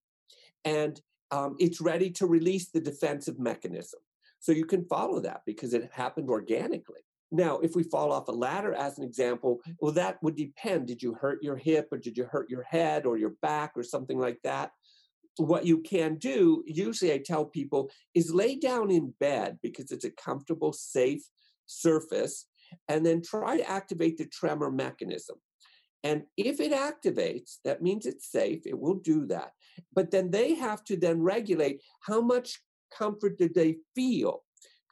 and 0.66 1.00
um, 1.32 1.56
it's 1.60 1.82
ready 1.82 2.10
to 2.12 2.26
release 2.26 2.70
the 2.70 2.80
defensive 2.80 3.40
mechanism. 3.40 4.00
So 4.40 4.52
you 4.52 4.66
can 4.66 4.86
follow 4.86 5.20
that 5.20 5.42
because 5.46 5.74
it 5.74 5.92
happened 5.94 6.30
organically. 6.30 7.02
Now, 7.34 7.58
if 7.58 7.76
we 7.76 7.82
fall 7.82 8.12
off 8.12 8.28
a 8.28 8.32
ladder, 8.32 8.76
as 8.76 9.00
an 9.00 9.04
example, 9.04 9.60
mm. 9.68 9.76
well, 9.80 9.92
that 9.94 10.22
would 10.22 10.36
depend. 10.36 10.88
Did 10.88 11.02
you 11.02 11.16
hurt 11.16 11.42
your 11.42 11.58
hip 11.58 11.90
or 11.92 11.98
did 11.98 12.16
you 12.16 12.26
hurt 12.26 12.50
your 12.50 12.62
head 12.62 13.06
or 13.08 13.18
your 13.18 13.34
back 13.42 13.72
or 13.76 13.84
something 13.84 14.20
like 14.20 14.40
that? 14.44 14.72
What 15.38 15.66
you 15.66 15.80
can 15.80 16.18
do, 16.18 16.64
usually 16.68 17.12
I 17.12 17.18
tell 17.18 17.44
people, 17.44 17.90
is 18.14 18.32
lay 18.32 18.56
down 18.56 18.92
in 18.92 19.16
bed 19.20 19.58
because 19.64 19.92
it's 19.92 20.06
a 20.06 20.12
comfortable, 20.12 20.74
safe 20.74 21.24
surface, 21.66 22.46
and 22.88 23.04
then 23.04 23.24
try 23.24 23.58
to 23.58 23.68
activate 23.70 24.20
the 24.20 24.28
tremor 24.28 24.70
mechanism. 24.70 25.38
And 26.04 26.24
if 26.38 26.60
it 26.60 26.72
activates, 26.72 27.58
that 27.66 27.82
means 27.82 28.06
it's 28.06 28.32
safe, 28.32 28.68
it 28.68 28.78
will 28.78 28.96
do 28.96 29.26
that. 29.28 29.54
But 29.92 30.12
then 30.12 30.30
they 30.30 30.54
have 30.54 30.84
to 30.84 30.98
then 30.98 31.22
regulate 31.22 31.82
how 32.02 32.22
much 32.22 32.60
comfort 32.96 33.40
did 33.40 33.56
they 33.56 33.78
feel. 33.96 34.44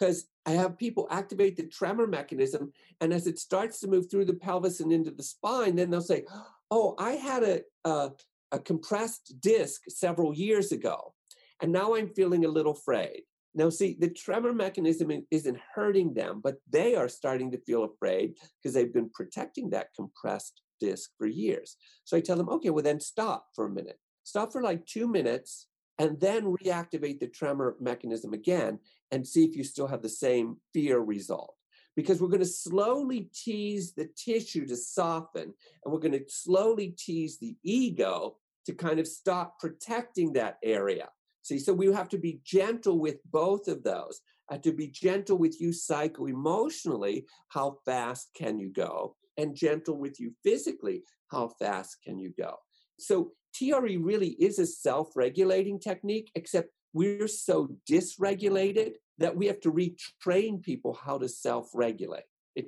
Because 0.01 0.25
I 0.47 0.53
have 0.53 0.79
people 0.79 1.07
activate 1.11 1.57
the 1.57 1.67
tremor 1.67 2.07
mechanism, 2.07 2.73
and 3.01 3.13
as 3.13 3.27
it 3.27 3.37
starts 3.37 3.79
to 3.81 3.87
move 3.87 4.09
through 4.09 4.25
the 4.25 4.33
pelvis 4.33 4.79
and 4.79 4.91
into 4.91 5.11
the 5.11 5.21
spine, 5.21 5.75
then 5.75 5.91
they'll 5.91 6.01
say, 6.01 6.25
Oh, 6.71 6.95
I 6.97 7.11
had 7.11 7.43
a, 7.43 7.61
a, 7.85 8.09
a 8.51 8.57
compressed 8.57 9.39
disc 9.39 9.83
several 9.89 10.33
years 10.33 10.71
ago, 10.71 11.13
and 11.61 11.71
now 11.71 11.93
I'm 11.93 12.09
feeling 12.15 12.45
a 12.45 12.49
little 12.49 12.73
frayed. 12.73 13.21
Now, 13.53 13.69
see, 13.69 13.95
the 13.99 14.09
tremor 14.09 14.53
mechanism 14.53 15.11
isn't 15.29 15.59
hurting 15.75 16.15
them, 16.15 16.41
but 16.43 16.55
they 16.67 16.95
are 16.95 17.07
starting 17.07 17.51
to 17.51 17.61
feel 17.61 17.83
afraid 17.83 18.33
because 18.57 18.73
they've 18.73 18.91
been 18.91 19.11
protecting 19.11 19.69
that 19.69 19.93
compressed 19.95 20.63
disc 20.79 21.11
for 21.19 21.27
years. 21.27 21.75
So 22.05 22.17
I 22.17 22.21
tell 22.21 22.37
them, 22.37 22.49
okay, 22.49 22.71
well, 22.71 22.83
then 22.83 22.99
stop 22.99 23.49
for 23.53 23.65
a 23.65 23.69
minute. 23.69 23.99
Stop 24.23 24.51
for 24.51 24.63
like 24.63 24.83
two 24.87 25.07
minutes 25.07 25.67
and 26.01 26.19
then 26.19 26.45
reactivate 26.45 27.19
the 27.19 27.27
tremor 27.27 27.75
mechanism 27.79 28.33
again 28.33 28.79
and 29.11 29.27
see 29.27 29.45
if 29.45 29.55
you 29.55 29.63
still 29.63 29.85
have 29.85 30.01
the 30.01 30.09
same 30.09 30.57
fear 30.73 30.99
result. 30.99 31.53
Because 31.95 32.19
we're 32.19 32.27
going 32.29 32.39
to 32.39 32.45
slowly 32.45 33.29
tease 33.35 33.93
the 33.93 34.09
tissue 34.17 34.65
to 34.65 34.75
soften, 34.75 35.43
and 35.43 35.93
we're 35.93 35.99
going 35.99 36.13
to 36.13 36.23
slowly 36.27 36.95
tease 36.97 37.37
the 37.37 37.55
ego 37.63 38.37
to 38.65 38.73
kind 38.73 38.99
of 38.99 39.07
stop 39.07 39.59
protecting 39.59 40.33
that 40.33 40.57
area. 40.63 41.07
See, 41.43 41.59
so 41.59 41.71
we 41.71 41.93
have 41.93 42.09
to 42.09 42.17
be 42.17 42.41
gentle 42.43 42.97
with 42.97 43.17
both 43.29 43.67
of 43.67 43.83
those. 43.83 44.21
And 44.49 44.63
to 44.63 44.71
be 44.71 44.87
gentle 44.87 45.37
with 45.37 45.61
you 45.61 45.71
psycho 45.71 46.25
emotionally, 46.25 47.27
how 47.49 47.77
fast 47.85 48.29
can 48.35 48.57
you 48.57 48.69
go? 48.69 49.15
And 49.37 49.55
gentle 49.55 49.97
with 49.97 50.19
you 50.19 50.33
physically, 50.43 51.03
how 51.29 51.49
fast 51.59 51.97
can 52.03 52.17
you 52.17 52.33
go? 52.35 52.55
So 52.97 53.33
TRE 53.53 53.97
really 53.97 54.29
is 54.39 54.59
a 54.59 54.65
self 54.65 55.15
regulating 55.15 55.79
technique, 55.79 56.31
except 56.35 56.69
we're 56.93 57.27
so 57.27 57.69
dysregulated 57.89 58.93
that 59.17 59.35
we 59.35 59.47
have 59.47 59.59
to 59.61 59.71
retrain 59.71 60.61
people 60.61 60.93
how 60.93 61.17
to 61.17 61.29
self 61.29 61.69
regulate. 61.73 62.23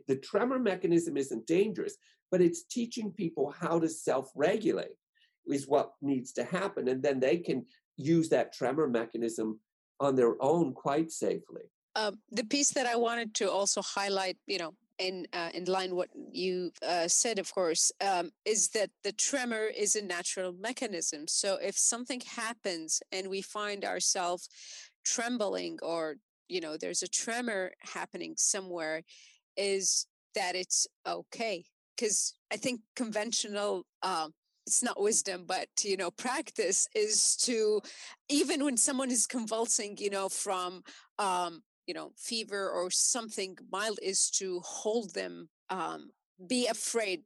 The 0.08 0.16
tremor 0.18 0.60
mechanism 0.60 1.18
isn't 1.18 1.48
dangerous, 1.48 1.98
but 2.32 2.42
it's 2.42 2.64
teaching 2.64 3.12
people 3.12 3.52
how 3.52 3.80
to 3.80 3.90
self 3.90 4.32
regulate 4.36 4.96
is 5.48 5.68
what 5.68 5.92
needs 6.02 6.32
to 6.34 6.44
happen. 6.44 6.88
And 6.88 7.04
then 7.04 7.20
they 7.20 7.38
can 7.38 7.66
use 7.98 8.30
that 8.30 8.54
tremor 8.54 8.88
mechanism 8.88 9.60
on 10.00 10.16
their 10.16 10.42
own 10.42 10.74
quite 10.74 11.12
safely. 11.12 11.64
Um, 11.96 12.20
the 12.32 12.44
piece 12.44 12.72
that 12.72 12.88
I 12.88 12.96
wanted 12.96 13.36
to 13.36 13.52
also 13.52 13.82
highlight, 13.82 14.38
you 14.48 14.58
know, 14.58 14.74
in 15.00 15.28
uh, 15.34 15.50
in 15.54 15.66
line 15.66 15.96
what 15.96 16.10
you 16.32 16.72
uh, 16.88 17.08
said, 17.08 17.40
of 17.40 17.54
course, 17.54 17.92
um, 18.02 18.32
is 18.46 18.70
that 18.70 18.90
the 19.04 19.12
tremor 19.12 19.66
is 19.66 19.96
a 19.96 20.02
natural 20.02 20.54
mechanism. 20.54 21.28
So 21.28 21.58
if 21.62 21.78
something 21.78 22.22
happens 22.36 23.02
and 23.12 23.30
we 23.30 23.42
find 23.42 23.84
ourselves 23.84 24.50
trembling, 25.06 25.80
or 25.82 26.16
you 26.48 26.62
know, 26.62 26.78
there's 26.78 27.04
a 27.04 27.08
tremor 27.08 27.72
happening 27.80 28.36
somewhere, 28.38 29.04
is 29.58 30.06
that 30.36 30.56
it's 30.56 30.88
okay? 31.08 31.66
Because 31.96 32.34
I 32.52 32.58
think 32.58 32.82
conventional 32.96 33.86
um, 34.02 34.34
it's 34.66 34.84
not 34.84 35.02
wisdom 35.02 35.44
but 35.46 35.68
you 35.84 35.98
know 35.98 36.10
practice 36.10 36.88
is 36.96 37.36
to 37.36 37.82
even 38.30 38.64
when 38.64 38.78
someone 38.78 39.12
is 39.12 39.28
convulsing 39.28 39.98
you 39.98 40.10
know 40.10 40.30
from 40.30 40.82
um 41.20 41.62
you 41.88 41.94
know 41.94 42.12
fever 42.18 42.70
or 42.70 42.90
something 42.90 43.58
mild 43.72 44.00
is 44.02 44.30
to 44.30 44.62
hold 44.64 45.14
them 45.14 45.50
um 45.70 46.10
be 46.48 46.68
afraid 46.68 47.24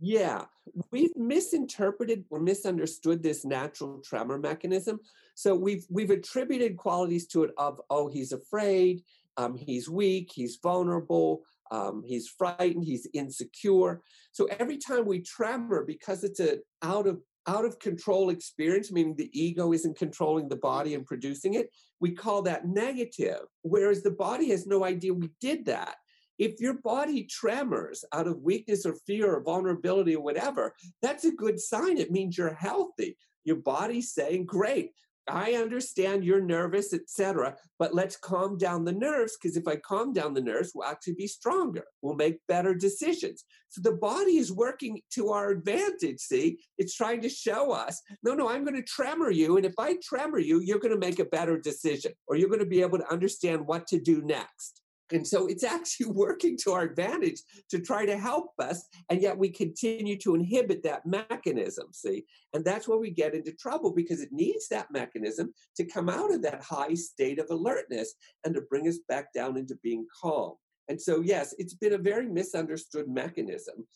yeah 0.00 0.44
we've 0.90 1.16
misinterpreted 1.16 2.24
or 2.30 2.40
misunderstood 2.40 3.22
this 3.22 3.44
natural 3.44 4.00
tremor 4.04 4.38
mechanism 4.38 4.98
so 5.34 5.54
we've 5.54 5.86
we've 5.90 6.10
attributed 6.10 6.76
qualities 6.76 7.26
to 7.26 7.44
it 7.44 7.50
of 7.58 7.80
oh 7.90 8.08
he's 8.08 8.32
afraid 8.32 9.02
um, 9.36 9.56
he's 9.56 9.88
weak 9.88 10.30
he's 10.34 10.58
vulnerable 10.62 11.42
um, 11.70 12.02
he's 12.04 12.28
frightened, 12.28 12.84
he's 12.84 13.06
insecure. 13.14 14.02
So 14.32 14.46
every 14.58 14.76
time 14.76 15.06
we 15.06 15.20
tremor, 15.20 15.84
because 15.84 16.24
it's 16.24 16.40
a 16.40 16.58
out 16.82 17.06
of 17.06 17.20
out 17.46 17.64
of 17.64 17.78
control 17.78 18.30
experience, 18.30 18.92
meaning 18.92 19.16
the 19.16 19.30
ego 19.38 19.72
isn't 19.72 19.98
controlling 19.98 20.48
the 20.48 20.56
body 20.56 20.94
and 20.94 21.06
producing 21.06 21.54
it, 21.54 21.70
we 22.00 22.12
call 22.12 22.42
that 22.42 22.66
negative. 22.66 23.42
Whereas 23.62 24.02
the 24.02 24.10
body 24.10 24.50
has 24.50 24.66
no 24.66 24.84
idea 24.84 25.14
we 25.14 25.30
did 25.40 25.66
that. 25.66 25.96
If 26.38 26.60
your 26.60 26.74
body 26.74 27.24
tremors 27.24 28.04
out 28.14 28.26
of 28.26 28.40
weakness 28.40 28.86
or 28.86 28.94
fear 29.06 29.34
or 29.34 29.42
vulnerability 29.42 30.16
or 30.16 30.22
whatever, 30.22 30.74
that's 31.02 31.24
a 31.24 31.32
good 31.32 31.60
sign. 31.60 31.98
It 31.98 32.10
means 32.10 32.38
you're 32.38 32.54
healthy. 32.54 33.16
Your 33.44 33.56
body's 33.56 34.12
saying, 34.12 34.46
Great, 34.46 34.92
I 35.32 35.52
understand 35.54 36.24
you're 36.24 36.40
nervous, 36.40 36.92
etc. 36.92 37.56
But 37.78 37.94
let's 37.94 38.16
calm 38.16 38.58
down 38.58 38.84
the 38.84 38.92
nerves 38.92 39.36
because 39.40 39.56
if 39.56 39.66
I 39.66 39.76
calm 39.76 40.12
down 40.12 40.34
the 40.34 40.40
nerves, 40.40 40.72
we'll 40.74 40.88
actually 40.88 41.14
be 41.14 41.26
stronger. 41.26 41.84
We'll 42.02 42.14
make 42.14 42.46
better 42.48 42.74
decisions. 42.74 43.44
So 43.70 43.80
the 43.82 43.96
body 43.96 44.36
is 44.36 44.52
working 44.52 45.00
to 45.14 45.30
our 45.30 45.50
advantage. 45.50 46.18
See, 46.18 46.58
it's 46.76 46.96
trying 46.96 47.20
to 47.22 47.28
show 47.28 47.72
us, 47.72 48.02
no, 48.22 48.34
no, 48.34 48.48
I'm 48.48 48.64
going 48.64 48.76
to 48.76 48.82
tremor 48.82 49.30
you, 49.30 49.56
and 49.56 49.64
if 49.64 49.74
I 49.78 49.96
tremor 50.02 50.40
you, 50.40 50.60
you're 50.60 50.80
going 50.80 50.94
to 50.94 51.06
make 51.06 51.20
a 51.20 51.24
better 51.24 51.58
decision, 51.58 52.12
or 52.26 52.36
you're 52.36 52.48
going 52.48 52.60
to 52.60 52.66
be 52.66 52.82
able 52.82 52.98
to 52.98 53.12
understand 53.12 53.66
what 53.66 53.86
to 53.88 54.00
do 54.00 54.22
next. 54.22 54.79
And 55.12 55.26
so 55.26 55.46
it's 55.46 55.64
actually 55.76 56.06
working 56.06 56.56
to 56.64 56.72
our 56.72 56.82
advantage 56.82 57.40
to 57.70 57.80
try 57.80 58.06
to 58.06 58.18
help 58.18 58.52
us. 58.58 58.86
And 59.08 59.20
yet 59.20 59.36
we 59.36 59.50
continue 59.50 60.16
to 60.18 60.34
inhibit 60.34 60.82
that 60.84 61.06
mechanism, 61.06 61.88
see? 61.92 62.24
And 62.54 62.64
that's 62.64 62.88
where 62.88 62.98
we 62.98 63.10
get 63.10 63.34
into 63.34 63.52
trouble 63.52 63.92
because 63.92 64.20
it 64.20 64.32
needs 64.32 64.68
that 64.68 64.90
mechanism 64.90 65.52
to 65.76 65.84
come 65.84 66.08
out 66.08 66.32
of 66.32 66.42
that 66.42 66.62
high 66.62 66.94
state 66.94 67.38
of 67.38 67.46
alertness 67.50 68.14
and 68.44 68.54
to 68.54 68.62
bring 68.62 68.88
us 68.88 68.98
back 69.08 69.32
down 69.32 69.56
into 69.56 69.76
being 69.82 70.06
calm. 70.20 70.54
And 70.88 71.00
so, 71.00 71.20
yes, 71.20 71.54
it's 71.58 71.74
been 71.74 71.92
a 71.92 71.98
very 71.98 72.26
misunderstood 72.26 73.08
mechanism. 73.08 73.86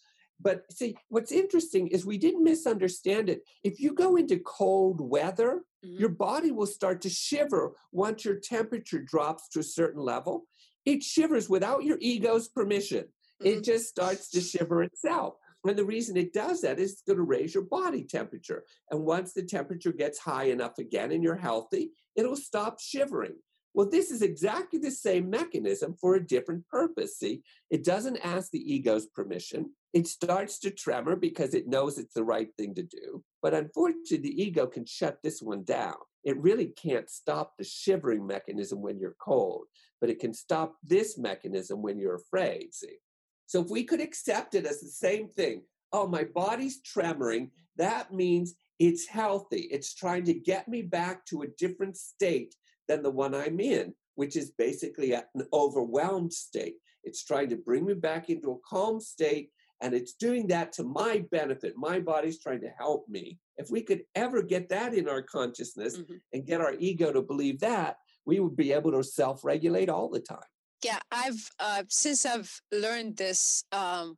But 0.40 0.70
see, 0.70 0.96
what's 1.08 1.32
interesting 1.32 1.88
is 1.88 2.04
we 2.04 2.18
didn't 2.18 2.44
misunderstand 2.44 3.28
it. 3.28 3.42
If 3.62 3.80
you 3.80 3.94
go 3.94 4.16
into 4.16 4.38
cold 4.40 5.00
weather, 5.00 5.62
mm-hmm. 5.84 5.98
your 5.98 6.08
body 6.08 6.50
will 6.50 6.66
start 6.66 7.00
to 7.02 7.08
shiver 7.08 7.72
once 7.92 8.24
your 8.24 8.36
temperature 8.36 9.00
drops 9.00 9.48
to 9.50 9.60
a 9.60 9.64
certain 9.64 10.02
level 10.02 10.46
it 10.84 11.02
shivers 11.02 11.48
without 11.48 11.84
your 11.84 11.98
ego's 12.00 12.48
permission. 12.48 13.04
Mm-hmm. 13.42 13.46
It 13.46 13.64
just 13.64 13.88
starts 13.88 14.30
to 14.30 14.40
shiver 14.40 14.82
itself. 14.82 15.34
And 15.66 15.78
the 15.78 15.84
reason 15.84 16.16
it 16.16 16.34
does 16.34 16.60
that 16.60 16.78
is 16.78 16.92
it's 16.92 17.02
going 17.02 17.16
to 17.16 17.22
raise 17.22 17.54
your 17.54 17.64
body 17.64 18.04
temperature. 18.04 18.64
And 18.90 19.04
once 19.04 19.32
the 19.32 19.42
temperature 19.42 19.92
gets 19.92 20.18
high 20.18 20.44
enough 20.44 20.78
again 20.78 21.10
and 21.10 21.22
you're 21.22 21.36
healthy, 21.36 21.92
it'll 22.16 22.36
stop 22.36 22.80
shivering. 22.80 23.36
Well, 23.72 23.88
this 23.88 24.10
is 24.12 24.22
exactly 24.22 24.78
the 24.78 24.90
same 24.90 25.28
mechanism 25.28 25.96
for 26.00 26.14
a 26.14 26.24
different 26.24 26.68
purpose. 26.68 27.18
See, 27.18 27.42
it 27.70 27.82
doesn't 27.82 28.18
ask 28.18 28.50
the 28.50 28.72
ego's 28.72 29.06
permission. 29.06 29.70
It 29.92 30.06
starts 30.06 30.60
to 30.60 30.70
tremor 30.70 31.16
because 31.16 31.54
it 31.54 31.66
knows 31.66 31.98
it's 31.98 32.14
the 32.14 32.24
right 32.24 32.48
thing 32.56 32.74
to 32.76 32.82
do. 32.82 33.24
But 33.42 33.54
unfortunately, 33.54 34.18
the 34.18 34.42
ego 34.42 34.66
can 34.66 34.86
shut 34.86 35.18
this 35.22 35.42
one 35.42 35.64
down. 35.64 35.96
It 36.24 36.38
really 36.38 36.66
can't 36.66 37.08
stop 37.08 37.56
the 37.56 37.64
shivering 37.64 38.26
mechanism 38.26 38.80
when 38.80 38.98
you're 38.98 39.16
cold 39.20 39.66
but 40.04 40.10
it 40.10 40.20
can 40.20 40.34
stop 40.34 40.76
this 40.82 41.16
mechanism 41.16 41.80
when 41.80 41.98
you're 41.98 42.16
afraid. 42.16 42.74
See? 42.74 42.98
So 43.46 43.62
if 43.62 43.70
we 43.70 43.84
could 43.84 44.02
accept 44.02 44.54
it 44.54 44.66
as 44.66 44.80
the 44.82 44.88
same 44.88 45.28
thing, 45.28 45.62
oh, 45.94 46.06
my 46.06 46.24
body's 46.24 46.82
tremoring, 46.82 47.48
that 47.78 48.12
means 48.12 48.54
it's 48.78 49.06
healthy. 49.06 49.62
It's 49.70 49.94
trying 49.94 50.24
to 50.24 50.34
get 50.34 50.68
me 50.68 50.82
back 50.82 51.24
to 51.28 51.40
a 51.40 51.48
different 51.58 51.96
state 51.96 52.54
than 52.86 53.02
the 53.02 53.10
one 53.10 53.34
I'm 53.34 53.60
in, 53.60 53.94
which 54.16 54.36
is 54.36 54.50
basically 54.50 55.14
an 55.14 55.24
overwhelmed 55.54 56.34
state. 56.34 56.74
It's 57.02 57.24
trying 57.24 57.48
to 57.48 57.56
bring 57.56 57.86
me 57.86 57.94
back 57.94 58.28
into 58.28 58.52
a 58.52 58.68
calm 58.68 59.00
state, 59.00 59.52
and 59.84 59.94
it's 59.94 60.14
doing 60.14 60.48
that 60.48 60.72
to 60.72 60.82
my 60.82 61.24
benefit. 61.30 61.74
My 61.76 62.00
body's 62.00 62.40
trying 62.40 62.62
to 62.62 62.70
help 62.78 63.08
me. 63.08 63.38
If 63.58 63.70
we 63.70 63.82
could 63.82 64.02
ever 64.14 64.42
get 64.42 64.70
that 64.70 64.94
in 64.94 65.08
our 65.08 65.22
consciousness 65.22 65.98
mm-hmm. 65.98 66.14
and 66.32 66.46
get 66.46 66.60
our 66.60 66.74
ego 66.78 67.12
to 67.12 67.22
believe 67.22 67.60
that, 67.60 67.98
we 68.24 68.40
would 68.40 68.56
be 68.56 68.72
able 68.72 68.92
to 68.92 69.04
self-regulate 69.04 69.88
all 69.88 70.08
the 70.08 70.20
time 70.20 70.50
yeah 70.84 71.00
i've 71.10 71.50
uh, 71.58 71.82
since 71.88 72.24
i've 72.26 72.60
learned 72.70 73.16
this 73.16 73.64
um, 73.72 74.16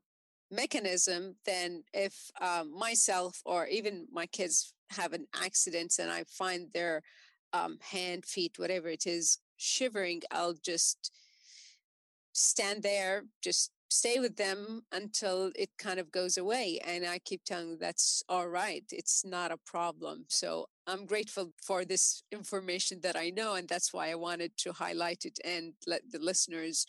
mechanism 0.51 1.37
then 1.47 1.83
if 1.95 2.31
um, 2.41 2.77
myself 2.77 3.41
or 3.45 3.67
even 3.67 4.07
my 4.13 4.27
kids 4.27 4.75
have 4.91 5.13
an 5.13 5.27
accident 5.43 5.95
and 5.99 6.11
i 6.11 6.25
find 6.29 6.69
their 6.75 7.03
um, 7.53 7.79
hand 7.81 8.25
feet 8.25 8.55
whatever 8.57 8.89
it 8.89 9.07
is 9.07 9.39
shivering 9.57 10.21
i'll 10.31 10.55
just 10.63 11.13
stand 12.33 12.83
there 12.83 13.25
just 13.43 13.71
stay 13.89 14.19
with 14.19 14.37
them 14.37 14.83
until 14.93 15.53
it 15.57 15.71
kind 15.79 16.01
of 16.01 16.11
goes 16.11 16.37
away. 16.37 16.81
And 16.85 17.07
I 17.07 17.19
keep 17.19 17.45
telling 17.45 17.71
them 17.71 17.79
that's 17.81 18.23
all 18.29 18.49
right. 18.49 18.85
It's 18.91 19.25
not 19.25 19.53
a 19.53 19.59
problem. 19.59 20.25
So 20.29 20.67
I'm 20.87 21.07
grateful 21.07 21.53
for 21.63 21.85
this 21.85 22.23
information 22.33 23.01
that 23.03 23.17
I 23.17 23.31
know. 23.31 23.55
And 23.55 23.69
that's 23.69 23.93
why 23.93 24.11
I 24.11 24.15
wanted 24.15 24.53
to 24.59 24.73
highlight 24.73 25.25
it 25.25 25.39
and 25.45 25.75
let 25.87 26.03
the 26.11 26.19
listeners 26.19 26.87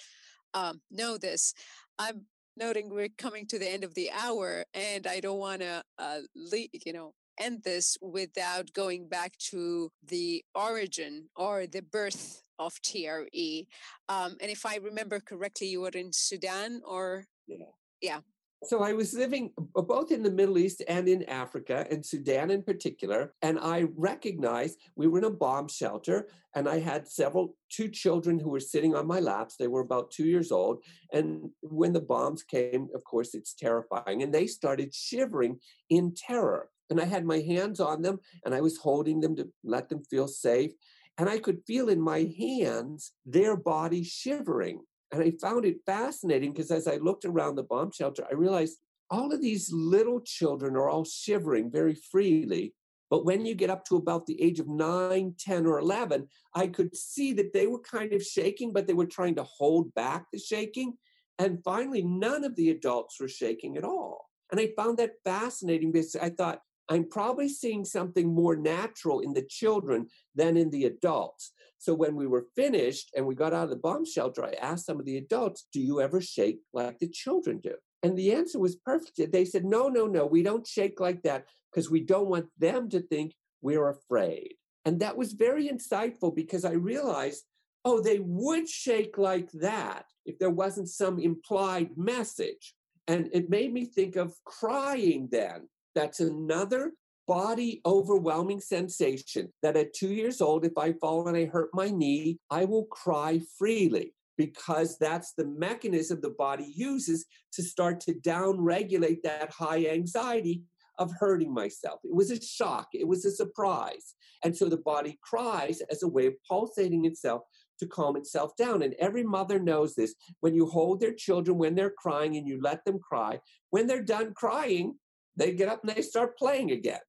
um, 0.54 0.82
know 0.92 1.18
this. 1.18 1.54
I'm 2.00 2.26
noting 2.58 2.90
we're 2.90 3.10
coming 3.18 3.46
to 3.48 3.60
the 3.60 3.72
end 3.72 3.84
of 3.84 3.94
the 3.94 4.10
hour 4.12 4.66
and 4.74 5.06
I 5.06 5.20
don't 5.20 5.40
want 5.40 5.62
to, 5.62 5.84
uh, 6.00 6.20
le- 6.36 6.74
you 6.86 6.94
know, 6.94 7.14
end 7.40 7.64
this 7.64 7.98
without 8.02 8.74
going 8.74 9.08
back 9.08 9.38
to 9.38 9.92
the 10.04 10.44
origin 10.56 11.30
or 11.36 11.68
the 11.68 11.82
birth 11.82 12.42
of 12.60 12.74
TRE. 12.82 13.68
Um, 14.10 14.36
and 14.42 14.52
if 14.52 14.66
I 14.66 14.78
remember 14.78 15.20
correctly, 15.20 15.68
you 15.68 15.82
were 15.82 15.90
in 15.90 16.12
Sudan 16.12 16.82
or? 16.86 17.26
Yeah. 17.48 17.66
Yeah. 18.02 18.20
So 18.64 18.82
I 18.82 18.94
was 18.94 19.14
living 19.14 19.52
both 19.76 20.12
in 20.12 20.24
the 20.24 20.32
Middle 20.32 20.58
East 20.58 20.82
and 20.88 21.08
in 21.08 21.24
Africa, 21.30 21.86
and 21.92 22.04
Sudan 22.04 22.50
in 22.50 22.64
particular. 22.64 23.36
And 23.44 23.60
I 23.60 23.86
recognized 23.96 24.80
we 24.96 25.08
were 25.08 25.20
in 25.20 25.26
a 25.26 25.30
bomb 25.30 25.68
shelter, 25.68 26.28
and 26.56 26.68
I 26.68 26.80
had 26.80 27.08
several, 27.08 27.56
two 27.70 27.88
children 27.88 28.40
who 28.40 28.50
were 28.50 28.60
sitting 28.60 28.96
on 28.96 29.06
my 29.06 29.20
laps. 29.20 29.58
They 29.58 29.68
were 29.68 29.82
about 29.82 30.10
two 30.10 30.26
years 30.26 30.52
old. 30.52 30.84
And 31.14 31.52
when 31.62 31.94
the 31.94 32.02
bombs 32.02 32.42
came, 32.42 32.88
of 32.96 33.04
course, 33.04 33.36
it's 33.36 33.54
terrifying. 33.54 34.24
And 34.24 34.34
they 34.34 34.48
started 34.48 34.94
shivering 34.94 35.60
in 35.92 36.16
terror. 36.16 36.70
And 36.90 37.00
I 37.00 37.06
had 37.06 37.26
my 37.26 37.40
hands 37.42 37.80
on 37.80 38.02
them, 38.02 38.20
and 38.44 38.56
I 38.56 38.62
was 38.62 38.78
holding 38.78 39.22
them 39.22 39.36
to 39.36 39.48
let 39.64 39.88
them 39.88 40.04
feel 40.10 40.28
safe. 40.28 40.72
And 41.18 41.30
I 41.30 41.40
could 41.40 41.64
feel 41.66 41.90
in 41.90 42.00
my 42.00 42.32
hands 42.38 43.12
their 43.26 43.56
body 43.56 44.04
shivering. 44.04 44.82
And 45.12 45.24
I 45.24 45.32
found 45.42 45.66
it 45.66 45.78
fascinating 45.86 46.52
because 46.52 46.72
as 46.72 46.88
I 46.88 46.98
looked 46.98 47.26
around 47.26 47.56
the 47.56 47.64
bomb 47.64 47.92
shelter, 47.92 48.26
I 48.30 48.36
realized 48.36 48.78
all 49.10 49.34
of 49.34 49.42
these 49.42 49.72
little 49.72 50.22
children 50.22 50.76
are 50.76 50.90
all 50.90 51.06
shivering 51.06 51.72
very 51.72 51.96
freely. 51.96 52.74
But 53.10 53.26
when 53.26 53.46
you 53.46 53.56
get 53.56 53.70
up 53.70 53.86
to 53.86 53.96
about 53.96 54.26
the 54.26 54.42
age 54.42 54.60
of 54.60 54.68
nine, 54.68 55.34
10, 55.40 55.66
or 55.66 55.80
11, 55.80 56.28
I 56.54 56.68
could 56.68 56.96
see 56.96 57.32
that 57.34 57.54
they 57.54 57.68
were 57.68 57.80
kind 57.80 58.12
of 58.12 58.22
shaking, 58.22 58.74
but 58.74 58.86
they 58.86 58.94
were 58.94 59.06
trying 59.06 59.36
to 59.36 59.44
hold 59.44 59.94
back 59.94 60.26
the 60.32 60.40
shaking. 60.40 60.98
And 61.40 61.64
finally, 61.64 62.04
none 62.04 62.44
of 62.44 62.56
the 62.56 62.70
adults 62.70 63.20
were 63.20 63.30
shaking 63.30 63.78
at 63.78 63.86
all. 63.86 64.30
And 64.52 64.60
I 64.60 64.72
found 64.76 64.98
that 64.98 65.14
fascinating 65.24 65.92
because 65.92 66.16
I 66.18 66.30
thought, 66.30 66.62
I'm 66.90 67.10
probably 67.10 67.50
seeing 67.50 67.86
something 67.86 68.34
more 68.34 68.56
natural 68.56 69.20
in 69.20 69.34
the 69.34 69.42
children 69.42 70.08
than 70.36 70.58
in 70.58 70.70
the 70.70 70.86
adults. 70.86 71.52
So 71.80 71.94
when 71.94 72.16
we 72.16 72.28
were 72.28 72.48
finished 72.56 73.12
and 73.16 73.26
we 73.26 73.36
got 73.36 73.54
out 73.54 73.66
of 73.66 73.70
the 73.70 73.76
bomb 73.76 74.06
shelter, 74.06 74.44
I 74.44 74.54
asked 74.54 74.86
some 74.86 75.00
of 75.00 75.06
the 75.06 75.18
adults, 75.18 75.68
Do 75.72 75.80
you 75.80 76.02
ever 76.02 76.22
shake 76.22 76.60
like 76.74 77.00
the 77.00 77.10
children 77.10 77.60
do? 77.60 77.76
And 78.04 78.18
the 78.18 78.34
answer 78.34 78.60
was 78.60 78.76
perfect. 78.76 79.32
They 79.32 79.46
said, 79.46 79.66
No, 79.66 79.88
no, 79.90 80.08
no, 80.08 80.26
we 80.26 80.44
don't 80.44 80.66
shake 80.66 81.00
like 81.00 81.24
that 81.24 81.46
because 81.72 81.90
we 81.90 82.02
don't 82.02 82.30
want 82.30 82.48
them 82.58 82.90
to 82.90 83.00
think 83.00 83.34
we're 83.62 83.90
afraid. 83.90 84.56
And 84.86 85.00
that 85.02 85.18
was 85.18 85.34
very 85.34 85.68
insightful 85.68 86.34
because 86.34 86.64
I 86.64 86.72
realized, 86.72 87.44
oh, 87.84 88.02
they 88.02 88.20
would 88.20 88.70
shake 88.70 89.18
like 89.18 89.52
that 89.54 90.06
if 90.26 90.40
there 90.40 90.50
wasn't 90.50 90.90
some 90.90 91.20
implied 91.20 91.90
message. 91.98 92.74
And 93.08 93.30
it 93.34 93.50
made 93.50 93.74
me 93.74 93.86
think 93.86 94.16
of 94.16 94.34
crying 94.46 95.28
then 95.32 95.68
that's 95.98 96.20
another 96.20 96.94
body 97.28 97.82
overwhelming 97.86 98.62
sensation 98.62 99.52
that 99.64 99.76
at 99.76 99.94
two 99.94 100.14
years 100.14 100.42
old, 100.42 100.64
if 100.64 100.78
I 100.78 100.94
fall 100.94 101.28
and 101.28 101.36
I 101.36 101.46
hurt 101.46 101.72
my 101.74 101.90
knee, 101.90 102.38
I 102.52 102.66
will 102.66 102.86
cry 102.86 103.42
freely 103.58 104.14
because 104.38 104.98
that's 105.00 105.34
the 105.34 105.48
mechanism 105.48 106.22
the 106.22 106.36
body 106.38 106.72
uses 106.76 107.26
to 107.54 107.64
start 107.64 108.00
to 108.02 108.14
down 108.14 108.62
regulate 108.62 109.24
that 109.24 109.52
high 109.52 109.88
anxiety 109.88 110.62
of 111.00 111.12
hurting 111.20 111.52
myself. 111.52 112.00
It 112.04 112.14
was 112.14 112.30
a 112.30 112.40
shock, 112.40 112.90
it 112.94 113.08
was 113.08 113.26
a 113.26 113.32
surprise. 113.32 114.14
And 114.44 114.56
so 114.56 114.70
the 114.70 114.78
body 114.78 115.18
cries 115.24 115.82
as 115.90 116.04
a 116.04 116.08
way 116.08 116.28
of 116.28 116.36
pulsating 116.48 117.06
itself 117.06 117.42
to 117.80 117.88
calm 117.88 118.16
itself 118.16 118.56
down. 118.56 118.84
And 118.84 118.94
every 119.00 119.24
mother 119.24 119.60
knows 119.60 119.96
this. 119.96 120.14
When 120.42 120.54
you 120.54 120.68
hold 120.68 121.00
their 121.00 121.14
children 121.14 121.58
when 121.58 121.74
they're 121.74 121.94
crying 121.98 122.38
and 122.38 122.48
you 122.48 122.60
let 122.62 122.86
them 122.86 123.00
cry, 123.00 123.40
when 123.72 123.88
they're 123.88 124.04
done 124.04 124.34
crying, 124.36 124.96
they 125.38 125.54
get 125.54 125.70
up 125.70 125.82
and 125.84 125.96
they 125.96 126.02
start 126.02 126.38
playing 126.38 126.72
again. 126.72 127.00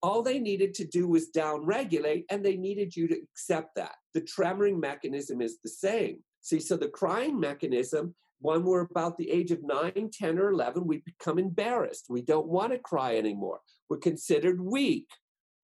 All 0.00 0.22
they 0.22 0.38
needed 0.38 0.74
to 0.74 0.86
do 0.86 1.08
was 1.08 1.28
down 1.28 1.64
regulate, 1.64 2.24
and 2.30 2.44
they 2.44 2.56
needed 2.56 2.94
you 2.94 3.08
to 3.08 3.16
accept 3.32 3.74
that. 3.74 3.96
The 4.14 4.20
tremoring 4.20 4.78
mechanism 4.78 5.40
is 5.40 5.58
the 5.62 5.70
same. 5.70 6.18
See, 6.40 6.60
so 6.60 6.76
the 6.76 6.88
crying 6.88 7.40
mechanism, 7.40 8.14
when 8.40 8.62
we're 8.62 8.82
about 8.82 9.18
the 9.18 9.30
age 9.30 9.50
of 9.50 9.64
9, 9.64 10.10
10, 10.12 10.38
or 10.38 10.50
11, 10.50 10.86
we 10.86 11.02
become 11.04 11.38
embarrassed. 11.38 12.06
We 12.08 12.22
don't 12.22 12.46
want 12.46 12.72
to 12.72 12.78
cry 12.78 13.16
anymore. 13.16 13.58
We're 13.90 13.98
considered 13.98 14.60
weak. 14.60 15.08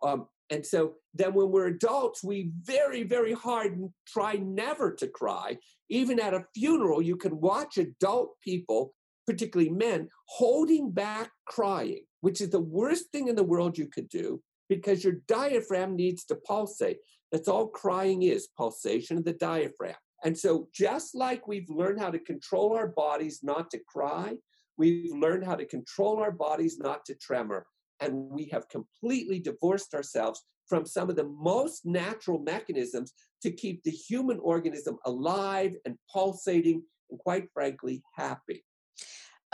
Um, 0.02 0.26
and 0.50 0.66
so 0.66 0.94
then 1.14 1.32
when 1.34 1.50
we're 1.50 1.68
adults, 1.68 2.22
we 2.22 2.50
very, 2.62 3.04
very 3.04 3.32
hard 3.32 3.78
try 4.06 4.34
never 4.34 4.92
to 4.94 5.06
cry. 5.06 5.58
Even 5.88 6.20
at 6.20 6.34
a 6.34 6.44
funeral, 6.54 7.00
you 7.00 7.16
can 7.16 7.40
watch 7.40 7.78
adult 7.78 8.32
people, 8.42 8.94
particularly 9.26 9.70
men, 9.70 10.08
holding 10.26 10.90
back 10.90 11.30
crying 11.46 12.04
which 12.24 12.40
is 12.40 12.48
the 12.48 12.58
worst 12.58 13.10
thing 13.12 13.28
in 13.28 13.36
the 13.36 13.44
world 13.44 13.76
you 13.76 13.86
could 13.86 14.08
do 14.08 14.40
because 14.70 15.04
your 15.04 15.16
diaphragm 15.28 15.94
needs 15.94 16.24
to 16.24 16.34
pulsate. 16.34 16.96
That's 17.30 17.48
all 17.48 17.68
crying 17.68 18.22
is 18.22 18.48
pulsation 18.56 19.18
of 19.18 19.26
the 19.26 19.34
diaphragm. 19.34 19.96
And 20.24 20.36
so, 20.36 20.68
just 20.74 21.14
like 21.14 21.46
we've 21.46 21.68
learned 21.68 22.00
how 22.00 22.10
to 22.10 22.18
control 22.18 22.74
our 22.74 22.86
bodies 22.86 23.40
not 23.42 23.70
to 23.72 23.80
cry, 23.86 24.36
we've 24.78 25.12
learned 25.12 25.44
how 25.44 25.54
to 25.54 25.66
control 25.66 26.18
our 26.18 26.30
bodies 26.30 26.78
not 26.78 27.04
to 27.04 27.14
tremor. 27.16 27.66
And 28.00 28.14
we 28.14 28.48
have 28.50 28.70
completely 28.70 29.38
divorced 29.38 29.92
ourselves 29.92 30.40
from 30.66 30.86
some 30.86 31.10
of 31.10 31.16
the 31.16 31.28
most 31.28 31.84
natural 31.84 32.38
mechanisms 32.38 33.12
to 33.42 33.50
keep 33.50 33.82
the 33.82 33.90
human 33.90 34.38
organism 34.38 34.96
alive 35.04 35.76
and 35.84 35.98
pulsating 36.10 36.84
and, 37.10 37.20
quite 37.20 37.48
frankly, 37.52 38.02
happy. 38.16 38.64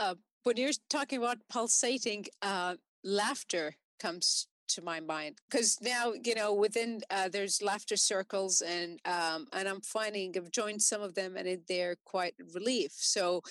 Uh, 0.01 0.15
when 0.43 0.57
you're 0.57 0.71
talking 0.89 1.19
about 1.19 1.37
pulsating, 1.47 2.25
uh, 2.41 2.73
laughter 3.03 3.75
comes 3.99 4.47
to 4.67 4.81
my 4.81 4.99
mind 4.99 5.37
because 5.49 5.77
now 5.81 6.13
you 6.23 6.33
know 6.33 6.53
within 6.53 7.01
uh, 7.11 7.27
there's 7.27 7.61
laughter 7.61 7.97
circles 7.97 8.61
and 8.61 8.99
um, 9.05 9.45
and 9.53 9.67
I'm 9.67 9.81
finding 9.81 10.33
I've 10.35 10.49
joined 10.49 10.81
some 10.81 11.01
of 11.01 11.13
them 11.13 11.35
and 11.37 11.47
it, 11.47 11.67
they're 11.67 11.97
quite 12.05 12.33
relief. 12.53 12.91
So 12.95 13.41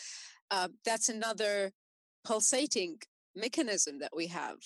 uh, 0.50 0.68
that's 0.84 1.08
another 1.08 1.70
pulsating 2.24 2.98
mechanism 3.36 4.00
that 4.00 4.16
we 4.16 4.26
have. 4.28 4.56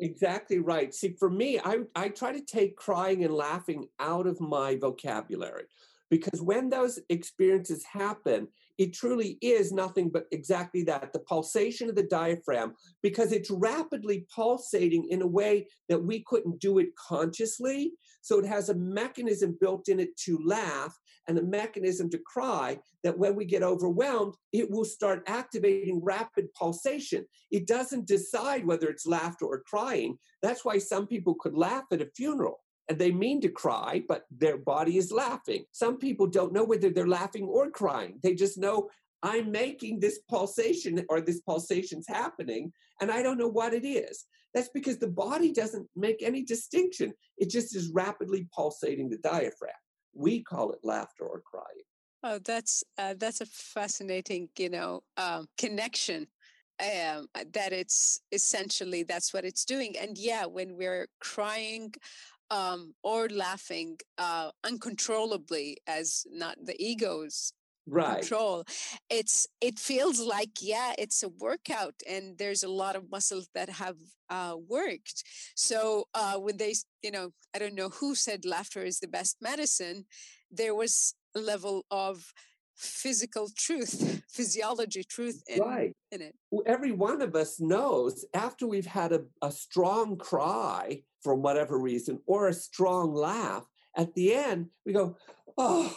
Exactly 0.00 0.58
right. 0.58 0.92
See, 0.92 1.14
for 1.18 1.30
me, 1.30 1.60
I, 1.64 1.80
I 1.94 2.08
try 2.08 2.32
to 2.32 2.40
take 2.40 2.76
crying 2.76 3.22
and 3.24 3.34
laughing 3.34 3.86
out 4.00 4.26
of 4.26 4.40
my 4.40 4.76
vocabulary 4.76 5.66
because 6.10 6.40
when 6.40 6.68
those 6.68 6.98
experiences 7.08 7.84
happen, 7.84 8.48
it 8.78 8.94
truly 8.94 9.38
is 9.42 9.72
nothing 9.72 10.08
but 10.08 10.26
exactly 10.30 10.84
that 10.84 11.12
the 11.12 11.18
pulsation 11.20 11.88
of 11.88 11.96
the 11.96 12.04
diaphragm, 12.04 12.74
because 13.02 13.32
it's 13.32 13.50
rapidly 13.50 14.26
pulsating 14.34 15.08
in 15.10 15.22
a 15.22 15.26
way 15.26 15.66
that 15.88 16.02
we 16.02 16.22
couldn't 16.24 16.60
do 16.60 16.78
it 16.78 16.88
consciously. 16.96 17.92
So 18.22 18.38
it 18.38 18.46
has 18.46 18.68
a 18.68 18.74
mechanism 18.74 19.56
built 19.60 19.88
in 19.88 20.00
it 20.00 20.16
to 20.24 20.38
laugh 20.44 20.96
and 21.26 21.38
a 21.38 21.42
mechanism 21.42 22.08
to 22.10 22.18
cry 22.26 22.78
that 23.04 23.18
when 23.18 23.34
we 23.34 23.44
get 23.44 23.62
overwhelmed, 23.62 24.34
it 24.52 24.70
will 24.70 24.84
start 24.84 25.24
activating 25.26 26.00
rapid 26.02 26.52
pulsation. 26.54 27.26
It 27.50 27.66
doesn't 27.66 28.06
decide 28.06 28.64
whether 28.64 28.88
it's 28.88 29.06
laughter 29.06 29.44
or 29.46 29.62
crying. 29.66 30.18
That's 30.42 30.64
why 30.64 30.78
some 30.78 31.06
people 31.06 31.34
could 31.34 31.54
laugh 31.54 31.84
at 31.92 32.00
a 32.00 32.10
funeral 32.16 32.60
and 32.88 32.98
they 32.98 33.10
mean 33.10 33.40
to 33.42 33.48
cry, 33.48 34.02
but 34.08 34.24
their 34.30 34.56
body 34.56 34.96
is 34.96 35.12
laughing. 35.12 35.64
Some 35.72 35.98
people 35.98 36.26
don't 36.26 36.52
know 36.52 36.64
whether 36.64 36.90
they're 36.90 37.06
laughing 37.06 37.44
or 37.44 37.70
crying. 37.70 38.18
They 38.22 38.34
just 38.34 38.58
know 38.58 38.88
I'm 39.22 39.50
making 39.50 40.00
this 40.00 40.20
pulsation 40.30 41.04
or 41.08 41.20
this 41.20 41.40
pulsation's 41.40 42.06
happening, 42.08 42.72
and 43.00 43.10
I 43.10 43.22
don't 43.22 43.38
know 43.38 43.48
what 43.48 43.74
it 43.74 43.86
is. 43.86 44.24
That's 44.54 44.70
because 44.70 44.98
the 44.98 45.08
body 45.08 45.52
doesn't 45.52 45.88
make 45.94 46.22
any 46.22 46.42
distinction. 46.42 47.12
It 47.36 47.50
just 47.50 47.76
is 47.76 47.90
rapidly 47.90 48.48
pulsating 48.54 49.10
the 49.10 49.18
diaphragm. 49.18 49.72
We 50.14 50.42
call 50.42 50.72
it 50.72 50.78
laughter 50.82 51.24
or 51.24 51.42
crying. 51.42 51.84
Oh, 52.22 52.38
that's 52.44 52.82
uh, 52.96 53.14
that's 53.18 53.40
a 53.40 53.46
fascinating, 53.46 54.48
you 54.58 54.70
know, 54.70 55.02
um, 55.16 55.46
connection. 55.58 56.26
Um, 56.80 57.26
that 57.54 57.72
it's 57.72 58.20
essentially 58.30 59.02
that's 59.02 59.34
what 59.34 59.44
it's 59.44 59.64
doing. 59.64 59.96
And 59.98 60.16
yeah, 60.16 60.46
when 60.46 60.76
we're 60.76 61.08
crying 61.20 61.92
um, 62.50 62.94
or 63.02 63.28
laughing 63.28 63.98
uh, 64.18 64.50
uncontrollably 64.64 65.78
as 65.86 66.24
not 66.30 66.56
the 66.64 66.80
ego's 66.82 67.52
right. 67.86 68.20
control 68.20 68.64
it's 69.10 69.46
it 69.60 69.78
feels 69.78 70.20
like 70.20 70.50
yeah 70.60 70.92
it's 70.98 71.22
a 71.22 71.28
workout 71.28 71.94
and 72.08 72.38
there's 72.38 72.62
a 72.62 72.68
lot 72.68 72.96
of 72.96 73.10
muscles 73.10 73.48
that 73.54 73.68
have 73.68 73.96
uh, 74.30 74.54
worked 74.68 75.22
so 75.54 76.04
uh, 76.14 76.36
when 76.36 76.56
they 76.56 76.74
you 77.02 77.10
know 77.10 77.30
i 77.54 77.58
don't 77.58 77.74
know 77.74 77.88
who 77.88 78.14
said 78.14 78.44
laughter 78.44 78.82
is 78.82 79.00
the 79.00 79.08
best 79.08 79.36
medicine 79.40 80.04
there 80.50 80.74
was 80.74 81.14
a 81.36 81.38
level 81.38 81.84
of 81.90 82.32
physical 82.78 83.48
truth, 83.56 84.22
physiology 84.30 85.02
truth 85.02 85.42
in, 85.48 85.60
right. 85.60 85.96
in 86.12 86.22
it. 86.22 86.34
Every 86.64 86.92
one 86.92 87.20
of 87.20 87.34
us 87.34 87.60
knows 87.60 88.24
after 88.32 88.66
we've 88.66 88.86
had 88.86 89.12
a, 89.12 89.22
a 89.42 89.50
strong 89.50 90.16
cry 90.16 91.02
for 91.22 91.34
whatever 91.34 91.78
reason 91.78 92.20
or 92.26 92.48
a 92.48 92.54
strong 92.54 93.14
laugh, 93.14 93.64
at 93.96 94.14
the 94.14 94.34
end 94.34 94.68
we 94.84 94.92
go, 94.92 95.16
oh, 95.56 95.96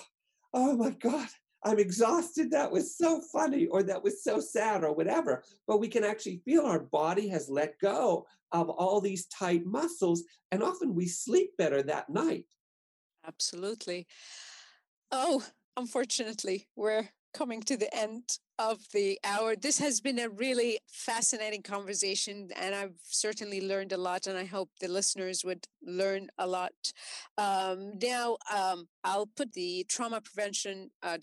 oh 0.53 0.75
my 0.75 0.91
God, 0.91 1.27
I'm 1.63 1.79
exhausted. 1.79 2.51
That 2.51 2.71
was 2.71 2.97
so 2.97 3.21
funny, 3.31 3.67
or 3.67 3.83
that 3.83 4.03
was 4.03 4.23
so 4.23 4.39
sad, 4.39 4.83
or 4.83 4.93
whatever. 4.93 5.43
But 5.67 5.79
we 5.79 5.87
can 5.87 6.03
actually 6.03 6.41
feel 6.43 6.65
our 6.65 6.79
body 6.79 7.27
has 7.29 7.49
let 7.49 7.77
go 7.79 8.25
of 8.51 8.69
all 8.69 8.99
these 8.99 9.27
tight 9.27 9.65
muscles, 9.65 10.23
and 10.51 10.63
often 10.63 10.95
we 10.95 11.07
sleep 11.07 11.51
better 11.57 11.83
that 11.83 12.09
night. 12.09 12.45
Absolutely. 13.25 14.07
Oh, 15.11 15.43
unfortunately, 15.77 16.67
we're 16.75 17.07
coming 17.33 17.61
to 17.63 17.77
the 17.77 17.93
end 17.95 18.23
of 18.59 18.79
the 18.93 19.19
hour. 19.23 19.55
This 19.55 19.79
has 19.79 20.01
been 20.01 20.19
a 20.19 20.29
really 20.29 20.79
fascinating 20.87 21.63
conversation, 21.63 22.49
and 22.55 22.75
I've 22.75 22.95
certainly 23.03 23.61
learned 23.67 23.91
a 23.91 23.97
lot, 23.97 24.27
and 24.27 24.37
I 24.37 24.45
hope 24.45 24.69
the 24.79 24.87
listeners 24.87 25.43
would 25.43 25.65
learn 25.81 26.27
a 26.37 26.45
lot. 26.45 26.73
Um, 27.37 27.93
now, 28.01 28.37
um, 28.53 28.87
I'll 29.03 29.29
put 29.35 29.53
the 29.53 29.85
traumaprevention.com, 29.89 30.89
uh, 31.03 31.17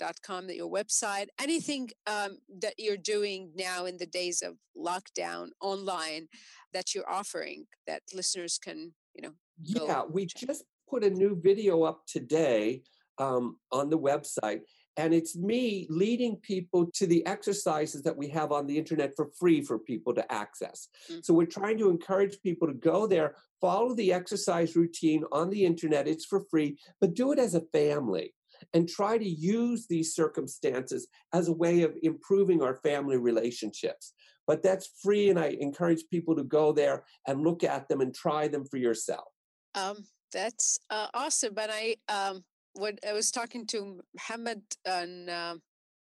that 0.47 0.57
your 0.57 0.71
website, 0.71 1.27
anything 1.41 1.91
um, 2.07 2.39
that 2.61 2.75
you're 2.79 2.97
doing 2.97 3.53
now 3.55 3.87
in 3.87 3.99
the 3.99 4.07
days 4.07 4.43
of 4.43 4.55
lockdown 4.77 5.49
online 5.61 6.29
that 6.73 6.95
you're 6.95 7.09
offering 7.09 7.67
that 7.87 8.03
listeners 8.15 8.59
can, 8.63 8.93
you 9.15 9.23
know, 9.23 9.33
yeah, 9.63 10.03
we 10.11 10.27
check. 10.27 10.49
just 10.49 10.65
put 10.89 11.05
a 11.05 11.11
new 11.11 11.39
video 11.41 11.83
up 11.83 12.03
today 12.07 12.83
um, 13.19 13.57
on 13.73 13.91
the 13.91 13.99
website. 13.99 14.61
And 14.99 15.15
it's 15.15 15.37
me 15.37 15.87
leading 15.89 16.37
people 16.37 16.91
to 16.95 17.07
the 17.07 17.25
exercises 17.25 18.03
that 18.03 18.17
we 18.17 18.29
have 18.31 18.51
on 18.51 18.67
the 18.67 18.77
internet 18.77 19.13
for 19.15 19.31
free 19.39 19.63
for 19.63 19.79
people 19.79 20.13
to 20.15 20.31
access. 20.31 20.89
Mm-hmm. 21.09 21.21
So 21.23 21.33
we're 21.33 21.47
trying 21.47 21.79
to 21.79 21.89
encourage 21.89 22.43
people 22.43 22.67
to 22.67 22.75
go 22.75 23.07
there, 23.07 23.37
follow 23.61 23.95
the 23.95 24.13
exercise 24.13 24.75
routine 24.75 25.23
on 25.31 25.51
the 25.51 25.65
internet. 25.65 26.09
It's 26.09 26.27
for 26.27 26.45
free, 26.51 26.79
but 27.01 27.15
do 27.15 27.31
it 27.31 27.39
as 27.39 27.55
a 27.55 27.63
family 27.73 28.35
and 28.75 28.89
try 28.89 29.17
to 29.17 29.29
use 29.29 29.87
these 29.87 30.17
circumstances 30.17 31.07
as 31.33 31.47
a 31.47 31.53
way 31.53 31.83
of 31.83 31.97
improving 32.03 32.61
our 32.61 32.75
family 32.75 33.17
relationships. 33.17 34.13
But 34.49 34.65
that's 34.65 34.91
free, 35.01 35.31
and 35.31 35.39
I 35.39 35.57
encourage 35.61 36.05
people 36.11 36.35
to 36.35 36.43
go 36.43 36.73
there 36.73 37.05
and 37.27 37.43
look 37.43 37.63
at 37.63 37.89
them 37.89 38.01
and 38.01 38.13
try 38.13 38.49
them 38.49 38.65
for 38.65 38.79
yourself. 38.79 39.29
Um, 39.77 39.99
that's 40.33 40.79
uh, 40.91 41.07
awesome. 41.15 41.55
But 41.55 41.71
I 41.73 41.97
um, 42.09 42.43
when 42.79 42.97
I 43.07 43.13
was 43.13 43.31
talking 43.31 43.67
to 43.67 44.01
Muhammad 44.15 44.63
a 44.87 45.31
uh, 45.31 45.55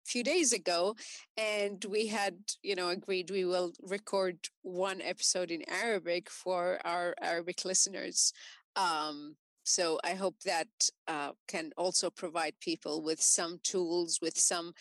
few 0.05 0.23
days 0.23 0.53
ago, 0.53 0.95
and 1.37 1.85
we 1.89 2.07
had, 2.07 2.37
you 2.63 2.77
know, 2.77 2.91
agreed 2.91 3.31
we 3.31 3.45
will 3.45 3.73
record 3.83 4.39
one 4.63 5.01
episode 5.01 5.51
in 5.51 5.69
Arabic 5.69 6.31
for 6.31 6.79
our 6.85 7.15
Arabic 7.21 7.65
listeners. 7.65 8.33
Um, 8.77 9.37
so 9.65 9.99
I 10.05 10.15
hope 10.15 10.37
that 10.45 10.69
uh, 11.09 11.33
can 11.49 11.73
also 11.77 12.11
provide 12.11 12.55
people 12.61 13.03
with 13.03 13.21
some 13.21 13.59
tools, 13.65 14.21
with 14.23 14.39
some 14.39 14.73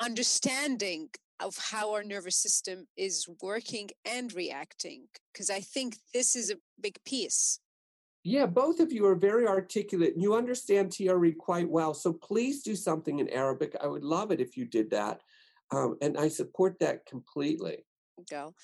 understanding 0.00 1.10
of 1.38 1.56
how 1.58 1.92
our 1.92 2.02
nervous 2.02 2.36
system 2.36 2.86
is 2.96 3.28
working 3.42 3.90
and 4.04 4.32
reacting. 4.32 5.06
Because 5.32 5.50
I 5.50 5.60
think 5.60 5.98
this 6.14 6.34
is 6.34 6.50
a 6.50 6.56
big 6.80 6.96
piece 7.04 7.60
yeah, 8.24 8.46
both 8.46 8.78
of 8.78 8.92
you 8.92 9.04
are 9.06 9.16
very 9.16 9.46
articulate 9.46 10.14
and 10.14 10.22
you 10.22 10.34
understand 10.34 10.92
TRE 10.92 11.32
quite 11.32 11.68
well. 11.68 11.92
So 11.92 12.12
please 12.12 12.62
do 12.62 12.76
something 12.76 13.18
in 13.18 13.28
Arabic. 13.30 13.74
I 13.82 13.88
would 13.88 14.04
love 14.04 14.30
it 14.30 14.40
if 14.40 14.56
you 14.56 14.64
did 14.64 14.90
that. 14.90 15.20
Um, 15.72 15.96
and 16.00 16.16
I 16.16 16.28
support 16.28 16.78
that 16.80 17.04
completely. 17.06 17.84
Go. 18.30 18.54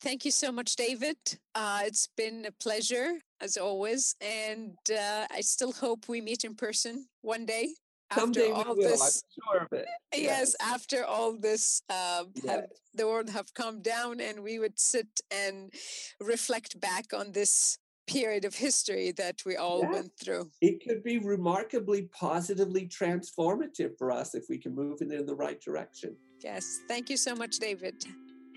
Thank 0.00 0.24
you 0.24 0.30
so 0.30 0.52
much, 0.52 0.76
David. 0.76 1.16
Uh, 1.54 1.80
it's 1.84 2.08
been 2.16 2.46
a 2.46 2.52
pleasure 2.52 3.14
as 3.40 3.56
always. 3.56 4.14
And 4.20 4.76
uh, 4.90 5.26
I 5.30 5.40
still 5.40 5.72
hope 5.72 6.08
we 6.08 6.20
meet 6.20 6.44
in 6.44 6.54
person 6.54 7.06
one 7.20 7.44
day. 7.44 7.74
Someday 8.14 8.50
after 8.50 8.68
all 8.68 8.74
we 8.74 8.84
will, 8.84 8.90
this, 8.90 9.22
I'm 9.22 9.58
sure 9.58 9.66
of 9.66 9.72
it. 9.78 9.86
Yes, 10.14 10.22
yes 10.22 10.56
after 10.62 11.04
all 11.04 11.36
this, 11.38 11.82
uh, 11.90 12.24
yes. 12.36 12.46
have, 12.46 12.64
the 12.94 13.06
world 13.06 13.28
have 13.28 13.52
come 13.52 13.82
down, 13.82 14.20
and 14.20 14.42
we 14.42 14.58
would 14.58 14.80
sit 14.80 15.08
and 15.30 15.70
reflect 16.18 16.80
back 16.80 17.12
on 17.12 17.32
this 17.32 17.76
period 18.08 18.44
of 18.44 18.54
history 18.54 19.12
that 19.12 19.42
we 19.44 19.56
all 19.56 19.80
yeah. 19.80 19.90
went 19.90 20.12
through. 20.20 20.50
It 20.60 20.82
could 20.86 21.02
be 21.04 21.18
remarkably 21.18 22.02
positively 22.12 22.88
transformative 22.88 23.96
for 23.98 24.10
us 24.10 24.34
if 24.34 24.44
we 24.48 24.58
can 24.58 24.74
move 24.74 24.98
it 25.00 25.12
in 25.12 25.26
the 25.26 25.34
right 25.34 25.60
direction. 25.60 26.16
Yes. 26.42 26.80
Thank 26.88 27.10
you 27.10 27.16
so 27.16 27.34
much, 27.34 27.58
David. 27.58 28.02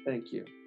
Thank 0.06 0.32
you. 0.32 0.46
thank 0.46 0.50
you 0.50 0.61